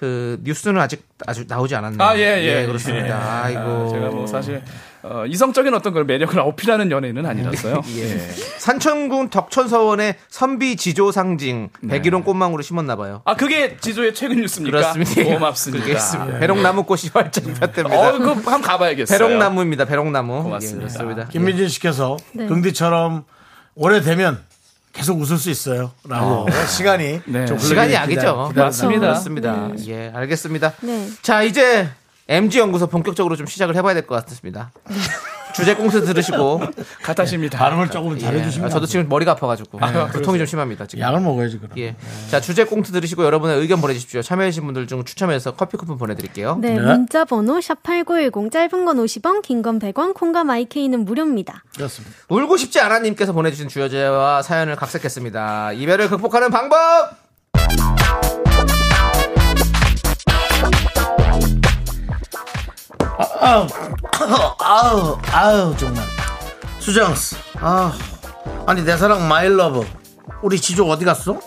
그 0.00 0.38
뉴스는 0.44 0.80
아직 0.80 1.06
아주 1.26 1.44
나오지 1.46 1.74
않았네요. 1.74 2.02
아, 2.02 2.16
예, 2.16 2.42
예. 2.42 2.66
그렇습니다. 2.66 3.42
아이고. 3.44 3.60
아, 3.60 3.88
제가 3.92 4.08
뭐 4.08 4.26
사실 4.26 4.62
어, 5.02 5.24
이성적인 5.26 5.74
어떤 5.74 5.92
걸 5.92 6.04
매력을 6.04 6.38
어필하는 6.40 6.90
연예인은 6.90 7.26
아니라서요. 7.26 7.82
예. 7.98 8.18
산천군 8.58 9.28
덕천서원의 9.28 10.16
선비 10.30 10.76
지조 10.76 11.12
상징 11.12 11.68
네. 11.82 11.96
백일홍 11.96 12.22
꽃망울을 12.22 12.64
심었나 12.64 12.96
봐요. 12.96 13.20
아 13.26 13.34
그게 13.36 13.76
지조의 13.76 14.14
최근 14.14 14.40
뉴스입니까? 14.40 14.94
그렇습니다. 14.94 15.34
고맙습니다. 15.34 15.84
그게 15.84 15.96
있습니다. 15.98 16.38
배롱나무 16.38 16.84
꽃이 16.84 17.10
활짝 17.12 17.44
폈답니다. 17.44 17.98
어, 17.98 18.12
그거 18.12 18.32
한번 18.32 18.62
가봐야겠어요. 18.62 19.18
배롱나무입니다. 19.18 19.84
배롱나무. 19.84 20.44
고맙습니다. 20.44 20.84
예, 20.84 20.88
그렇습니다. 20.88 21.28
김민진 21.28 21.68
씨께서 21.68 22.16
네. 22.32 22.46
긍디처럼 22.46 23.24
오래되면 23.74 24.49
계속 24.92 25.20
웃을 25.20 25.38
수 25.38 25.50
있어요. 25.50 25.92
라고 26.04 26.46
시간이 26.68 27.20
네. 27.26 27.46
좀 27.46 27.58
시간이 27.58 27.92
약이죠. 27.94 28.48
기다렸습니다. 28.48 29.08
맞습니다. 29.08 29.54
그렇습니다. 29.58 29.70
예, 29.86 30.10
알겠습니다. 30.14 30.72
네. 30.82 31.08
자, 31.22 31.42
이제 31.42 31.88
MG 32.28 32.58
연구소 32.58 32.86
본격적으로 32.88 33.36
좀 33.36 33.46
시작을 33.46 33.76
해봐야 33.76 33.94
될 33.94 34.06
것 34.06 34.24
같습니다. 34.26 34.70
주제 35.60 35.74
꽁트 35.74 36.04
들으시고 36.04 36.60
갓하십니다. 37.02 37.58
발음을 37.58 37.90
조금 37.90 38.16
예. 38.16 38.18
잘해주시면 38.20 38.66
아, 38.66 38.70
저도 38.70 38.86
지금 38.86 39.08
머리가 39.08 39.32
아파가지고 39.32 39.78
두통이 40.12 40.38
좀 40.38 40.46
심합니다. 40.46 40.86
지금. 40.86 41.02
약을 41.04 41.20
먹어야지 41.20 41.58
그럼. 41.58 41.70
예. 41.78 41.94
자, 42.30 42.40
주제 42.40 42.64
꽁트 42.64 42.92
들으시고 42.92 43.24
여러분의 43.24 43.58
의견 43.60 43.80
보내주십시오. 43.80 44.22
참여해주신 44.22 44.64
분들 44.64 44.86
중 44.86 45.04
추첨해서 45.04 45.52
커피 45.52 45.76
쿠폰 45.76 45.98
보내드릴게요. 45.98 46.58
네, 46.60 46.78
문자 46.78 47.24
번호 47.24 47.58
샵8910 47.58 48.50
짧은 48.50 48.84
건 48.84 48.96
50원, 48.96 49.42
긴 49.42 49.60
건 49.62 49.78
100원, 49.78 50.14
콩과 50.14 50.42
마이케이는 50.44 51.04
무료입니다. 51.04 51.62
그렇습니다. 51.76 52.16
울고 52.28 52.56
싶지 52.56 52.80
않아 52.80 53.00
님께서 53.00 53.32
보내주신 53.32 53.68
주여제와 53.68 54.42
사연을 54.42 54.76
각색했습니다. 54.76 55.72
이별을 55.74 56.08
극복하는 56.08 56.50
방법! 56.50 57.10
아우, 63.40 63.66
아우, 64.58 65.18
아우, 65.32 65.76
정말. 65.76 66.04
수정스, 66.78 67.36
아 67.60 67.92
아니, 68.66 68.84
내 68.84 68.96
사랑 68.96 69.28
my 69.28 69.45
love. 69.45 69.86
우리 70.42 70.60
지조 70.60 70.88
어디 70.88 71.04
갔어? 71.04 71.38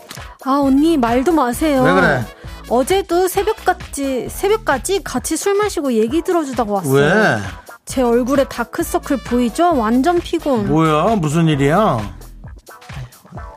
아, 0.45 0.59
언니 0.61 0.97
말도 0.97 1.31
마세요. 1.31 1.81
왜 1.83 1.93
그래? 1.93 2.25
어제도 2.69 3.27
새벽까지 3.27 4.27
새벽까지 4.29 5.03
같이 5.03 5.35
술 5.37 5.55
마시고 5.55 5.93
얘기 5.93 6.21
들어주다가 6.21 6.71
왔어요. 6.73 6.93
왜? 6.93 7.39
제 7.85 8.01
얼굴에 8.01 8.45
다크서클 8.45 9.17
보이죠? 9.17 9.75
완전 9.75 10.19
피곤. 10.19 10.67
뭐야? 10.67 11.15
무슨 11.15 11.47
일이야? 11.47 11.97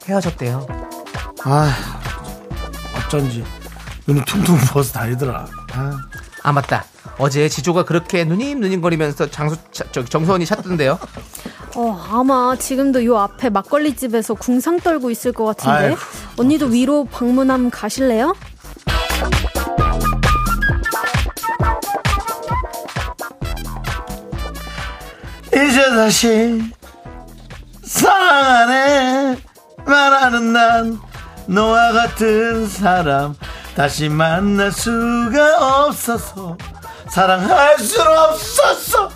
헤어졌대요. 0.08 0.66
아, 1.44 1.72
어쩐지 3.06 3.44
눈이 4.06 4.24
퉁퉁 4.24 4.56
부어서 4.58 4.92
다니더라. 4.92 5.46
아. 5.72 5.98
아 6.42 6.52
맞다. 6.52 6.84
어제 7.18 7.48
지조가 7.48 7.84
그렇게 7.84 8.24
누님 8.24 8.60
누님거리면서 8.60 9.30
장수 9.30 9.56
정선이 10.08 10.44
찾던데요. 10.44 10.98
어, 11.76 12.06
아마 12.10 12.56
지금도 12.58 13.04
요 13.04 13.18
앞에 13.18 13.50
막걸리 13.50 13.94
집에서 13.96 14.34
궁상 14.34 14.80
떨고 14.80 15.10
있을 15.10 15.32
것 15.32 15.44
같은데. 15.44 15.70
아이고, 15.88 15.96
언니도 16.38 16.66
위로 16.66 17.04
방문함 17.04 17.70
가실래요? 17.70 18.34
이제 25.52 25.88
다시 25.90 26.62
사랑하네 27.84 29.36
말하는 29.86 30.52
난 30.52 30.98
너와 31.46 31.92
같은 31.92 32.66
사람 32.68 33.34
다시 33.74 34.08
만날 34.08 34.72
수가 34.72 35.86
없어서 35.86 36.56
사랑할 37.10 37.78
수 37.78 38.00
없었어 38.02 39.10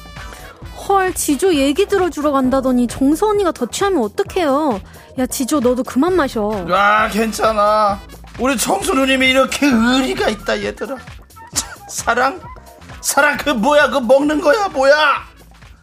헐, 0.88 1.14
지조 1.14 1.55
얘기 1.55 1.86
들어주러 1.86 2.32
간다더니 2.32 2.86
정서 2.88 3.28
언니가 3.28 3.53
더 3.53 3.66
취하면 3.66 4.03
어떡해요? 4.03 4.80
야, 5.18 5.26
지조 5.26 5.61
너도 5.61 5.84
그만 5.84 6.14
마셔. 6.16 6.66
아 6.70 7.09
괜찮아. 7.09 8.01
우리 8.41 8.57
청수 8.57 8.95
누님이 8.95 9.28
이렇게 9.30 9.66
의리가 9.66 10.28
있다 10.30 10.61
얘들아. 10.64 10.97
참, 11.55 11.70
사랑? 11.88 12.41
사랑 13.03 13.36
그 13.36 13.51
뭐야 13.51 13.91
그 13.91 13.99
먹는 13.99 14.41
거야 14.41 14.68
뭐야? 14.68 15.22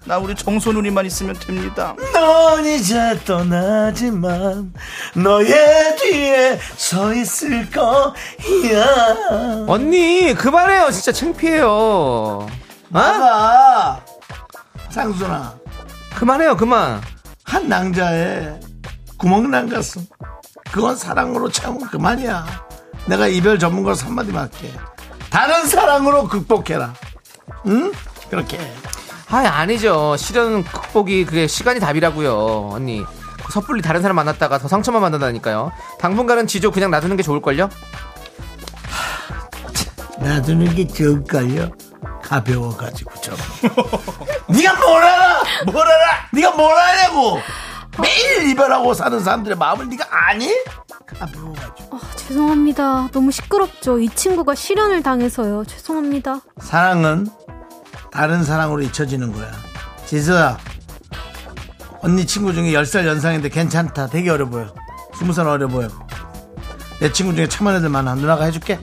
나 0.08 0.18
우리 0.18 0.34
정수 0.36 0.72
누님만 0.72 1.06
있으면 1.06 1.36
됩니다. 1.36 1.94
넌 2.14 2.66
이제 2.66 3.20
떠나지만 3.26 4.74
너의 5.16 5.96
뒤에 5.98 6.58
서 6.78 7.14
있을 7.14 7.70
거야 7.70 9.66
언니 9.68 10.34
그만해요. 10.34 10.90
진짜 10.92 11.12
창피해요. 11.12 11.68
어? 11.70 12.48
봐봐 12.92 14.00
상순아 14.90 15.56
그만해요. 16.16 16.56
그만. 16.56 17.02
한 17.44 17.68
낭자에 17.70 18.60
구멍 19.18 19.50
난 19.50 19.70
가슴 19.70 20.06
그건 20.72 20.96
사랑으로 20.98 21.50
참으면 21.50 21.88
그만이야 21.90 22.46
내가 23.08 23.28
이별 23.28 23.58
전문가로 23.58 23.96
한마디만 23.96 24.44
할게 24.44 24.70
다른 25.30 25.66
사랑으로 25.66 26.28
극복해라 26.28 26.94
응? 27.68 27.94
그렇게 28.30 28.60
아 29.30 29.38
아니죠. 29.40 30.16
실현 30.18 30.64
극복이 30.64 31.26
그게 31.26 31.48
시간이 31.48 31.80
답이라고요. 31.80 32.70
언니. 32.74 33.04
그 33.46 33.52
섣불리 33.52 33.82
다른 33.82 34.02
사람 34.02 34.16
만났다가 34.16 34.58
더 34.58 34.68
상처만 34.68 35.02
만든다니까요. 35.02 35.72
당분간은 36.00 36.48
지조 36.48 36.72
그냥 36.72 36.92
놔두는 36.92 37.18
게 37.18 37.24
좋을걸요? 37.24 37.70
놔두는 40.20 40.74
게 40.76 40.88
좋을걸요 40.88 41.70
가벼워가지고 42.24 43.22
좀 43.22 43.36
네가 44.50 44.74
뭘 44.80 45.04
알아 45.04 45.44
뭘 45.72 45.88
알아 45.88 46.06
네가 46.34 46.52
뭘 46.56 46.76
아냐고 46.78 47.40
매일 48.02 48.50
이별하고 48.50 48.94
사는 48.96 49.20
사람들의 49.20 49.58
마음을 49.58 49.88
네가 49.90 50.06
아니? 50.10 50.52
가벼워가지고 51.20 51.96
아, 51.96 52.00
죄송합니다. 52.16 53.10
너무 53.12 53.32
시끄럽죠. 53.32 54.00
이 54.00 54.10
친구가 54.10 54.56
실현을 54.56 55.04
당해서요. 55.04 55.64
죄송합니다. 55.66 56.42
사랑은 56.60 57.28
다른 58.12 58.44
사랑으로 58.44 58.82
잊혀지는 58.82 59.32
거야. 59.32 59.52
지수야, 60.06 60.58
언니 62.02 62.26
친구 62.26 62.54
중에 62.54 62.72
10살 62.72 63.06
연상인데 63.06 63.50
괜찮다. 63.50 64.08
되게 64.08 64.30
어려 64.30 64.48
보여. 64.48 64.74
20살 65.14 65.46
어려 65.48 65.68
보여. 65.68 65.90
내 67.00 67.12
친구 67.12 67.36
중에 67.36 67.48
참한 67.48 67.76
애들 67.76 67.90
많아. 67.90 68.16
누나가 68.16 68.46
해줄게. 68.46 68.80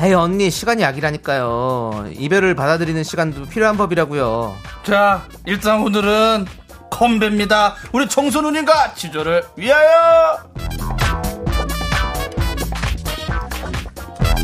에이 0.00 0.14
언니 0.14 0.50
시간이 0.50 0.82
약이라니까요. 0.82 2.10
이별을 2.16 2.54
받아들이는 2.54 3.04
시간도 3.04 3.46
필요한 3.46 3.76
법이라고요. 3.76 4.54
자 4.84 5.22
일단 5.46 5.80
오늘은 5.80 6.46
컴배입니다. 6.90 7.76
우리 7.92 8.08
누님과 8.42 8.94
지조를 8.94 9.44
위하여. 9.56 10.38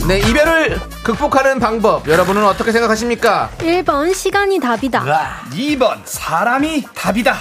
네 0.08 0.20
이별을 0.20 0.80
극복하는 1.04 1.58
방법 1.60 2.08
여러분은 2.08 2.42
어떻게 2.46 2.72
생각하십니까? 2.72 3.50
1번 3.58 4.14
시간이 4.14 4.58
답이다. 4.58 5.04
2번 5.50 5.98
사람이 6.04 6.84
답이다. 6.94 7.36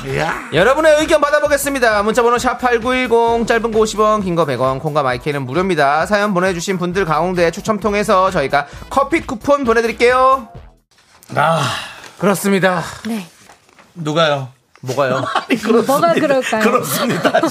여러분의 0.52 0.98
의견 1.00 1.22
받아보겠습니다. 1.22 2.04
문자번호 2.04 2.36
샵8910 2.38 3.48
짧은 3.48 3.72
거 3.72 3.80
50원 3.80 4.22
긴 4.22 4.36
거 4.36 4.46
100원 4.46 4.82
콩과 4.82 5.02
마이크는 5.02 5.46
무료입니다. 5.46 6.06
사연 6.06 6.34
보내주신 6.34 6.78
분들 6.78 7.06
가운데 7.06 7.52
추첨 7.52 7.80
통해서 7.80 8.30
저희가 8.32 8.68
커피 8.90 9.22
쿠폰 9.22 9.64
보내드릴게요. 9.64 10.50
아, 11.36 11.62
그렇습니다. 12.20 12.84
네. 13.06 13.26
누가요? 13.96 14.50
뭐가요? 14.82 15.26
뭐가 15.88 16.14
그럴까요? 16.14 16.62
그렇습니다. 16.62 17.30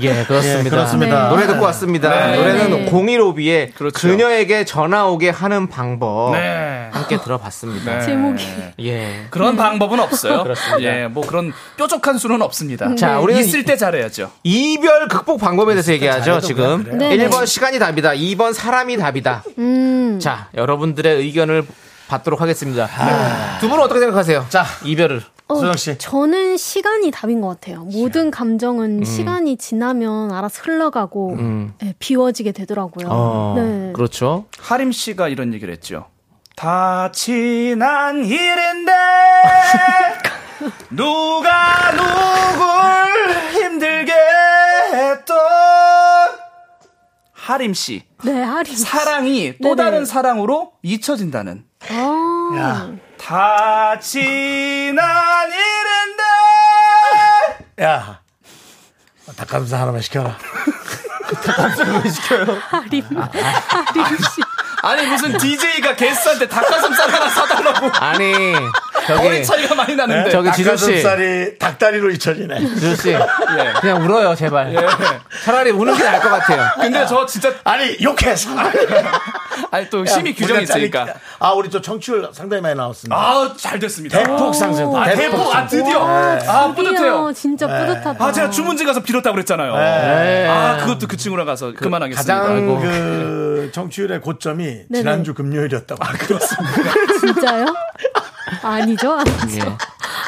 예, 0.00 0.24
그렇습니다. 0.24 0.66
예, 0.66 0.70
그렇습니다. 0.70 1.24
네. 1.24 1.28
노래 1.28 1.46
듣고 1.46 1.64
왔습니다. 1.64 2.08
네. 2.08 2.36
노래는 2.36 2.70
네. 2.70 2.90
015B의 2.90 3.74
그렇죠. 3.74 4.08
그녀에게 4.08 4.64
전화 4.64 5.06
오게 5.06 5.30
하는 5.30 5.68
방법 5.68 6.32
네. 6.32 6.88
함께 6.92 7.18
들어봤습니다. 7.20 7.98
네. 7.98 8.04
제목이. 8.04 8.44
예. 8.80 9.26
그런 9.30 9.56
방법은 9.56 9.98
없어요. 9.98 10.42
그렇습니다. 10.44 10.82
예, 10.82 11.06
뭐 11.08 11.26
그런 11.26 11.52
뾰족한 11.76 12.18
수는 12.18 12.40
없습니다. 12.42 12.94
자, 12.94 13.18
우리는 13.18 13.40
있을 13.40 13.64
때 13.64 13.76
잘해야죠. 13.76 14.30
이별 14.44 15.08
극복 15.08 15.40
방법에 15.40 15.74
대해서 15.74 15.92
얘기하죠, 15.92 16.40
지금. 16.40 16.84
그래, 16.84 16.96
그래. 16.96 17.08
네네. 17.16 17.28
1번 17.28 17.46
시간이 17.46 17.78
답이다. 17.80 18.10
2번 18.10 18.52
사람이 18.52 18.96
답이다. 18.98 19.42
음. 19.58 20.18
자, 20.22 20.48
여러분들의 20.54 21.16
의견을 21.16 21.64
받도록 22.08 22.40
하겠습니다. 22.40 22.88
두 23.60 23.68
분은 23.68 23.82
어떻게 23.82 23.98
생각하세요? 23.98 24.46
자, 24.48 24.64
이별을. 24.84 25.22
어, 25.48 25.54
수정 25.56 25.76
씨. 25.76 25.96
저는 25.98 26.56
시간이 26.56 27.10
답인 27.12 27.40
것 27.40 27.48
같아요. 27.48 27.84
모든 27.84 28.30
감정은 28.30 29.04
시간이 29.04 29.56
지나면 29.56 30.32
알아서 30.32 30.62
흘러가고 30.64 31.34
음. 31.34 31.72
예, 31.84 31.94
비워지게 31.98 32.52
되더라고요. 32.52 33.06
어, 33.08 33.54
네. 33.56 33.92
그렇죠. 33.94 34.46
하림 34.58 34.90
씨가 34.92 35.28
이런 35.28 35.54
얘기를 35.54 35.72
했죠. 35.72 36.06
다 36.56 37.12
지난 37.12 38.24
일인데 38.24 38.92
누가 40.90 41.92
누굴 41.92 43.52
힘들게 43.62 44.12
했던 44.92 45.36
하림 47.32 47.74
씨 47.74 48.02
네, 48.24 48.42
하림. 48.42 48.74
사랑이 48.74 49.58
또 49.62 49.76
네네. 49.76 49.76
다른 49.76 50.04
사랑으로 50.06 50.72
잊혀진다는 50.82 51.64
아, 51.90 51.94
야, 52.54 52.88
다 53.18 53.98
지난 53.98 55.48
일인데 55.50 56.22
야. 57.82 58.20
닭가슴살 59.36 59.80
하나만 59.80 60.00
시켜라. 60.00 60.38
하림. 62.70 63.04
하림 63.10 64.18
씨. 64.18 64.40
아니 64.82 65.06
무슨 65.06 65.36
DJ가 65.36 65.96
게스트한테 65.96 66.48
닭가슴살 66.48 67.10
하나 67.10 67.28
사달라고 67.28 67.90
아니, 67.98 68.54
저기, 69.06 69.44
차이가 69.44 69.74
많이 69.74 69.94
나는데 69.96 70.30
저기 70.30 70.52
지조 70.52 70.76
씨. 70.76 70.86
닭가슴살이 70.86 71.58
닭다리로 71.58 72.10
잊혀지네. 72.10 72.58
지조 72.76 72.94
씨. 72.96 73.16
그냥 73.80 74.02
울어요, 74.02 74.34
제발. 74.34 74.74
예. 74.74 74.78
차라리 75.44 75.70
우는 75.70 75.96
게 75.96 76.02
나을 76.04 76.20
것 76.20 76.28
같아요. 76.28 76.68
근데 76.76 77.06
저 77.06 77.24
진짜 77.26 77.52
아니, 77.64 77.96
욕해, 78.02 78.34
사람. 78.36 78.70
아니 79.70 79.88
또 79.90 80.04
심의 80.04 80.34
규정이 80.34 80.62
있으니까 80.64 81.06
아, 81.38 81.52
우리 81.52 81.68
또 81.70 81.80
청취율 81.80 82.28
상당히 82.32 82.62
많이 82.62 82.74
나왔습니다. 82.74 83.16
아 83.16 83.54
잘 83.56 83.78
됐습니다 83.78 84.18
대폭 84.18 84.54
상승. 84.54 84.94
아, 84.96 85.04
대폭 85.14 85.54
아 85.54 85.66
드디어 85.66 86.00
아 86.46 86.72
뿌듯해요 86.74 87.32
진짜 87.34 87.66
뿌듯하다. 87.66 88.24
아 88.24 88.32
제가 88.32 88.50
주문지 88.50 88.84
가서 88.84 89.02
빌었다고 89.02 89.34
그랬잖아요 89.34 89.74
네. 89.76 90.46
아 90.48 90.76
그것도 90.78 91.06
그 91.08 91.16
친구랑 91.16 91.46
가서 91.46 91.72
그, 91.76 91.86
만하겠습니다 91.88 92.38
가장 92.38 92.80
그 92.80 93.70
청취율의 93.72 94.20
고점이 94.20 94.82
지난주 94.92 95.32
금요일이었다고. 95.34 96.04
아, 96.04 96.12
그렇습니다. 96.18 96.92
진짜요? 97.20 97.66
아니죠, 98.66 99.12
아니죠. 99.12 99.58
예. 99.58 99.76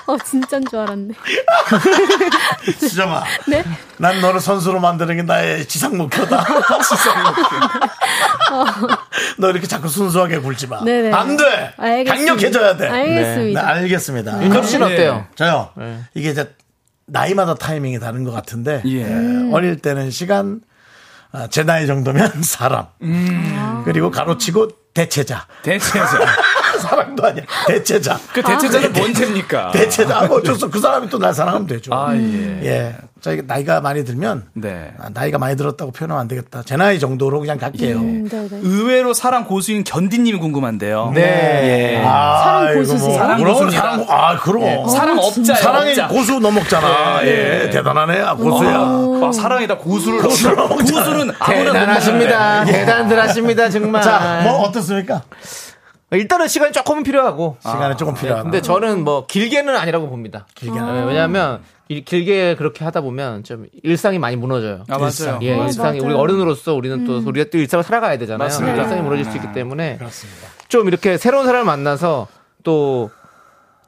어, 0.06 0.16
진짠 0.24 0.64
줄 0.68 0.78
알았네. 0.78 1.14
수정아. 2.78 3.24
네? 3.46 3.64
난 3.98 4.20
너를 4.20 4.40
선수로 4.40 4.80
만드는 4.80 5.16
게 5.16 5.22
나의 5.22 5.66
지상 5.66 5.96
목표다. 5.96 6.44
지상 6.88 7.22
목표. 7.22 7.42
너 9.38 9.50
이렇게 9.50 9.66
자꾸 9.66 9.88
순수하게 9.88 10.38
굴지 10.38 10.66
마. 10.68 10.82
네네. 10.82 11.12
안 11.12 11.36
돼. 11.36 11.74
알겠습니다. 11.76 12.14
강력해져야 12.14 12.76
돼. 12.76 12.88
알겠습니다. 12.88 13.62
네, 13.62 13.68
알겠습니다. 13.68 14.42
윤정수 14.42 14.70
씨는 14.70 14.88
네. 14.88 14.94
어때요? 14.94 15.26
저요. 15.34 15.70
이게 16.14 16.30
이제 16.30 16.54
나이마다 17.08 17.54
타이밍이 17.54 17.98
다른 18.00 18.24
것 18.24 18.32
같은데 18.32 18.82
예. 18.84 19.00
예, 19.00 19.52
어릴 19.52 19.78
때는 19.78 20.10
시간 20.10 20.60
아, 21.32 21.46
제 21.50 21.62
나이 21.62 21.86
정도면 21.86 22.40
사람 22.44 22.86
그리고 23.84 24.10
가로치고 24.10 24.68
대체자 24.94 25.46
대체자 25.62 26.06
사랑도 26.78 27.26
아니야. 27.26 27.44
대체자. 27.66 28.18
그 28.32 28.42
대체자는 28.42 28.92
뭔 28.92 29.12
죄입니까? 29.14 29.70
대체자. 29.74 30.18
아, 30.18 30.26
뭐 30.26 30.38
어쩔 30.38 30.54
수 30.54 30.64
없어. 30.66 30.70
그 30.70 30.80
사람이 30.80 31.08
또 31.10 31.18
날 31.18 31.34
사랑하면 31.34 31.66
되죠. 31.66 31.92
아, 31.94 32.14
예. 32.14 32.60
예. 32.64 32.94
저희가 33.20 33.42
나이가 33.48 33.80
많이 33.80 34.04
들면 34.04 34.44
네. 34.54 34.92
아, 35.00 35.08
나이가 35.12 35.38
많이 35.38 35.56
들었다고 35.56 35.90
표현하면 35.90 36.20
안 36.20 36.28
되겠다. 36.28 36.62
제 36.64 36.76
나이 36.76 37.00
정도로 37.00 37.40
그냥 37.40 37.58
갈게요. 37.58 38.00
네. 38.00 38.22
의외로 38.62 39.12
사랑 39.12 39.44
고수인 39.44 39.82
견디님이 39.82 40.38
궁금한데요. 40.38 41.10
네. 41.16 42.00
아, 42.06 42.42
사랑 42.44 42.74
고수세요? 42.76 43.14
사랑 43.14 43.36
뭐라고? 43.38 43.58
고수입니다. 43.58 43.80
사랑, 43.82 44.06
고- 44.06 44.12
아, 44.12 44.36
그럼. 44.38 44.88
사랑 44.88 45.18
업자예요. 45.18 45.60
사랑의 45.60 45.90
업자. 45.90 46.06
고수 46.08 46.38
넘먹잖아. 46.38 47.20
예, 47.24 47.70
대단하네. 47.72 48.20
아, 48.22 48.34
고수야. 48.36 48.70
아, 48.76 49.30
사랑이다 49.34 49.78
고수를 49.78 50.22
고수를. 50.22 50.56
고수는 50.56 51.32
아무나 51.40 51.64
못 51.64 51.72
대단하십니다. 51.72 52.64
대단들 52.66 53.20
하십니다, 53.20 53.68
정말. 53.68 54.00
자, 54.00 54.42
뭐 54.44 54.58
어떻습니까? 54.60 55.22
일단은 56.10 56.48
시간이 56.48 56.72
조금은 56.72 57.02
필요하고. 57.02 57.56
시간이 57.60 57.96
조금 57.96 58.14
필요하다. 58.14 58.42
근데 58.44 58.62
저는 58.62 59.04
뭐 59.04 59.26
길게는 59.26 59.76
아니라고 59.76 60.08
봅니다. 60.08 60.46
길게 60.54 60.80
네, 60.80 61.04
왜냐하면 61.04 61.60
길- 61.86 62.04
길게 62.04 62.54
그렇게 62.56 62.84
하다 62.84 63.02
보면 63.02 63.44
좀 63.44 63.66
일상이 63.82 64.18
많이 64.18 64.36
무너져요. 64.36 64.84
아, 64.88 64.98
맞아요. 64.98 65.38
예, 65.42 65.54
어, 65.58 65.64
일상이 65.64 65.98
맞아요. 66.00 66.10
우리 66.10 66.14
어른으로서 66.18 66.74
우리는 66.74 67.04
또 67.04 67.18
우리가 67.18 67.50
또 67.50 67.58
일상을 67.58 67.82
살아가야 67.82 68.16
되잖아요. 68.18 68.38
맞습니다. 68.38 68.82
일상이 68.82 69.02
무너질 69.02 69.26
수 69.26 69.36
있기 69.36 69.52
때문에 69.52 69.98
좀 70.68 70.88
이렇게 70.88 71.18
새로운 71.18 71.44
사람을 71.44 71.66
만나서 71.66 72.26
또 72.64 73.10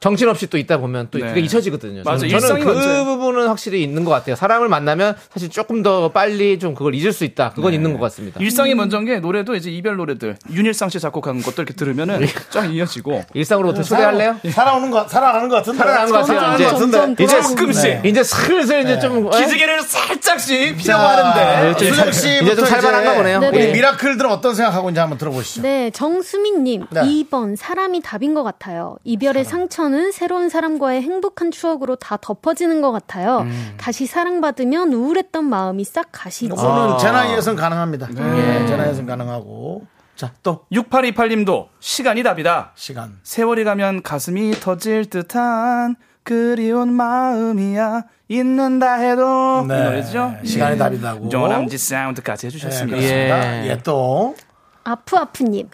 정신없이 0.01 0.46
또 0.48 0.57
있다 0.57 0.78
보면 0.78 1.09
또 1.11 1.18
네. 1.18 1.26
그게 1.28 1.40
잊혀지거든요. 1.40 2.03
맞아요. 2.05 2.26
저는 2.40 2.61
그 2.61 2.64
먼저예요. 2.72 3.05
부분은 3.05 3.48
확실히 3.48 3.82
있는 3.82 4.05
것 4.05 4.11
같아요. 4.11 4.34
사람을 4.34 4.68
만나면 4.68 5.14
사실 5.30 5.51
조금 5.51 5.82
더 5.82 6.11
빨리 6.11 6.59
좀 6.59 6.74
그걸 6.74 6.94
잊을 6.94 7.12
수 7.12 7.24
있다. 7.24 7.51
네. 7.51 7.55
그건 7.55 7.74
있는 7.74 7.92
것 7.92 8.01
같습니다. 8.01 8.40
일상이 8.40 8.74
먼저인 8.74 9.05
게 9.05 9.20
노래도 9.20 9.55
이제 9.55 9.70
이별 9.70 9.96
노래들 9.96 10.36
윤일상 10.51 10.88
씨 10.88 10.98
작곡한 11.01 11.42
것들 11.42 11.62
이렇게 11.64 11.74
들으면은 11.74 12.26
쫙 12.48 12.64
이어지고 12.74 13.22
일상으로 13.34 13.74
초대할래요? 13.74 14.38
살아오는 14.51 14.90
거, 14.90 15.07
살아가는 15.07 15.48
것 15.51 15.57
같은데. 15.57 15.78
살아가는 15.78 16.11
것 16.12 16.18
같아요, 16.20 16.55
이제. 16.55 16.64
것 16.64 16.70
같은데. 16.72 17.22
이제 17.22 18.01
네. 18.03 18.09
이제 18.09 18.22
슬슬 18.24 18.80
이제 18.82 18.98
좀 19.01 19.26
어? 19.26 19.30
기지개를 19.30 19.82
살짝씩 19.82 20.78
피려고 20.78 21.03
자, 21.03 21.09
하는데 21.11 21.76
좀 21.78 21.88
수정 21.90 22.05
살- 22.05 22.12
씨 22.14 22.42
이제 22.42 22.55
좀 22.57 22.64
살만한가 22.64 23.14
보네요. 23.16 23.40
네, 23.40 23.48
우리 23.48 23.59
네. 23.59 23.72
미라클들은 23.72 24.30
어떤 24.30 24.55
생각하고 24.55 24.88
있는지 24.88 25.01
한번 25.01 25.18
들어보시죠. 25.18 25.61
네, 25.62 25.90
정수민님, 25.90 26.86
네. 26.90 27.01
2번, 27.03 27.57
사람이 27.57 28.01
답인 28.01 28.32
것 28.32 28.42
같아요. 28.42 28.96
이별의 29.05 29.44
상처 29.44 29.89
는 29.91 30.12
새로운 30.12 30.49
사람과의 30.49 31.03
행복한 31.03 31.51
추억으로 31.51 31.97
다 31.97 32.16
덮어지는 32.20 32.80
것 32.80 32.93
같아요. 32.93 33.41
음. 33.41 33.74
다시 33.76 34.07
사랑받으면 34.07 34.93
우울했던 34.93 35.45
마음이 35.45 35.82
싹 35.84 36.07
가시죠. 36.12 36.55
이거는 36.55 36.99
제 36.99 37.11
나이에선 37.11 37.57
가능합니다. 37.57 38.09
예, 38.11 38.66
제 38.66 38.76
나이에선 38.76 39.07
가능하고. 39.07 39.86
자, 40.14 40.32
또 40.43 40.66
6828님도 40.70 41.68
시간이 41.80 42.22
답이다. 42.22 42.72
시간. 42.76 43.18
세월이 43.22 43.64
가면 43.64 44.03
가슴이 44.03 44.53
터질 44.61 45.07
듯한 45.07 45.97
그리운 46.22 46.93
마음이야 46.93 48.05
있는다 48.28 48.95
해도 48.95 49.64
네. 49.66 49.76
이 49.78 49.82
노래죠. 49.82 50.34
시간이 50.45 50.78
답이다고. 50.78 51.28
조남지 51.30 51.78
사운드까지 51.78 52.47
예, 52.47 52.49
해주셨습니다. 52.49 52.97
그렇습니다. 52.97 53.64
예. 53.64 53.70
예, 53.70 53.78
또. 53.82 54.36
아프아프님. 54.84 55.68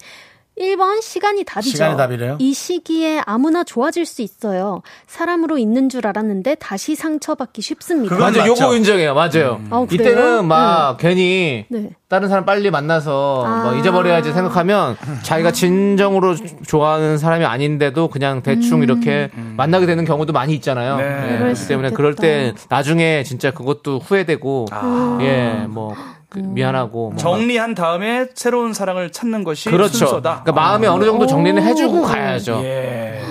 1번 0.59 1.03
시간이 1.03 1.45
답이죠. 1.45 1.71
시간이 1.71 1.97
답이래요? 1.97 2.37
이 2.41 2.55
시기에 2.55 3.21
아무나 3.27 3.63
좋아질 3.63 4.07
수 4.07 4.23
있어요. 4.23 4.83
사람으로 5.07 5.59
있는 5.59 5.89
줄 5.89 6.07
알았는데 6.07 6.57
다시 6.57 6.95
상처받기 6.95 7.61
쉽습니다. 7.61 8.15
그건 8.15 8.33
맞아. 8.33 8.47
요거 8.47 8.75
인정해요. 8.77 9.15
맞아요. 9.15 9.61
아, 9.71 9.85
그래요? 9.85 9.89
이때는 9.91 10.47
막 10.47 10.97
괜히 10.97 11.67
네. 11.69 11.91
다른 12.09 12.29
사람 12.29 12.45
빨리 12.45 12.71
만나서 12.71 13.45
아. 13.47 13.63
뭐 13.65 13.75
잊어버려야지 13.75 14.33
생각하면 14.33 14.97
자기가 15.23 15.53
진정으로 15.53 16.37
좋아하는 16.67 17.19
사람이 17.19 17.45
아닌데도 17.45 18.09
그냥 18.09 18.43
대충 18.43 18.83
이렇게 18.83 19.31
만나게 19.57 19.87
되는 19.87 20.05
경우도 20.05 20.33
많이 20.33 20.55
있잖아요. 20.55 20.97
네. 20.97 21.05
예, 21.05 21.27
그럴 21.27 21.39
그렇기 21.39 21.55
수 21.57 21.69
때문에 21.69 21.89
있겠다. 21.89 21.97
그럴 21.97 22.15
때 22.15 22.55
나중에 22.71 23.25
진짜 23.25 23.51
그것도 23.51 23.99
후회되고 23.99 24.67
예, 25.21 25.67
뭐 25.69 25.95
그 26.29 26.39
미안하고 26.39 27.11
뭐 27.11 27.17
정리한 27.17 27.75
다음에 27.75 28.27
새로운 28.35 28.73
사랑을 28.73 29.11
찾는 29.13 29.45
것이 29.45 29.71
그렇죠. 29.71 29.99
순서다. 29.99 30.43
그러니까 30.43 30.53
마음에 30.53 30.87
어느 30.87 31.05
정도 31.05 31.27
정리는 31.27 31.63
오. 31.63 31.65
해주고 31.65 32.03
가야죠. 32.03 32.61
예. 32.65 33.23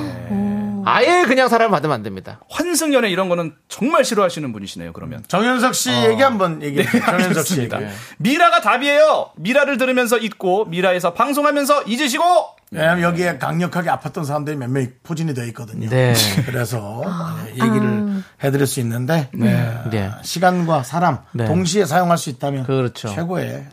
아예 0.87 1.23
그냥 1.23 1.49
사람을 1.49 1.71
받으면 1.71 1.95
안 1.95 2.03
됩니다. 2.03 2.39
환승연애 2.49 3.09
이런 3.09 3.27
거는 3.27 3.55
정말 3.67 4.05
싫어하시는 4.05 4.53
분이시네요. 4.53 4.93
그러면 4.93 5.23
정현석 5.27 5.73
씨 5.73 5.91
얘기 5.91 6.21
한번 6.21 6.61
얘기해 6.61 6.85
주세요. 6.85 7.03
정현석 7.03 7.45
씨. 7.45 7.69
미라가 8.17 8.61
답이에요. 8.61 9.31
미라를 9.35 9.77
들으면서 9.77 10.19
잊고 10.19 10.65
미라에서 10.65 11.13
방송하면서 11.13 11.83
잊으시고 11.87 12.23
왜냐면 12.75 13.03
여기에 13.03 13.37
강력하게 13.37 13.89
아팠던 13.89 14.25
사람들이 14.25 14.55
몇 14.57 14.69
명이 14.69 14.87
포진이 15.03 15.33
되어 15.33 15.45
있거든요. 15.45 15.89
네. 15.89 16.13
그래서 16.45 17.01
예, 17.47 17.51
얘기를 17.65 18.23
해드릴 18.43 18.67
수 18.67 18.79
있는데 18.81 19.29
네. 19.33 19.73
네. 19.89 20.11
시간과 20.21 20.83
사람 20.83 21.19
네. 21.31 21.45
동시에 21.45 21.85
사용할 21.85 22.17
수 22.17 22.29
있다면 22.29 22.65
그렇죠. 22.65 23.07
최고의 23.09 23.65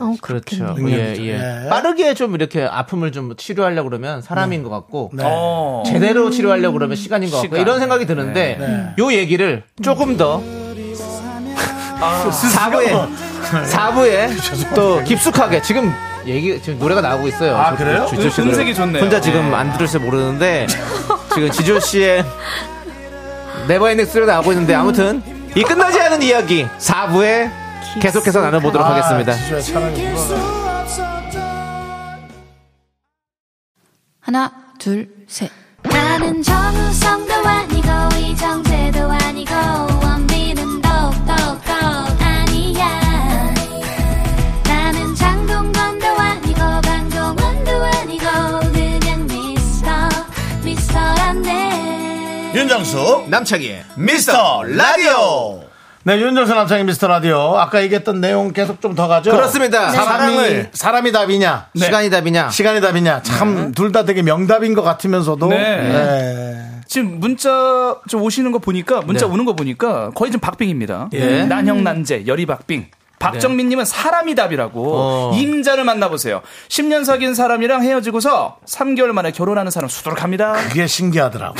어, 0.00 0.14
그렇죠. 0.20 0.64
능력이죠. 0.74 1.22
예, 1.22 1.28
예. 1.28 1.64
예. 1.64 1.68
빠르게 1.68 2.14
좀 2.14 2.34
이렇게 2.34 2.64
아픔을 2.64 3.12
좀 3.12 3.36
치료하려고 3.36 3.88
그러면 3.88 4.22
사람인 4.22 4.62
것 4.62 4.70
같고 4.70 5.10
네. 5.14 5.22
어. 5.26 5.82
제대로 5.86 6.30
치료하려고 6.30 6.74
그러면 6.74 6.96
시간인 6.96 7.30
것 7.30 7.36
같고 7.36 7.46
시간. 7.48 7.60
이런 7.60 7.78
생각이 7.80 8.06
드는데 8.06 8.56
네. 8.58 8.94
요 8.98 9.12
얘기를 9.12 9.62
조금 9.82 10.16
더 10.16 10.42
아, 12.00 12.30
4부에 12.30 13.08
4부에 13.72 14.30
또 14.74 15.02
깊숙하게 15.04 15.62
지금 15.62 15.92
얘기 16.28 16.60
지금 16.62 16.78
노래가 16.78 17.00
나오고 17.00 17.28
있어요. 17.28 17.56
아, 17.56 17.70
저- 17.70 17.76
그래요? 17.76 18.06
지조 18.10 18.28
씨 18.30 18.40
음-. 18.42 18.48
음색이 18.48 18.74
좋네요. 18.74 19.02
혼자 19.02 19.20
지금 19.20 19.54
안 19.54 19.72
들을지 19.72 19.98
모르는데 19.98 20.66
지금 21.34 21.50
지조 21.50 21.80
씨의 21.80 22.24
Never 23.66 23.84
Ending 23.84 24.06
Story가 24.06 24.32
나오고 24.34 24.52
있는데 24.52 24.74
아무튼 24.74 25.22
이 25.56 25.62
끝나지 25.62 26.00
않은 26.00 26.22
이야기 26.22 26.66
4부에 26.78 27.50
계속해서 28.00 28.40
나눠보도록 28.42 28.86
아, 28.86 28.90
하겠습니다. 28.94 29.34
하나, 34.20 34.52
둘, 34.78 35.08
셋. 35.26 35.50
나는 35.82 36.42
정우성도 36.42 37.32
아니고, 37.34 37.88
이정재도 38.18 39.10
아니고, 39.10 39.54
윤정수 52.82 53.24
남창희의 53.28 53.84
미스터 53.96 54.62
라디오. 54.62 55.64
네, 56.04 56.16
윤정수 56.20 56.54
남창희 56.54 56.84
미스터 56.84 57.08
라디오. 57.08 57.56
아까 57.58 57.82
얘기했던 57.82 58.20
내용 58.20 58.52
계속 58.52 58.80
좀 58.80 58.94
더 58.94 59.08
가죠. 59.08 59.32
그렇습니다. 59.32 59.90
사람이 59.90 60.36
사랑을- 60.36 60.68
사람이 60.72 61.10
답이냐, 61.12 61.66
시간이 61.76 62.08
답이냐? 62.10 62.50
시간이 62.50 62.80
답이냐. 62.80 63.22
참 63.22 63.72
둘 63.74 63.90
다 63.90 64.04
되게 64.04 64.22
명답인 64.22 64.74
것 64.74 64.82
같으면서도. 64.82 65.48
네. 65.48 65.56
네. 65.58 66.64
지금 66.86 67.18
문자 67.18 67.96
좀 68.08 68.22
오시는 68.22 68.52
거 68.52 68.58
보니까 68.60 69.00
문자 69.00 69.26
네. 69.26 69.32
오는 69.32 69.44
거 69.44 69.54
보니까 69.56 70.10
거의 70.14 70.30
좀 70.30 70.40
박빙입니다. 70.40 71.08
예. 71.14 71.44
난형 71.46 71.82
난제 71.82 72.26
열이 72.28 72.46
박빙. 72.46 72.86
박정민님은 73.18 73.84
사람이 73.84 74.34
답이라고 74.34 74.92
어. 74.96 75.32
임자를 75.34 75.84
만나보세요. 75.84 76.42
10년 76.68 77.04
사귄 77.04 77.34
사람이랑 77.34 77.82
헤어지고서 77.82 78.58
3개월 78.66 79.08
만에 79.12 79.30
결혼하는 79.32 79.70
사람 79.70 79.88
수두룩합니다. 79.88 80.52
그게 80.68 80.86
신기하더라고. 80.86 81.54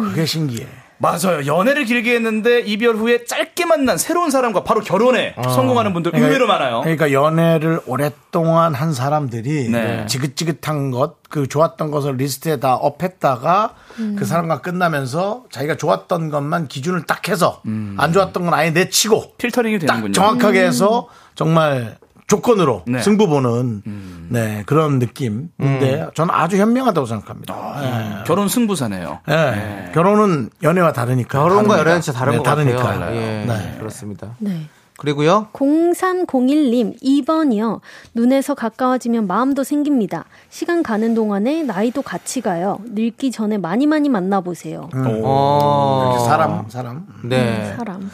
그게 0.00 0.26
신기해. 0.26 0.66
맞아요. 0.98 1.44
연애를 1.46 1.84
길게 1.84 2.14
했는데 2.14 2.60
이별 2.60 2.94
후에 2.96 3.24
짧게 3.24 3.66
만난 3.66 3.98
새로운 3.98 4.30
사람과 4.30 4.64
바로 4.64 4.80
결혼에 4.80 5.34
성공하는 5.42 5.92
분들 5.92 6.12
의외로 6.14 6.46
많아요. 6.46 6.80
그러니까 6.82 7.12
연애를 7.12 7.80
오랫동안 7.86 8.74
한 8.74 8.92
사람들이 8.92 9.68
네. 9.70 10.06
지긋지긋한 10.06 10.90
것, 10.90 11.16
그 11.28 11.48
좋았던 11.48 11.90
것을 11.90 12.16
리스트에 12.16 12.60
다 12.60 12.74
up했다가 12.74 13.74
그 14.16 14.24
사람과 14.24 14.60
끝나면서 14.60 15.44
자기가 15.50 15.76
좋았던 15.76 16.30
것만 16.30 16.68
기준을 16.68 17.04
딱 17.04 17.28
해서 17.28 17.60
안 17.96 18.12
좋았던 18.12 18.44
건 18.44 18.54
아예 18.54 18.70
내치고 18.70 19.34
필터링이 19.36 19.80
딱 19.80 19.86
되는군요. 19.86 20.12
정확하게 20.12 20.64
해서 20.64 21.08
정말 21.34 21.98
조건으로 22.36 22.82
네. 22.86 23.00
승부 23.00 23.26
보는 23.28 23.82
네, 24.28 24.62
그런 24.66 24.98
느낌인데 24.98 26.08
저는 26.14 26.34
아주 26.34 26.56
현명하다고 26.56 27.06
생각합니다. 27.06 28.24
결혼 28.26 28.48
승부사네요. 28.48 29.20
예. 29.28 29.32
예. 29.34 29.92
결혼은 29.92 30.50
연애와 30.62 30.92
다르니까. 30.92 31.38
결혼과. 31.38 31.78
연애는 31.78 32.00
진짜 32.00 32.18
다른 32.18 32.32
네, 32.32 32.38
것 32.38 32.44
다르니까. 32.44 32.82
같아요. 32.82 33.14
예, 33.16 33.44
네. 33.46 33.76
그렇습니다. 33.78 34.34
네. 34.38 34.68
그리고요. 34.96 35.48
0301님, 35.52 37.02
2번이요. 37.02 37.80
눈에서 38.14 38.54
가까워지면 38.54 39.26
마음도 39.26 39.64
생깁니다. 39.64 40.24
시간 40.50 40.82
가는 40.84 41.14
동안에 41.14 41.64
나이도 41.64 42.02
같이 42.02 42.40
가요. 42.40 42.78
늙기 42.84 43.32
전에 43.32 43.58
많이 43.58 43.86
많이 43.88 44.08
만나보세요. 44.08 44.88
어. 44.94 46.10
이렇게 46.14 46.28
사람, 46.28 46.64
사람. 46.68 47.06
네. 47.24 47.74
사람. 47.76 48.08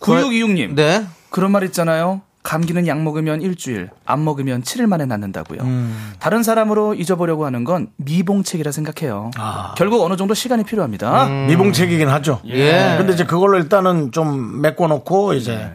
9626님. 0.00 0.74
네. 0.74 1.06
그런 1.30 1.52
말 1.52 1.62
있잖아요. 1.64 2.22
감기는 2.42 2.86
약 2.86 3.02
먹으면 3.02 3.42
일주일, 3.42 3.90
안 4.06 4.24
먹으면 4.24 4.62
7일 4.62 4.86
만에 4.86 5.04
낫는다고요. 5.04 5.60
음. 5.60 6.12
다른 6.18 6.42
사람으로 6.42 6.94
잊어보려고 6.94 7.44
하는 7.44 7.64
건 7.64 7.88
미봉책이라 7.96 8.72
생각해요. 8.72 9.30
아. 9.36 9.74
결국 9.76 10.02
어느 10.02 10.16
정도 10.16 10.32
시간이 10.32 10.64
필요합니다. 10.64 11.28
미봉책이긴 11.48 12.08
하죠. 12.08 12.40
예. 12.46 12.94
근데 12.96 13.12
이제 13.12 13.24
그걸로 13.24 13.58
일단은 13.58 14.10
좀 14.12 14.62
메꿔놓고 14.62 15.34
이제 15.34 15.70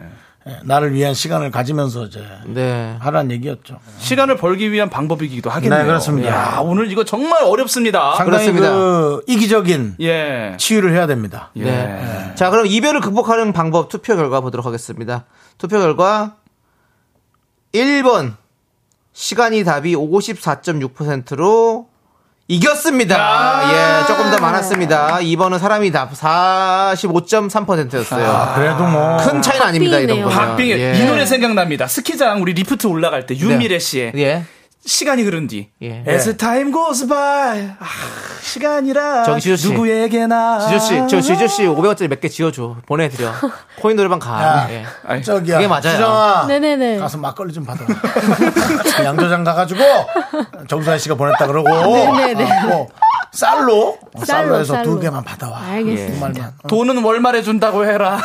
예, 0.48 0.58
나를 0.62 0.92
위한 0.94 1.12
시간을 1.12 1.50
가지면서 1.50 2.04
이제 2.06 2.24
네. 2.46 2.96
하라는 3.00 3.32
얘기였죠. 3.32 3.78
시간을 3.98 4.36
벌기 4.36 4.70
위한 4.70 4.88
방법이기도 4.90 5.50
하겠네요. 5.50 5.80
네, 5.80 5.86
그렇습니다. 5.86 6.28
야, 6.30 6.60
오늘 6.60 6.90
이거 6.90 7.02
정말 7.04 7.42
어렵습니다. 7.42 8.14
상당히 8.14 8.52
그렇습니다. 8.52 8.72
그 8.72 9.22
이기적인 9.26 9.96
예. 10.00 10.54
치유를 10.56 10.92
해야 10.92 11.08
됩니다. 11.08 11.50
예. 11.56 11.64
네. 11.64 12.32
자, 12.36 12.50
그럼 12.50 12.66
이별을 12.66 13.00
극복하는 13.00 13.52
방법 13.52 13.88
투표 13.88 14.14
결과 14.14 14.40
보도록 14.40 14.66
하겠습니다. 14.66 15.24
투표 15.58 15.80
결과 15.80 16.36
1번 17.76 18.34
시간이 19.12 19.62
답이 19.64 19.94
54.6%로 19.94 21.88
이겼습니다. 22.48 23.62
예, 23.72 24.06
조금 24.06 24.30
더 24.30 24.38
많았습니다. 24.38 25.18
2번은 25.20 25.58
사람이 25.58 25.90
답 25.90 26.12
45.3%였어요. 26.12 28.52
그래도 28.54 28.86
뭐 28.86 29.16
큰 29.16 29.42
차이는 29.42 29.66
아닙니다, 29.66 29.98
이 29.98 30.06
박빙이네요. 30.06 30.30
정도면. 30.30 30.48
박빙 30.48 30.68
예. 30.78 30.94
이 30.96 31.04
노래 31.06 31.26
생각납니다. 31.26 31.88
스키장 31.88 32.40
우리 32.42 32.52
리프트 32.52 32.86
올라갈 32.86 33.26
때 33.26 33.36
윤미래 33.36 33.80
씨의 33.80 34.12
예. 34.16 34.44
시간이 34.86 35.22
흐른 35.24 35.48
뒤 35.48 35.68
예. 35.82 36.04
As 36.08 36.36
time 36.36 36.72
goes 36.72 37.06
by 37.08 37.70
아, 37.80 37.84
시간이라 38.40 39.24
저기 39.24 39.40
지조 39.40 39.56
씨. 39.56 39.72
누구에게나 39.72 40.60
지조 40.60 40.78
씨, 40.78 41.02
저 41.08 41.20
지조 41.20 41.46
씨 41.48 41.62
500원짜리 41.64 42.08
몇 42.08 42.20
개 42.20 42.28
지어줘. 42.28 42.76
보내드려. 42.86 43.32
코인 43.82 43.96
노래방 43.96 44.18
가. 44.20 44.42
야. 44.42 44.68
예. 44.70 45.20
저기야. 45.22 45.56
그게 45.56 45.66
맞아요. 45.68 45.82
수정아. 45.90 46.46
네네네. 46.46 46.98
가서 46.98 47.18
막걸리 47.18 47.52
좀 47.52 47.64
받아. 47.66 47.84
양조장 49.04 49.42
가가지고 49.44 49.82
정수아 50.68 50.96
씨가 50.98 51.16
보냈다 51.16 51.46
그러고 51.48 51.68
네네네. 51.68 52.44
어, 52.72 52.86
쌀로 53.32 53.98
어, 54.14 54.24
쌀로 54.24 54.24
쌀로, 54.24 54.58
해서 54.60 54.82
두 54.82 54.90
쌀로. 54.90 55.00
개만 55.00 55.24
받아와. 55.24 55.60
알겠습니다. 55.62 56.32
두. 56.32 56.40
어. 56.64 56.68
돈은 56.68 57.02
월말에 57.02 57.42
준다고 57.42 57.84
해라 57.84 58.20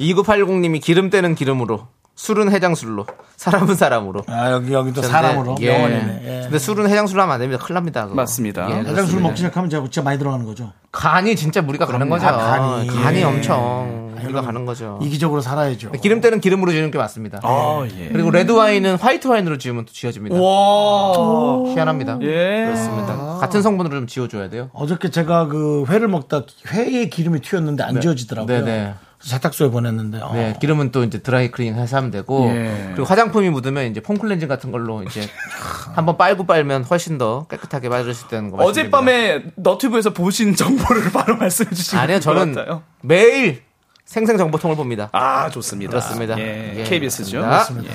2980님이 0.00 0.80
기름 0.80 1.10
떼는 1.10 1.34
기름으로, 1.34 1.88
술은 2.18 2.50
해장술로, 2.50 3.06
사람은 3.36 3.76
사람으로. 3.76 4.24
아 4.26 4.50
여기 4.50 4.72
여기도 4.72 5.02
근데, 5.02 5.06
사람으로 5.06 5.54
예. 5.60 5.72
영원이네. 5.72 6.20
예. 6.24 6.40
근데 6.42 6.58
술은 6.58 6.88
해장술로 6.90 7.22
하면 7.22 7.32
안 7.34 7.40
됩니다. 7.40 7.62
큰일 7.64 7.74
납니다. 7.74 8.02
그거. 8.02 8.16
맞습니다. 8.16 8.62
예, 8.70 8.74
해장술 8.80 8.94
그렇습니다. 8.94 9.22
먹기 9.28 9.36
시작하면 9.36 9.70
진짜 9.70 9.84
진짜 9.84 10.02
많이 10.02 10.18
들어가는 10.18 10.44
거죠. 10.44 10.72
간이 10.90 11.36
진짜 11.36 11.62
무리가 11.62 11.86
가는 11.86 12.08
거죠. 12.08 12.26
아, 12.26 12.84
간이. 12.90 13.18
예. 13.20 13.22
엄청 13.22 14.07
무리가 14.22 14.42
가는 14.42 14.64
거죠. 14.66 14.98
이기적으로 15.02 15.40
살아야죠. 15.40 15.92
기름 15.92 16.20
때는 16.20 16.40
기름으로 16.40 16.72
지는 16.72 16.90
게 16.90 16.98
맞습니다. 16.98 17.40
아, 17.42 17.86
예. 17.98 18.08
그리고 18.08 18.30
레드 18.30 18.52
와인은 18.52 18.96
화이트 18.96 19.28
와인으로 19.28 19.58
지으면 19.58 19.84
또 19.84 19.92
지어집니다. 19.92 20.36
와 20.40 21.64
희한합니다. 21.72 22.18
예. 22.22 22.64
그렇습니다. 22.66 23.38
같은 23.40 23.62
성분으로 23.62 23.94
좀 23.96 24.06
지어줘야 24.06 24.48
돼요. 24.48 24.70
어저께 24.72 25.10
제가 25.10 25.46
그 25.46 25.84
회를 25.88 26.08
먹다 26.08 26.42
회에 26.68 27.08
기름이 27.08 27.40
튀었는데 27.40 27.82
안 27.84 28.00
지워지더라고요. 28.00 28.64
네네. 28.64 28.94
세탁소에 29.20 29.70
보냈는데. 29.70 30.20
어. 30.20 30.32
네, 30.32 30.54
기름은 30.60 30.92
또 30.92 31.02
이제 31.02 31.18
드라이 31.18 31.50
클린 31.50 31.74
해서 31.74 31.96
하면 31.96 32.10
되고 32.10 32.48
예. 32.50 32.90
그리고 32.94 33.04
화장품이 33.04 33.50
묻으면 33.50 33.90
이제 33.90 34.00
폼 34.00 34.16
클렌징 34.16 34.48
같은 34.48 34.70
걸로 34.70 35.02
이제 35.02 35.22
한번 35.94 36.16
빨고 36.16 36.46
빨면 36.46 36.84
훨씬 36.84 37.18
더 37.18 37.46
깨끗하게 37.50 37.88
빠질 37.88 38.14
수 38.14 38.26
있다는 38.26 38.50
거. 38.52 38.62
어젯밤에 38.62 39.42
너튜브에서 39.56 40.10
보신 40.12 40.54
정보를 40.54 41.10
바로 41.12 41.36
말씀해 41.36 41.70
주시면 41.70 42.04
아니요, 42.04 42.20
저는 42.20 42.52
것 42.52 42.60
같아요. 42.60 42.82
매일 43.02 43.62
생생 44.08 44.38
정보통을 44.38 44.74
봅니다. 44.74 45.10
아 45.12 45.50
좋습니다 45.50 45.90
그렇습니다. 45.90 46.38
예, 46.38 46.78
예, 46.78 46.84
KBS죠 46.84 47.42
그렇습니다. 47.42 47.92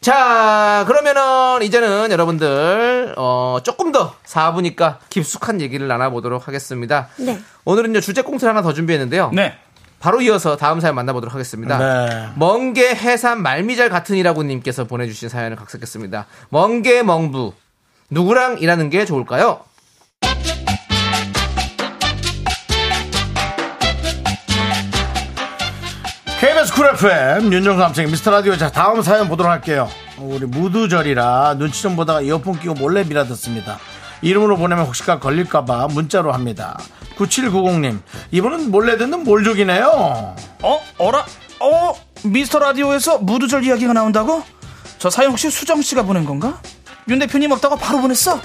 자, 0.00 0.84
그러면은 0.86 1.62
이제는 1.62 2.10
여러분들 2.10 3.12
어 3.18 3.58
조금 3.62 3.92
더 3.92 4.14
4부니까 4.24 4.96
깊숙한 5.10 5.60
얘기를 5.60 5.86
나눠보도록 5.86 6.48
하겠습니다. 6.48 7.08
네. 7.18 7.38
오늘은요 7.66 8.00
주제 8.00 8.22
꽁트를 8.22 8.50
하나 8.52 8.62
더 8.62 8.72
준비했는데요. 8.72 9.32
네 9.34 9.58
바로 10.00 10.22
이어서 10.22 10.56
다음 10.56 10.80
사연 10.80 10.94
만나보도록 10.94 11.34
하겠습니다. 11.34 11.76
네. 11.78 12.28
멍게 12.36 12.94
해삼 12.94 13.42
말미잘 13.42 13.90
같은이라고 13.90 14.44
님께서 14.44 14.84
보내주신 14.84 15.28
사연을 15.28 15.58
각색했습니다. 15.58 16.24
멍게 16.48 17.02
멍부 17.02 17.52
누구랑 18.08 18.60
일하는 18.60 18.88
게 18.88 19.04
좋을까요? 19.04 19.60
KBS 26.44 26.74
쿨 26.74 26.86
FM 26.88 27.54
윤정수 27.54 27.80
남창희 27.80 28.04
미스터 28.04 28.30
라디오 28.30 28.54
자 28.54 28.70
다음 28.70 29.00
사연 29.00 29.28
보도록 29.30 29.50
할게요 29.50 29.88
우리 30.18 30.44
무두절이라 30.44 31.54
눈치 31.56 31.80
좀 31.80 31.96
보다가 31.96 32.20
이어폰 32.20 32.60
끼고 32.60 32.74
몰래 32.74 33.02
미라 33.02 33.24
듣습니다 33.24 33.78
이름으로 34.20 34.58
보내면 34.58 34.84
혹시가 34.84 35.20
걸릴까봐 35.20 35.86
문자로 35.86 36.32
합니다 36.32 36.78
9790님 37.16 37.98
이번은 38.30 38.70
몰래 38.70 38.98
듣는 38.98 39.24
몰족이네요 39.24 40.34
어? 40.62 40.80
어라? 40.98 41.24
어? 41.60 41.94
미스터 42.24 42.58
라디오에서 42.58 43.20
무두절 43.20 43.64
이야기가 43.64 43.94
나온다고? 43.94 44.42
저 44.98 45.08
사연 45.08 45.30
혹시 45.30 45.48
수정 45.48 45.80
씨가 45.80 46.02
보낸 46.02 46.26
건가? 46.26 46.60
윤 47.08 47.20
대표님 47.20 47.52
없다고 47.52 47.76
바로 47.76 48.02
보냈어? 48.02 48.38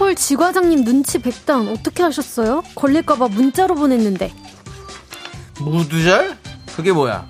헐, 0.00 0.14
지과장님 0.14 0.84
눈치 0.84 1.18
백단 1.20 1.68
어떻게 1.68 2.02
하셨어요? 2.02 2.62
걸릴까봐 2.74 3.28
문자로 3.28 3.74
보냈는데. 3.74 4.32
무두절? 5.58 6.41
그게 6.76 6.92
뭐야? 6.92 7.26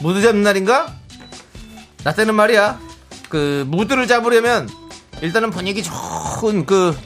무드 0.00 0.22
잡는 0.22 0.42
날인가? 0.42 0.92
나 2.04 2.12
때는 2.14 2.34
말이야. 2.34 2.78
그 3.28 3.64
무드를 3.68 4.06
잡으려면 4.06 4.68
일단은 5.20 5.50
분위기 5.50 5.82
좋은 5.82 6.64
그 6.64 6.96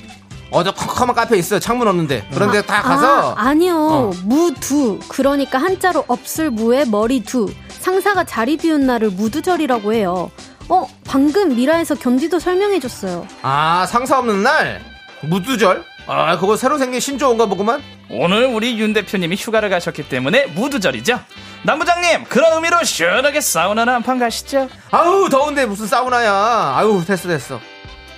어두컴컴한 0.51 1.17
카페 1.17 1.39
있어 1.39 1.59
창문 1.59 1.89
없는데 1.89 2.29
그런데 2.33 2.61
다 2.63 2.83
가서 2.83 3.33
아, 3.35 3.49
아니요. 3.49 3.75
어. 3.75 4.11
무두. 4.25 4.99
그러니까 5.09 5.59
한자로 5.59 6.05
없을 6.09 6.51
무에 6.51 6.85
머리 6.85 7.23
두. 7.23 7.53
상사가 7.71 8.23
자리 8.25 8.57
비운 8.57 8.87
날을 8.87 9.11
무두절이라고 9.11 9.95
해요. 9.95 10.31
어, 10.69 10.87
방금 11.05 11.57
미라에서 11.57 11.95
견디도 11.95 12.39
설명해 12.39 12.81
줬어요. 12.81 13.27
아 13.43 13.87
상사 13.89 14.19
없는 14.19 14.43
날 14.43 14.83
무두절? 15.23 15.85
아 16.07 16.37
그거 16.39 16.57
새로 16.57 16.79
생긴 16.79 17.01
신조 17.01 17.29
어인가 17.29 17.47
보구만. 17.47 17.81
오늘 18.11 18.47
우리 18.47 18.79
윤 18.79 18.93
대표님이 18.93 19.37
휴가를 19.37 19.71
가셨기 19.71 20.09
때문에 20.09 20.47
무두절이죠 20.47 21.19
남부장님 21.63 22.25
그런 22.25 22.53
의미로 22.55 22.83
시원하게 22.83 23.41
사우나나 23.41 23.95
한 23.95 24.03
판 24.03 24.19
가시죠 24.19 24.69
아우 24.91 25.29
더운데 25.29 25.65
무슨 25.67 25.87
사우나야. 25.87 26.75
아유 26.77 27.03
됐어 27.07 27.29
됐어. 27.29 27.61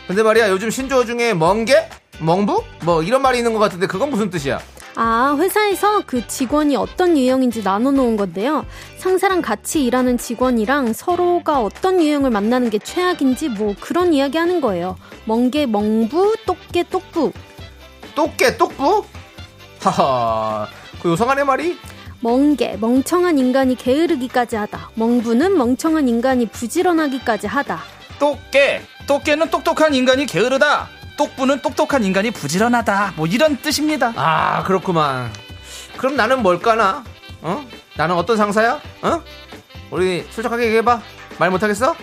근데 0.07 0.23
말이야 0.23 0.51
요즘 0.51 0.71
신조어 0.71 1.05
중에 1.05 1.35
멍게, 1.35 1.89
멍부 2.21 2.63
뭐 2.85 3.03
이런 3.03 3.23
말이 3.23 3.39
있는 3.39 3.53
것 3.53 3.59
같은데 3.59 3.87
그건 3.87 4.11
무슨 4.11 4.29
뜻이야? 4.31 4.61
아, 4.97 5.37
회사에서 5.41 6.03
그 6.07 6.25
직원이 6.29 6.77
어떤 6.77 7.19
유형인지 7.19 7.65
나눠 7.65 7.91
놓은 7.91 8.17
건데요. 8.17 8.65
상사랑 8.99 9.43
같이 9.43 9.83
일하는 9.85 10.19
직원이랑 10.19 10.93
서로가 10.93 11.61
어떤 11.61 12.01
유형을 12.01 12.31
만나는 12.31 12.71
게 12.71 12.79
최악인지 12.79 13.49
뭐 13.49 13.75
그런 13.81 14.13
이야기 14.15 14.39
하는 14.39 14.61
거예요. 14.61 14.97
멍게, 15.25 15.67
멍부, 15.67 16.37
똑게, 16.47 16.85
똑부. 16.85 17.33
똑개 18.15 18.57
똑부? 18.57 19.05
하하 19.81 20.67
그 21.03 21.11
요상하네 21.11 21.45
말이. 21.45 21.79
멍게, 22.21 22.79
멍청한 22.81 23.39
인간이 23.39 23.75
게으르기까지 23.75 24.57
하다. 24.57 24.91
멍부는 24.95 25.59
멍청한 25.59 26.09
인간이 26.09 26.47
부지런하기까지 26.47 27.47
하다. 27.47 27.81
똑깨 28.19 28.83
똑깨는 29.07 29.51
똑똑한 29.51 29.95
인간이 29.95 30.25
게으르다 30.25 30.89
똑부는 31.19 31.61
똑똑한 31.61 32.05
인간이 32.05 32.31
부지런하다 32.31 33.15
뭐 33.17 33.27
이런 33.27 33.57
뜻입니다 33.61 34.13
아 34.17 34.63
그렇구만. 34.65 35.31
그럼 35.99 36.17
나는 36.17 36.43
뭘까나? 36.43 37.05
어? 37.43 37.65
나는 37.97 38.15
어떤 38.15 38.37
상사야? 38.37 38.81
어? 39.03 39.23
우리 39.91 40.27
솔직하게 40.31 40.65
얘기해봐. 40.67 41.03
말 41.39 41.51
못하겠어? 41.51 41.95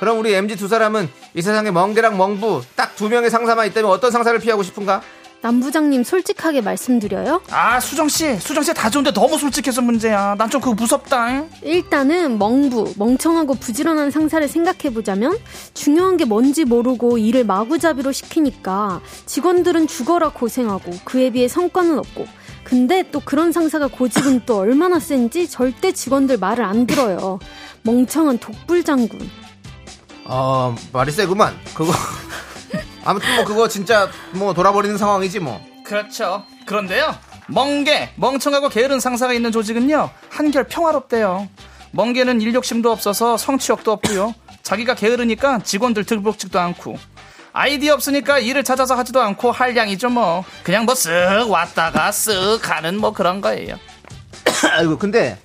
그럼 0.00 0.18
우리 0.18 0.34
MG 0.34 0.56
두 0.56 0.66
사람은 0.68 1.08
이 1.34 1.42
세상에 1.42 1.70
멍게랑 1.70 2.16
멍부 2.16 2.62
딱 2.74 2.96
두 2.96 3.10
명의 3.10 3.28
상사만 3.28 3.66
있다면 3.66 3.90
어떤 3.90 4.10
상사를 4.10 4.38
피하고 4.40 4.62
싶은가? 4.62 5.02
남부장님 5.42 6.02
솔직하게 6.02 6.60
말씀드려요. 6.62 7.40
아 7.50 7.78
수정씨 7.78 8.36
수정씨 8.38 8.74
다 8.74 8.90
좋은데 8.90 9.12
너무 9.12 9.38
솔직해서 9.38 9.80
문제야 9.82 10.34
난 10.36 10.50
좀 10.50 10.60
그거 10.60 10.74
무섭다 10.74 11.44
일단은 11.62 12.38
멍부, 12.38 12.94
멍청하고 12.96 13.54
부지런한 13.54 14.10
상사를 14.12 14.46
생각해보자면 14.48 15.36
중요한 15.74 16.16
게 16.16 16.24
뭔지 16.24 16.64
모르고 16.64 17.18
일을 17.18 17.44
마구잡이로 17.44 18.12
시키니까 18.12 19.00
직원들은 19.26 19.86
죽어라 19.88 20.30
고생하고 20.30 20.92
그에 21.04 21.30
비해 21.30 21.48
성과는 21.48 21.98
없고 21.98 22.26
근데 22.64 23.04
또 23.12 23.20
그런 23.20 23.52
상사가 23.52 23.86
고집은 23.88 24.42
또 24.46 24.58
얼마나 24.58 24.98
센지 24.98 25.48
절대 25.48 25.92
직원들 25.92 26.38
말을 26.38 26.64
안 26.64 26.86
들어요. 26.86 27.38
멍청한 27.82 28.38
독불장군. 28.38 29.30
어 30.24 30.74
말이 30.92 31.12
세구만. 31.12 31.54
그거 31.74 31.92
아무튼 33.06 33.34
뭐 33.36 33.44
그거 33.44 33.68
진짜 33.68 34.08
뭐 34.32 34.52
돌아버리는 34.52 34.96
상황이지 34.98 35.40
뭐. 35.40 35.60
그렇죠 35.84 36.44
그런데요 36.66 37.14
멍게 37.48 38.10
멍청하고 38.16 38.68
게으른 38.68 38.98
상사가 38.98 39.32
있는 39.32 39.52
조직은요 39.52 40.10
한결 40.30 40.64
평화롭대요 40.64 41.48
멍게는 41.92 42.40
일 42.42 42.52
욕심도 42.54 42.90
없어서 42.92 43.36
성취욕도 43.38 43.90
없고요. 43.92 44.34
자기가 44.62 44.94
게으르니까 44.96 45.60
직원들 45.60 46.04
들복지도 46.04 46.58
않고 46.58 46.98
아이디어 47.52 47.94
없으니까 47.94 48.38
일을 48.40 48.64
찾아서 48.64 48.96
하지도 48.96 49.22
않고 49.22 49.52
한량이죠 49.52 50.10
뭐. 50.10 50.44
그냥 50.64 50.84
뭐 50.84 50.94
쓱 50.94 51.48
왔다가 51.48 52.10
쓱 52.10 52.60
가는 52.60 52.98
뭐 52.98 53.12
그런 53.12 53.40
거예요. 53.40 53.78
아이고 54.76 54.98
근데 54.98 55.38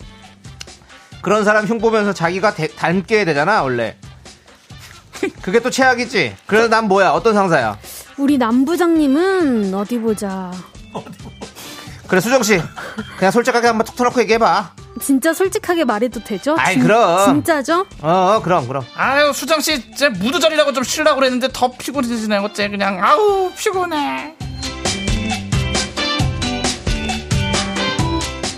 그런 1.21 1.43
사람 1.45 1.65
흉 1.67 1.77
보면서 1.77 2.11
자기가 2.13 2.55
대- 2.55 2.67
닮게 2.67 3.23
되잖아 3.23 3.61
원래. 3.63 3.95
그게 5.41 5.59
또 5.59 5.69
최악이지. 5.69 6.35
그래서 6.45 6.67
난 6.67 6.87
뭐야? 6.87 7.11
어떤 7.11 7.33
상사야? 7.33 7.77
우리 8.17 8.37
남부장님은 8.37 9.73
어디 9.73 9.99
보자. 9.99 10.51
그래 12.07 12.19
수정 12.19 12.43
씨, 12.43 12.59
그냥 13.17 13.31
솔직하게 13.31 13.67
한번 13.67 13.85
톡 13.85 13.95
터놓고 13.95 14.19
얘기해봐. 14.21 14.71
진짜 15.01 15.33
솔직하게 15.33 15.85
말해도 15.85 16.21
되죠? 16.23 16.55
아이, 16.59 16.73
진- 16.73 16.83
그럼. 16.83 17.25
진짜죠? 17.35 17.85
어, 18.01 18.09
어, 18.37 18.41
그럼 18.43 18.67
그럼. 18.67 18.83
아유 18.95 19.31
수정 19.33 19.61
씨, 19.61 19.95
제 19.95 20.09
무두절이라고 20.09 20.73
좀 20.73 20.83
쉬려고 20.83 21.15
그랬는데 21.19 21.47
더 21.53 21.71
피곤해지네요. 21.71 22.41
어째 22.41 22.67
그냥 22.69 22.99
아우 23.01 23.51
피곤해. 23.57 24.35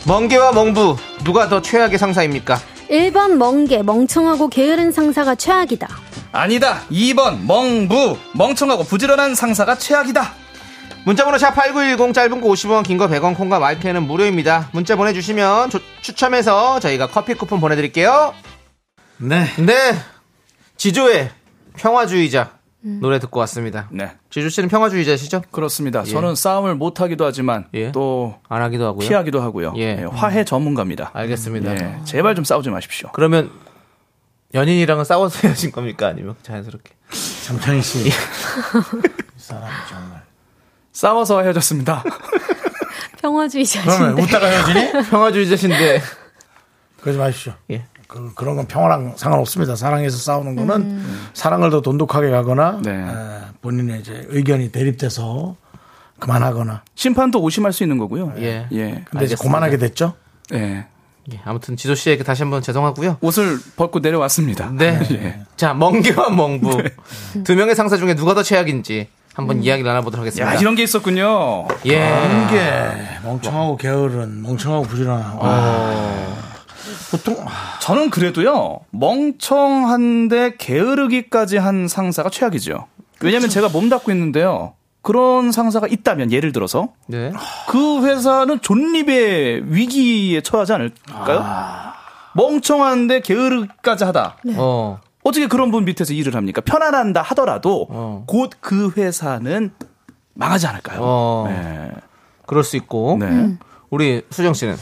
멍게와 0.08 0.52
멍부 0.52 0.98
누가 1.24 1.48
더 1.48 1.62
최악의 1.62 1.98
상사입니까? 1.98 2.60
1번 2.90 3.36
멍게, 3.38 3.84
멍청하고 3.84 4.50
게으른 4.50 4.92
상사가 4.92 5.36
최악이다. 5.36 5.88
아니다. 6.34 6.82
2번 6.92 7.46
멍부 7.46 8.18
멍청하고 8.36 8.84
부지런한 8.84 9.36
상사가 9.36 9.78
최악이다. 9.78 10.34
문자번호 11.06 11.38
샵8910 11.38 12.14
짧은 12.14 12.42
거 12.42 12.48
50원 12.48 12.84
긴 12.84 12.98
거 12.98 13.08
100원 13.08 13.36
콩과 13.38 13.60
마이크는 13.60 14.04
무료입니다. 14.04 14.70
문자 14.72 14.96
보내주시면 14.96 15.70
조- 15.70 15.80
추첨해서 16.02 16.80
저희가 16.80 17.08
커피 17.08 17.36
쿠폰 17.36 17.60
보내드릴게요. 17.62 18.34
네. 19.18 19.46
네. 19.60 19.74
지조의 20.78 21.30
평화주의자 21.78 22.52
노래 22.82 23.20
듣고 23.20 23.40
왔습니다. 23.42 23.88
네. 23.92 24.12
지조 24.32 24.50
씨는 24.50 24.70
평화주의자시죠? 24.70 25.44
그렇습니다. 25.52 26.04
저는 26.04 26.36
싸움을 26.36 26.76
못 26.76 27.00
하기도 27.00 27.26
하지만 27.26 27.68
예. 27.76 27.92
또안 27.92 28.62
하기도 28.64 28.86
하고요. 28.88 29.08
피하기도 29.08 29.40
하고요. 29.42 29.74
예. 29.78 30.00
예, 30.02 30.06
화해 30.12 30.44
전문가입니다. 30.44 31.12
알겠습니다. 31.14 31.76
예, 31.76 32.00
제발 32.06 32.36
좀 32.36 32.44
싸우지 32.44 32.70
마십시오. 32.72 33.10
그러면 33.14 33.52
연인이랑은 34.54 35.04
싸워서 35.04 35.40
헤어진 35.48 35.72
겁니까? 35.72 36.08
아니면 36.08 36.36
자연스럽게? 36.44 36.92
장창희 37.46 37.82
씨. 37.82 38.08
이 38.08 38.12
사람 39.38 39.70
정말. 39.90 40.22
싸워서 40.92 41.42
헤어졌습니다. 41.42 42.04
평화주의자신데. 43.22 43.98
그러면 43.98 44.20
웃다가 44.20 44.48
헤어지니? 44.48 45.10
평화주의자신데. 45.10 46.02
그러지 47.02 47.18
마십시오. 47.18 47.54
예. 47.72 47.86
그, 48.08 48.34
그런 48.36 48.56
건 48.56 48.68
평화랑 48.68 49.14
상관없습니다. 49.18 49.76
사랑해서 49.76 50.18
싸우는 50.18 50.56
거는 50.56 51.04
사랑을 51.34 51.70
더 51.72 51.82
돈독하게 51.82 52.30
가거나 52.30 52.80
네. 52.84 52.92
에, 52.92 53.42
본인의 53.62 54.02
이제 54.02 54.26
의견이 54.30 54.72
대립돼서 54.72 55.56
그만하거나. 56.20 56.84
심판도 56.96 57.42
오심할 57.42 57.74
수 57.74 57.84
있는 57.84 57.98
거고요. 57.98 58.34
예. 58.38 58.68
예. 58.72 58.86
근데 59.10 59.26
이제 59.26 59.36
알겠습니다. 59.36 59.44
그만하게 59.44 59.78
됐죠. 59.78 60.14
예. 60.54 60.86
예, 61.32 61.40
아무튼 61.46 61.78
지조 61.78 61.96
씨에게 61.96 62.24
다시 62.24 62.44
한번 62.44 62.62
죄송하고요. 62.62 63.18
옷을 63.22 63.58
벗고 63.76 64.00
내려왔습니다. 64.00 64.72
네. 64.72 65.00
예. 65.12 65.40
자, 65.56 65.74
멍게와 65.74 66.30
멍부. 66.30 66.84
두 67.44 67.56
명의 67.56 67.76
상사 67.76 67.98
중에 67.98 68.16
누가 68.16 68.34
더 68.34 68.44
최악인지 68.44 69.08
한번 69.34 69.64
이야기를 69.64 69.88
나눠보도록 69.88 70.22
하겠습니다. 70.22 70.56
야, 70.56 70.60
이런 70.60 70.76
게 70.76 70.84
있었군요. 70.84 71.68
예. 71.88 71.94
이게 71.94 73.20
멍청하고 73.24 73.78
게으른, 73.78 74.42
멍청하고. 74.42 74.88
와. 75.40 76.54
보통 77.12 77.38
아, 77.48 77.80
저는 77.80 78.10
그래도요, 78.10 78.80
멍청한데 78.92 80.56
게으르기까지 80.58 81.58
한 81.58 81.88
상사가 81.88 82.30
최악이죠. 82.30 82.88
왜냐면 83.22 83.50
제가 83.50 83.70
몸담고 83.70 84.12
있는데요. 84.12 84.74
그런 85.04 85.52
상사가 85.52 85.86
있다면, 85.86 86.32
예를 86.32 86.52
들어서, 86.52 86.90
네. 87.06 87.32
그 87.68 88.04
회사는 88.04 88.62
존립의 88.62 89.66
위기에 89.66 90.42
처하지 90.42 90.74
않을까요? 90.74 91.46
멍청한데 92.36 93.20
게으르기까지 93.20 94.06
하다. 94.06 94.38
어. 94.58 95.00
어떻게 95.24 95.48
그런 95.48 95.70
분 95.72 95.86
밑에서 95.86 96.14
일을 96.14 96.36
합니까? 96.36 96.62
편안한다 96.62 97.22
하더라도, 97.22 97.88
어. 97.92 98.24
곧그 98.28 98.94
회사는 98.98 99.72
망하지 100.34 100.68
않을까요? 100.68 101.00
어. 101.02 101.46
네. 101.50 101.92
그럴 102.48 102.64
수 102.64 102.78
있고. 102.78 103.18
네. 103.20 103.58
우리 103.90 104.24
수정 104.32 104.54
씨는 104.54 104.76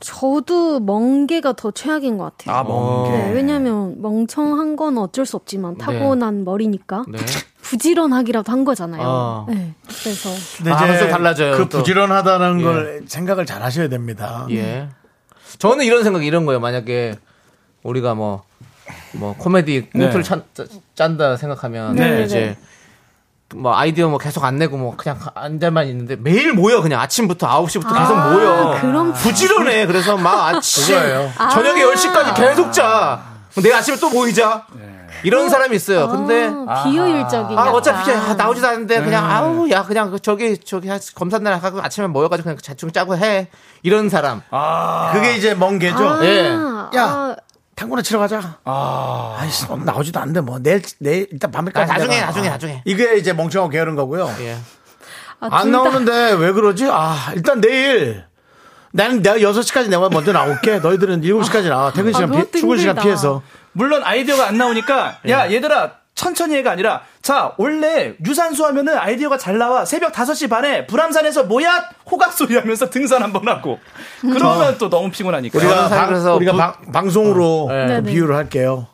저도 0.00 0.80
멍게가 0.80 1.54
더 1.54 1.70
최악인 1.70 2.18
것 2.18 2.36
같아요. 2.36 2.56
아, 2.56 2.62
멍게. 2.62 3.10
네, 3.10 3.32
왜냐면 3.32 4.00
멍청한 4.02 4.76
건 4.76 4.98
어쩔 4.98 5.24
수 5.24 5.36
없지만 5.36 5.78
타고난 5.78 6.44
머리니까 6.44 7.04
네. 7.08 7.18
부지런하기라도 7.62 8.52
한 8.52 8.64
거잖아요. 8.64 9.02
어. 9.04 9.46
네, 9.48 9.74
그래서 9.86 10.30
근데 10.58 10.70
아, 10.70 10.84
이제 10.84 10.98
좀 10.98 11.08
달라져요, 11.10 11.56
그 11.56 11.68
또. 11.68 11.78
부지런하다는 11.78 12.60
예. 12.60 12.64
걸 12.64 13.04
생각을 13.06 13.46
잘 13.46 13.62
하셔야 13.62 13.88
됩니다. 13.88 14.46
예. 14.50 14.88
저는 15.58 15.84
이런 15.84 16.04
생각 16.04 16.24
이런 16.24 16.44
거예요. 16.46 16.60
만약에 16.60 17.14
우리가 17.82 18.14
뭐, 18.14 18.42
뭐 19.14 19.34
코미디 19.36 19.90
꽁트를 19.92 20.22
네. 20.22 20.28
찬, 20.28 20.44
짠다 20.94 21.36
생각하면 21.36 21.96
네, 21.96 22.24
이제 22.24 22.56
뭐 23.54 23.76
아이디어 23.76 24.08
뭐 24.08 24.18
계속 24.18 24.44
안 24.44 24.56
내고 24.58 24.76
뭐 24.76 24.96
그냥 24.96 25.18
앉아만 25.34 25.86
있는데 25.88 26.16
매일 26.16 26.52
모여 26.52 26.82
그냥 26.82 27.00
아침부터 27.00 27.46
9시부터 27.46 27.96
계속 27.96 28.16
아, 28.16 28.30
모여. 28.32 28.78
그런 28.80 29.12
부지런해. 29.12 29.86
그래서 29.86 30.16
막 30.16 30.48
아침 30.54 30.96
그거예요. 30.96 31.30
저녁에 31.52 31.82
10시까지 31.84 32.34
계속 32.34 32.72
자. 32.72 33.22
그럼 33.52 33.62
내일 33.62 33.74
아침에 33.76 33.96
또 33.98 34.10
모이자. 34.10 34.66
이런 35.22 35.48
사람이 35.48 35.74
있어요. 35.76 36.08
근데 36.08 36.50
아, 36.68 36.84
비효율적인. 36.84 37.56
아. 37.56 37.70
어차피 37.70 38.10
아, 38.10 38.34
나오지도 38.34 38.66
않는데 38.66 39.00
그냥 39.02 39.30
아우 39.30 39.70
야 39.70 39.82
그냥 39.82 40.10
그 40.10 40.18
저기 40.20 40.58
저기 40.58 40.88
한 40.88 41.00
검사 41.14 41.38
날 41.38 41.54
하고 41.56 41.80
아침에 41.80 42.06
모여가지고 42.08 42.44
그냥 42.44 42.58
대충 42.62 42.90
짜고 42.92 43.16
해 43.16 43.48
이런 43.82 44.08
사람. 44.10 44.42
그게 45.12 45.36
이제 45.36 45.54
멍 45.54 45.78
개죠. 45.78 46.06
아, 46.08 46.24
예. 46.24 46.50
야. 46.96 47.36
아, 47.76 47.80
탕구나 47.80 48.00
치러 48.02 48.18
가자. 48.18 48.58
아. 48.64 49.36
아이씨, 49.38 49.66
나오지도 49.84 50.18
않는데 50.20 50.40
뭐 50.40 50.58
내일 50.58 50.82
내일 50.98 51.28
일단 51.30 51.50
밤에까지 51.50 51.92
아, 51.92 51.94
나중에, 51.94 52.14
내가. 52.16 52.26
나중에, 52.26 52.48
아, 52.48 52.50
나중에. 52.52 52.82
이게 52.86 53.16
이제 53.16 53.32
멍청하고 53.34 53.70
게으른 53.70 53.94
거고요. 53.94 54.34
예. 54.40 54.56
아, 55.40 55.48
안 55.52 55.70
나오는데 55.70 56.32
왜 56.32 56.52
그러지? 56.52 56.88
아, 56.90 57.32
일단 57.34 57.60
내일 57.60 58.24
나는 58.92 59.20
내가 59.22 59.36
6시까지 59.36 59.88
내가 59.90 60.08
먼저 60.08 60.32
나올게. 60.32 60.78
너희들은 60.78 61.20
7시까지 61.20 61.68
나와. 61.68 61.92
퇴근 61.92 62.12
시간, 62.14 62.30
피, 62.30 62.58
출근 62.60 62.78
시간. 62.78 62.96
피해서. 62.96 63.42
물론 63.72 64.02
아이디어가 64.04 64.48
안 64.48 64.56
나오니까 64.56 65.18
야 65.28 65.50
얘들아 65.52 65.92
천천히 66.16 66.56
해가 66.56 66.70
아니라 66.72 67.02
자 67.22 67.52
원래 67.58 68.14
유산소 68.26 68.64
하면은 68.66 68.96
아이디어가 68.98 69.36
잘 69.38 69.58
나와 69.58 69.84
새벽 69.84 70.12
5시 70.12 70.48
반에 70.50 70.86
불암산에서 70.86 71.44
뭐야 71.44 71.90
호각 72.10 72.32
소리 72.32 72.56
하면서 72.56 72.88
등산 72.90 73.22
한번 73.22 73.46
하고 73.46 73.78
그러면 74.22 74.76
또 74.78 74.88
너무 74.88 75.10
피곤하니까 75.10 75.58
우리가, 75.58 75.88
방, 75.90 76.08
그래서 76.08 76.34
우리가 76.34 76.52
부- 76.52 76.58
방, 76.58 76.74
방송으로 76.90 77.66
네. 77.70 77.74
그 77.86 77.92
네네. 77.92 78.10
비유를 78.10 78.34
할게요. 78.34 78.88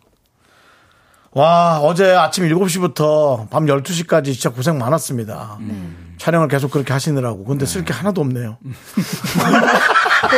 와, 1.35 1.79
어제 1.81 2.13
아침 2.15 2.47
7시부터 2.47 3.49
밤 3.49 3.65
12시까지 3.65 4.25
진짜 4.35 4.51
고생 4.51 4.77
많았습니다. 4.79 5.57
촬영을 6.19 6.47
계속 6.49 6.71
그렇게 6.71 6.93
하시느라고. 6.93 7.45
근데 7.45 7.65
쓸 7.65 7.85
게 7.87 7.93
하나도 7.95 8.21
없네요. 8.21 8.59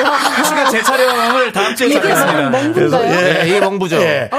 제가 0.49 0.71
제 0.71 0.83
촬영을 0.83 1.51
다음 1.53 1.75
주에 1.75 1.97
하겠습니다. 1.97 2.49
멍군가요? 2.51 3.13
예, 3.13 3.43
이게 3.49 3.59
멍부죠. 3.61 3.97
예. 3.97 4.31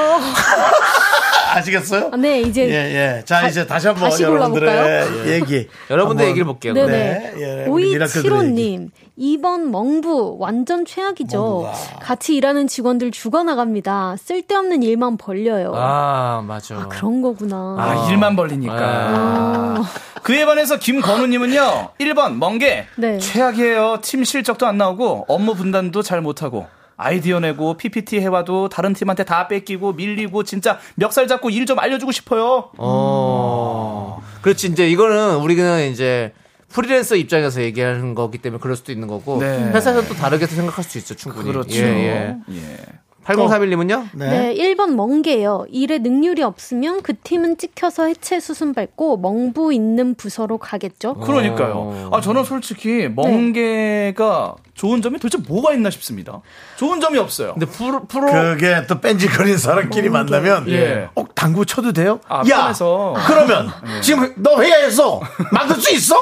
아시겠어요? 1.56 2.10
아, 2.14 2.18
네, 2.18 2.42
이제 2.42 2.68
예, 2.70 2.74
예. 3.18 3.22
자, 3.26 3.48
이제 3.48 3.66
다시 3.66 3.88
한번 3.88 4.10
다시 4.10 4.24
여러분들의 4.24 4.70
골라볼까요? 4.74 5.32
얘기. 5.32 5.68
여러분들 5.90 6.26
얘기를 6.28 6.46
볼게요. 6.46 6.74
네네. 6.74 6.88
네, 6.92 7.34
예. 7.38 7.66
5275님, 7.70 8.90
2번 9.18 9.70
멍부, 9.70 10.38
완전 10.40 10.86
최악이죠. 10.86 11.38
멍부가. 11.38 12.00
같이 12.02 12.36
일하는 12.36 12.68
직원들 12.68 13.12
죽어나갑니다. 13.12 14.16
쓸데없는 14.20 14.84
일만 14.84 15.18
벌려요. 15.18 15.72
아, 15.76 16.44
맞아. 16.46 16.88
그런 16.90 17.22
거구나. 17.22 17.76
아 17.80 18.08
일만 18.10 18.36
벌리니까 18.36 18.76
아, 18.78 19.84
그에 20.24 20.46
반해서 20.46 20.78
김건우님은요 20.78 21.90
1번 22.00 22.38
멍게 22.38 22.86
네. 22.96 23.20
최악이에요 23.20 24.00
팀 24.02 24.24
실적도 24.24 24.66
안 24.68 24.78
나오고 24.78 25.26
업무 25.28 25.56
분담도 25.56 26.02
잘 26.02 26.22
못하고 26.22 26.68
아이디어 26.98 27.40
내고 27.40 27.76
PPT 27.76 28.20
해와도 28.22 28.70
다른 28.70 28.94
팀한테 28.94 29.24
다 29.26 29.48
뺏기고 29.48 29.94
밀리고 29.94 30.44
진짜 30.44 30.80
멱살 30.96 31.28
잡고 31.28 31.50
일 31.50 31.66
좀 31.66 31.80
알려주고 31.80 32.12
싶어요 32.12 32.70
어. 32.78 34.22
그렇지, 34.42 34.68
이제 34.68 34.88
이거는 34.88 35.38
우리는 35.38 35.90
이제 35.92 36.32
프리랜서 36.70 37.16
입장에서 37.16 37.62
얘기하는 37.62 38.14
거기 38.14 38.38
때문에 38.38 38.60
그럴 38.62 38.76
수도 38.76 38.92
있는 38.92 39.08
거고 39.08 39.40
네. 39.40 39.72
회사에서 39.72 40.08
또 40.08 40.14
다르게 40.14 40.46
생각할 40.46 40.84
수 40.84 40.98
있죠, 41.00 41.16
충분히. 41.16 41.52
그렇죠 41.52 41.84
예, 41.84 42.36
예. 42.50 42.54
예. 42.54 42.78
8031님은요? 43.26 44.10
네. 44.14 44.54
1번 44.56 44.94
멍게요. 44.96 45.66
일에 45.70 45.98
능률이 45.98 46.44
없으면 46.44 47.02
그 47.02 47.14
팀은 47.16 47.58
찍혀서 47.58 48.06
해체 48.06 48.40
수순 48.40 48.74
밟고 48.74 49.18
멍부 49.18 49.74
있는 49.74 50.14
부서로 50.16 50.58
가겠죠. 50.58 51.16
그러니까요. 51.16 52.10
아 52.12 52.22
저는 52.22 52.44
솔직히 52.44 53.10
멍게가 53.10 54.56
좋은 54.76 55.02
점이 55.02 55.18
도대체 55.20 55.42
뭐가 55.48 55.74
있나 55.74 55.90
싶습니다. 55.90 56.42
좋은 56.76 57.00
점이 57.00 57.18
없어요. 57.18 57.54
근데 57.54 57.66
프로, 57.66 58.06
프로 58.06 58.32
그게 58.32 58.86
또 58.88 59.00
뺀질거리는 59.00 59.58
사람끼리 59.58 60.10
만나면 60.10 60.70
예. 60.70 61.10
어 61.16 61.26
당구 61.34 61.66
쳐도 61.66 61.94
돼요? 61.94 62.20
아, 62.28 62.44
야 62.50 62.62
편해서. 62.62 63.16
그러면 63.26 63.70
지금 64.02 64.34
너 64.38 64.62
회의했어 64.62 65.20
만들 65.52 65.78
수 65.78 65.94
있어? 65.96 66.16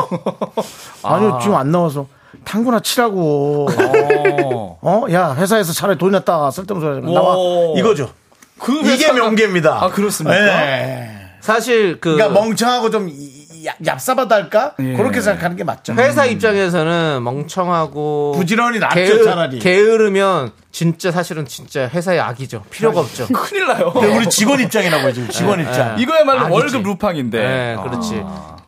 아니요 1.04 1.40
지금 1.42 1.56
안 1.56 1.72
나와서 1.72 2.08
당구나 2.46 2.80
치라고 2.80 3.68
어. 3.72 4.80
어야 4.82 5.36
회사에서 5.36 5.74
차라리 5.74 5.98
돈 5.98 6.12
냈다 6.12 6.52
쓸데없는 6.52 6.88
소리 6.88 6.96
하지 7.02 7.08
마. 7.14 7.20
나와 7.22 7.36
오. 7.38 7.76
이거죠 7.78 8.12
그 8.60 8.80
이게 8.80 9.08
회사가- 9.08 9.14
명계입니다 9.16 9.84
아, 9.84 9.90
그렇습니까? 9.90 10.38
예. 10.38 11.10
사실 11.42 12.00
그 12.00 12.14
그러니까 12.16 12.40
멍청하고 12.40 12.90
좀 12.90 13.10
이- 13.10 13.44
얍- 13.66 13.78
얍삽하다 13.82 14.30
할까 14.30 14.74
예. 14.80 14.94
그렇게 14.94 15.22
생각하는 15.22 15.56
게 15.56 15.64
맞죠 15.64 15.94
회사 15.94 16.26
입장에서는 16.26 17.22
멍청하고 17.24 18.34
부지런히 18.36 18.80
낫죠, 18.80 18.96
게으- 19.00 19.24
차라리. 19.26 19.60
게으르면 19.60 20.52
진짜 20.72 21.12
사실은 21.12 21.46
진짜 21.46 21.88
회사의 21.88 22.20
악이죠. 22.20 22.64
필요가 22.72 23.00
없죠. 23.02 23.28
큰일 23.28 23.68
나요. 23.68 23.92
근데 23.94 24.08
우리 24.18 24.28
직원 24.28 24.60
입장이라고 24.60 25.04
해요 25.04 25.14
지금 25.14 25.30
직원 25.30 25.60
네, 25.60 25.66
입장 25.66 26.00
이거야말로 26.00 26.40
아니지. 26.46 26.52
월급 26.60 26.84
루팡인데. 26.84 27.38
네, 27.40 27.76
그렇지. 27.84 28.24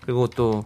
그리고 0.05 0.27
또 0.27 0.65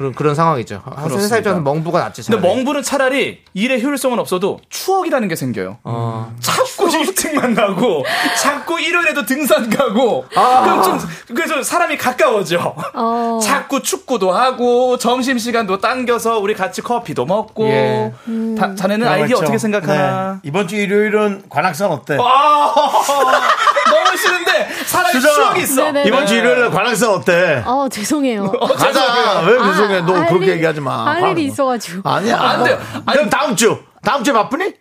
그런 0.00 0.14
그런 0.14 0.34
상황이죠. 0.34 0.80
아, 0.86 1.04
회사. 1.10 1.36
입장에서 1.36 1.60
멍부가 1.60 1.98
낫지. 2.00 2.22
근데 2.22 2.40
차라리. 2.40 2.56
멍부는 2.56 2.82
차라리 2.82 3.42
일의 3.52 3.82
효율성은 3.84 4.18
없어도 4.18 4.58
추억이라는 4.70 5.28
게 5.28 5.36
생겨요. 5.36 5.76
어. 5.84 6.34
자꾸 6.40 6.88
일찍만 6.90 7.54
가고, 7.54 8.02
자꾸 8.40 8.80
일요일에도 8.80 9.26
등산 9.26 9.68
가고, 9.68 10.24
아. 10.34 10.62
그럼 10.62 10.82
좀, 10.82 10.98
그래서 11.36 11.62
사람이 11.62 11.98
가까워져. 11.98 12.74
어. 12.94 13.38
자꾸 13.42 13.82
축구도 13.82 14.32
하고, 14.32 14.96
점심 14.96 15.36
시간도 15.36 15.78
당겨서 15.82 16.38
우리 16.38 16.54
같이 16.54 16.80
커피도 16.80 17.26
먹고. 17.26 17.66
예. 17.68 18.14
다- 18.58 18.74
자네는 18.74 19.06
아이디어 19.06 19.26
그렇죠. 19.26 19.42
어떻게 19.44 19.58
생각하나? 19.58 20.32
네. 20.32 20.38
이번 20.44 20.66
주 20.66 20.76
일요일은 20.76 21.42
관악산 21.50 21.90
어때? 21.90 22.16
아, 22.18 22.74
너무 23.90 24.16
싫은데, 24.16 24.68
사람이. 24.86 25.20
추억이 25.20 25.62
있어. 25.62 25.82
네네. 25.84 26.04
이번 26.08 26.26
주 26.26 26.34
일요일에 26.36 26.68
관악산 26.70 27.10
어때? 27.10 27.62
아 27.66 27.88
죄송해요. 27.90 28.50
가자. 28.52 29.40
왜 29.46 29.58
죄송해? 29.58 30.00
너할 30.02 30.28
그렇게 30.28 30.46
일- 30.46 30.52
얘기하지 30.52 30.80
마. 30.80 31.06
할 31.06 31.30
일이 31.32 31.44
있어가지고 31.46 32.08
아니야. 32.08 32.36
안 32.40 32.64
돼요. 32.64 32.78
그럼 33.10 33.30
다음 33.30 33.56
주. 33.56 33.78
다음 34.02 34.22
주에 34.24 34.32
바쁘니? 34.32 34.74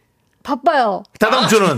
바빠요. 0.43 1.03
다다음 1.19 1.47
주는. 1.47 1.77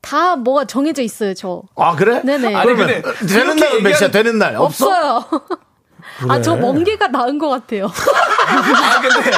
다 0.00 0.36
뭐가 0.36 0.64
정해져 0.66 1.02
있어요 1.02 1.34
저. 1.34 1.62
아 1.76 1.96
그래? 1.96 2.20
네네. 2.24 2.54
아니, 2.54 2.64
그러면 2.66 3.02
근데 3.02 3.26
되는 3.26 3.56
날은 3.56 3.82
몇 3.82 3.94
시야? 3.96 4.08
얘기하는- 4.08 4.12
되는 4.12 4.38
날 4.38 4.56
없어? 4.56 4.86
없어요. 4.86 5.24
아 6.28 6.40
저 6.40 6.56
멍게가 6.56 7.08
나은 7.08 7.38
것 7.38 7.48
같아요. 7.48 7.86
아, 7.86 9.00
근데 9.00 9.30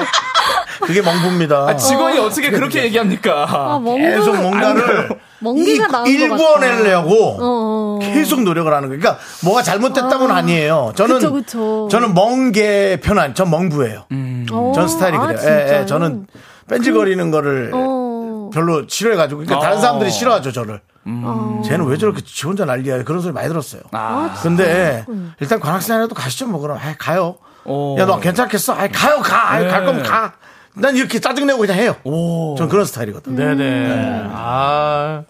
그게 0.81 1.03
멍부입니다. 1.03 1.77
직원이 1.77 2.19
어 2.19 2.29
떻게 2.29 2.51
그렇게 2.51 2.85
얘기합니까? 2.85 3.47
아 3.49 3.81
계속 3.97 4.37
뭔가를 4.41 5.09
멍게가 5.41 5.87
나은 5.89 6.05
것 6.05 6.11
일구어내려고 6.11 7.37
어. 7.41 7.99
계속 8.01 8.43
노력을 8.43 8.73
하는 8.73 8.89
거예요. 8.89 9.01
그러니까 9.01 9.23
뭐가 9.45 9.63
잘못됐다고는 9.63 10.31
아. 10.35 10.39
아니에요. 10.39 10.93
저는 10.95 11.17
그쵸, 11.17 11.33
그쵸. 11.33 11.89
저는 11.91 12.15
멍게 12.15 13.01
편한 13.03 13.35
전 13.35 13.51
멍부예요. 13.51 14.07
어. 14.53 14.73
전 14.75 14.89
스타일이 14.89 15.17
아, 15.17 15.27
그래요. 15.27 15.41
예, 15.45 15.81
예, 15.81 15.87
저는 15.87 16.27
뺀질거리는 16.69 17.31
거를 17.31 17.71
어. 17.75 18.51
별로 18.53 18.85
싫어해가지고 18.87 19.41
그러니까 19.41 19.61
다른 19.61 19.79
어. 19.79 19.81
사람들이 19.81 20.11
싫어하죠 20.11 20.53
저를. 20.53 20.81
어. 21.07 21.63
쟤는 21.65 21.87
왜 21.87 21.97
저렇게 21.97 22.21
지 22.23 22.47
혼자 22.47 22.65
난리야 22.65 23.03
그런 23.05 23.21
소리 23.23 23.33
많이 23.33 23.49
들었어요. 23.49 23.83
아, 23.93 24.35
근데 24.43 25.05
일단 25.41 25.59
관악산이라도 25.61 26.15
가시죠 26.15 26.47
뭐 26.47 26.61
그럼 26.61 26.79
아이, 26.83 26.95
가요. 26.99 27.37
오. 27.65 27.97
야너 27.99 28.21
괜찮겠어? 28.21 28.75
아이, 28.75 28.91
가요 28.91 29.21
가. 29.21 29.53
아이, 29.53 29.65
네. 29.65 29.71
갈 29.71 29.85
거면 29.85 30.03
가. 30.03 30.33
난 30.75 30.97
이렇게 30.97 31.19
짜증내고 31.19 31.59
그냥 31.61 31.77
해요. 31.77 31.97
오. 32.05 32.55
전 32.57 32.69
그런 32.69 32.85
스타일이거든. 32.85 33.35
네네. 33.35 34.29
아. 34.33 35.23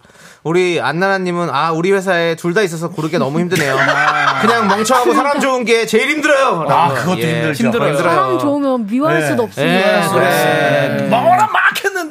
우리 0.43 0.79
안나나님은 0.79 1.49
아 1.51 1.71
우리 1.73 1.91
회사에 1.91 2.35
둘 2.35 2.53
다 2.53 2.61
있어서 2.61 2.89
고르기 2.89 3.17
너무 3.17 3.39
힘드네요. 3.41 3.75
그냥 4.41 4.67
멍청하고 4.69 5.13
사람 5.13 5.39
좋은 5.41 5.65
게 5.65 5.85
제일 5.85 6.09
힘들어요. 6.11 6.65
아. 6.69 6.93
그것도 6.93 7.19
예. 7.21 7.33
힘들죠. 7.41 7.63
힘들어요. 7.65 7.89
힘들어요. 7.89 8.13
사람 8.15 8.39
좋으면 8.39 8.85
미워할 8.87 9.19
네. 9.19 9.27
수도 9.27 9.43
예, 9.43 9.45
없습니다. 9.47 10.09
그래. 10.13 11.07
먹어라 11.09 11.47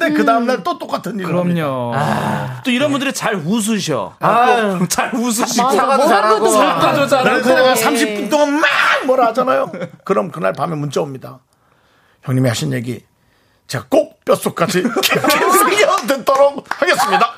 막 0.09 0.13
했는데 0.13 0.13
그 0.13 0.25
다음날 0.25 0.63
또 0.63 0.77
똑같은 0.79 1.19
일을. 1.19 1.27
그럼요. 1.31 1.93
또 2.63 2.71
이런 2.71 2.91
분들이 2.91 3.13
잘 3.13 3.35
웃으셔. 3.35 4.15
아유. 4.19 4.85
잘 4.89 5.13
웃으시고. 5.13 5.71
사과도 5.71 6.03
뭐라고도 6.03 6.51
잘하고. 6.51 6.81
사과도 6.81 7.07
잘하고. 7.07 7.29
그래서 7.29 7.55
내가 7.55 7.73
네. 7.73 7.83
30분 7.83 8.29
동안 8.29 8.59
막 8.59 8.69
뭐라 9.05 9.27
하잖아요. 9.27 9.71
그럼 10.03 10.31
그날 10.31 10.53
밤에 10.53 10.75
문자 10.75 11.01
옵니다. 11.01 11.39
형님이 12.23 12.47
하신 12.49 12.73
얘기 12.73 13.03
제가 13.67 13.85
꼭 13.89 14.23
뼛속까지 14.25 14.81
새겨 14.83 15.95
듣도록 16.07 16.65
하겠습니다. 16.81 17.31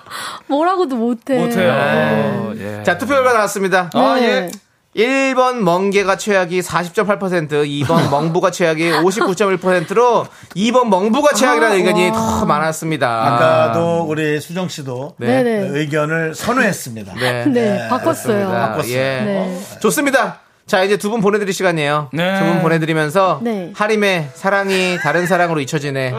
뭐라고도 0.48 0.96
못해. 0.96 1.38
못해요. 1.38 2.54
예. 2.58 2.84
자 2.84 2.98
투표 2.98 3.14
결과 3.16 3.34
나왔습니다. 3.34 3.90
아, 3.94 4.16
네. 4.16 4.24
예. 4.24 4.52
1번 4.96 5.60
멍게가 5.60 6.18
최악이 6.18 6.60
40.8%, 6.62 7.50
2번 7.50 8.10
멍부가 8.12 8.52
최악이 8.52 8.92
59.1%로 8.92 10.28
2번 10.56 10.88
멍부가 10.90 11.34
최악이라는 11.34 11.74
아, 11.74 11.78
의견이 11.78 12.10
와. 12.10 12.16
더 12.18 12.46
많았습니다. 12.46 13.36
아까도 13.36 14.04
우리 14.08 14.40
수정 14.42 14.68
씨도 14.68 15.16
네. 15.18 15.42
의견을 15.72 16.36
선회했습니다. 16.36 17.14
네. 17.16 17.46
네, 17.52 17.88
바꿨어요. 17.90 18.36
그렇습니다. 18.48 18.70
바꿨어요. 18.70 18.94
예. 18.94 18.98
네. 19.24 19.62
좋습니다. 19.80 20.40
자, 20.68 20.84
이제 20.84 20.96
두 20.98 21.10
분 21.10 21.22
보내드릴 21.22 21.54
시간이에요. 21.54 22.10
네. 22.14 22.40
두분 22.40 22.62
보내드리면서 22.62 23.40
네. 23.44 23.72
하림의 23.76 24.30
사랑이 24.36 24.98
다른 25.02 25.26
사랑으로 25.26 25.60
잊혀지네. 25.62 26.14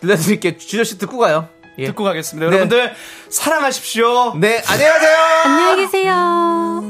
들려드릴게요. 0.00 0.56
주저 0.58 0.84
씨 0.84 0.98
듣고 0.98 1.18
가요. 1.18 1.48
예. 1.80 1.86
듣고 1.86 2.04
가겠습니다. 2.04 2.50
네. 2.50 2.56
여러분들 2.56 2.94
사랑하십시오. 3.30 4.34
네, 4.36 4.62
안녕하세요. 4.66 5.16
안녕히 5.44 5.86
계세요. 5.86 6.82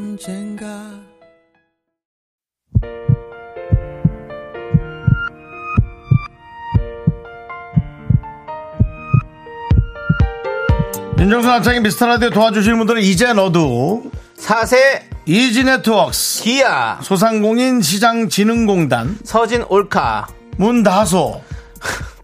윤정수 11.18 11.46
남창의 11.48 11.80
미스터 11.82 12.06
라디오 12.06 12.30
도와주시는 12.30 12.78
분들은 12.78 13.02
이제 13.02 13.32
너도 13.32 14.10
사세 14.36 15.06
이지 15.26 15.64
네트웍스 15.64 16.42
기아 16.42 16.98
소상공인 17.02 17.82
시장진흥공단 17.82 19.18
서진 19.22 19.64
올카 19.68 20.28
문다소 20.56 21.42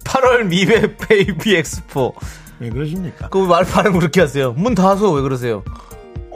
8월 0.05 0.47
미베 0.47 0.97
베이비 0.97 1.57
엑스포. 1.57 2.15
왜 2.61 2.71
그러십니까? 2.71 3.29
그 3.29 3.39
말 3.47 3.65
발음 3.65 3.93
그렇게 3.99 4.21
하세요. 4.21 4.53
문 4.53 4.75
닫아서 4.75 5.11
왜 5.13 5.23
그러세요? 5.23 5.63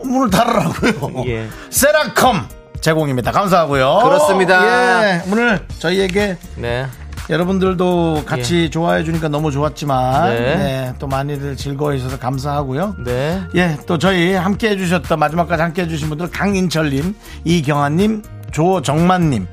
문을 0.05 0.31
닫으라고요. 0.31 1.25
예. 1.27 1.49
세라컴 1.71 2.49
제공입니다. 2.81 3.33
감사하고요. 3.33 4.01
그렇습니다. 4.03 5.05
예, 5.17 5.23
오늘 5.31 5.61
저희에게 5.79 6.39
네. 6.57 6.87
여러분들도 7.29 8.23
같이 8.27 8.71
좋아해 8.71 9.05
주니까 9.05 9.29
너무 9.29 9.51
좋았지만 9.53 10.31
네. 10.31 10.41
네, 10.57 10.95
또 10.99 11.07
많이들 11.07 11.57
즐거워해 11.57 11.99
주셔서 11.99 12.19
감사하고요. 12.19 12.97
네. 13.05 13.41
예, 13.55 13.77
또 13.87 13.99
저희 13.99 14.33
함께 14.33 14.71
해주셨던 14.71 15.19
마지막까지 15.19 15.63
함께 15.63 15.83
해주신 15.83 16.09
분들 16.09 16.31
강인철님, 16.31 17.15
이경아님, 17.45 18.23
조정만님, 18.51 19.47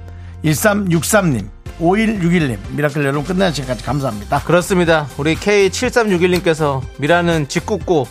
1363님, 0.45 1.47
5161님, 1.79 2.57
미라클 2.71 3.01
여러분 3.03 3.23
끝나는 3.23 3.53
시간까지 3.53 3.83
감사합니다. 3.83 4.39
그렇습니다. 4.43 5.07
우리 5.17 5.35
K7361님께서 5.35 6.81
미라는 6.97 7.47
짓궂고 7.47 8.07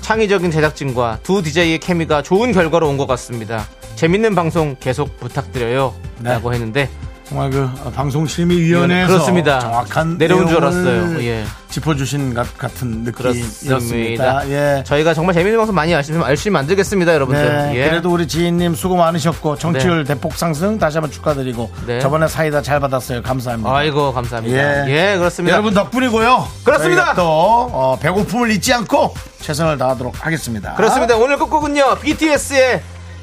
창의적인 0.00 0.50
제작진과 0.50 1.20
두 1.22 1.42
DJ의 1.42 1.78
케미가 1.78 2.22
좋은 2.22 2.52
결과로 2.52 2.88
온 2.88 2.96
것 2.96 3.06
같습니다. 3.06 3.66
재밌는 3.96 4.34
방송 4.34 4.76
계속 4.80 5.18
부탁드려요. 5.20 5.94
네. 6.20 6.30
라고 6.30 6.52
했는데 6.52 6.88
정말 7.32 7.50
그 7.50 7.66
방송심의위원회에서 7.92 9.10
그렇습니다. 9.10 9.60
정확한 9.60 10.18
내려온 10.18 10.46
줄 10.46 10.58
알았어요. 10.58 11.22
예. 11.22 11.44
짚어주신 11.70 12.34
것 12.34 12.58
같은 12.58 13.04
느낌이었습니다. 13.04 14.50
예. 14.50 14.84
저희가 14.84 15.14
정말 15.14 15.34
재밌는 15.34 15.56
방송 15.56 15.74
많이 15.74 15.92
열심히, 15.92 16.20
열심히 16.20 16.52
만들겠습니다, 16.52 17.14
여러분들. 17.14 17.42
네, 17.42 17.76
예. 17.76 17.88
그래도 17.88 18.12
우리 18.12 18.28
지인님 18.28 18.74
수고 18.74 18.96
많으셨고 18.96 19.56
청취율 19.56 20.04
대폭 20.04 20.34
상승 20.34 20.78
다시 20.78 20.98
한번 20.98 21.10
축하드리고 21.10 21.70
네. 21.86 22.00
저번에 22.00 22.28
사이다 22.28 22.60
잘 22.60 22.78
받았어요. 22.80 23.22
감사합니다. 23.22 23.74
아이고, 23.74 24.12
감사합니다. 24.12 24.90
예, 24.90 25.16
그렇습니다. 25.16 25.54
여러분 25.54 25.72
덕분이고요. 25.72 26.46
그렇습니다. 26.64 27.14
또 27.14 27.22
어, 27.24 27.98
배고픔을 27.98 28.50
잊지 28.50 28.74
않고 28.74 29.14
최선을 29.40 29.78
다하도록 29.78 30.26
하겠습니다. 30.26 30.74
그렇습니다. 30.74 31.16
오늘 31.16 31.38
끝곡은요, 31.38 31.96
BTS의 32.02 32.82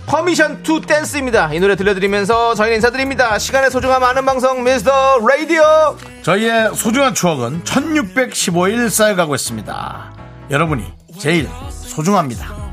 Permission 0.10 0.64
to 0.64 0.81
Dance입니다. 0.81 1.53
이 1.53 1.60
노래 1.60 1.76
들려드리면서 1.76 2.56
저희는 2.56 2.77
인사드립니다. 2.77 3.38
시간의 3.38 3.69
소중함 3.69 4.03
아는 4.03 4.26
방송 4.26 4.64
미스터 4.64 5.19
라디오. 5.19 5.61
저희의 6.23 6.73
소중한 6.73 7.14
추억은 7.14 7.64
1615일 7.64 8.90
쌓여가고 8.90 9.36
있습니다. 9.36 10.14
여러분이 10.49 10.84
제일 11.19 11.48
소중합니다. 11.69 12.68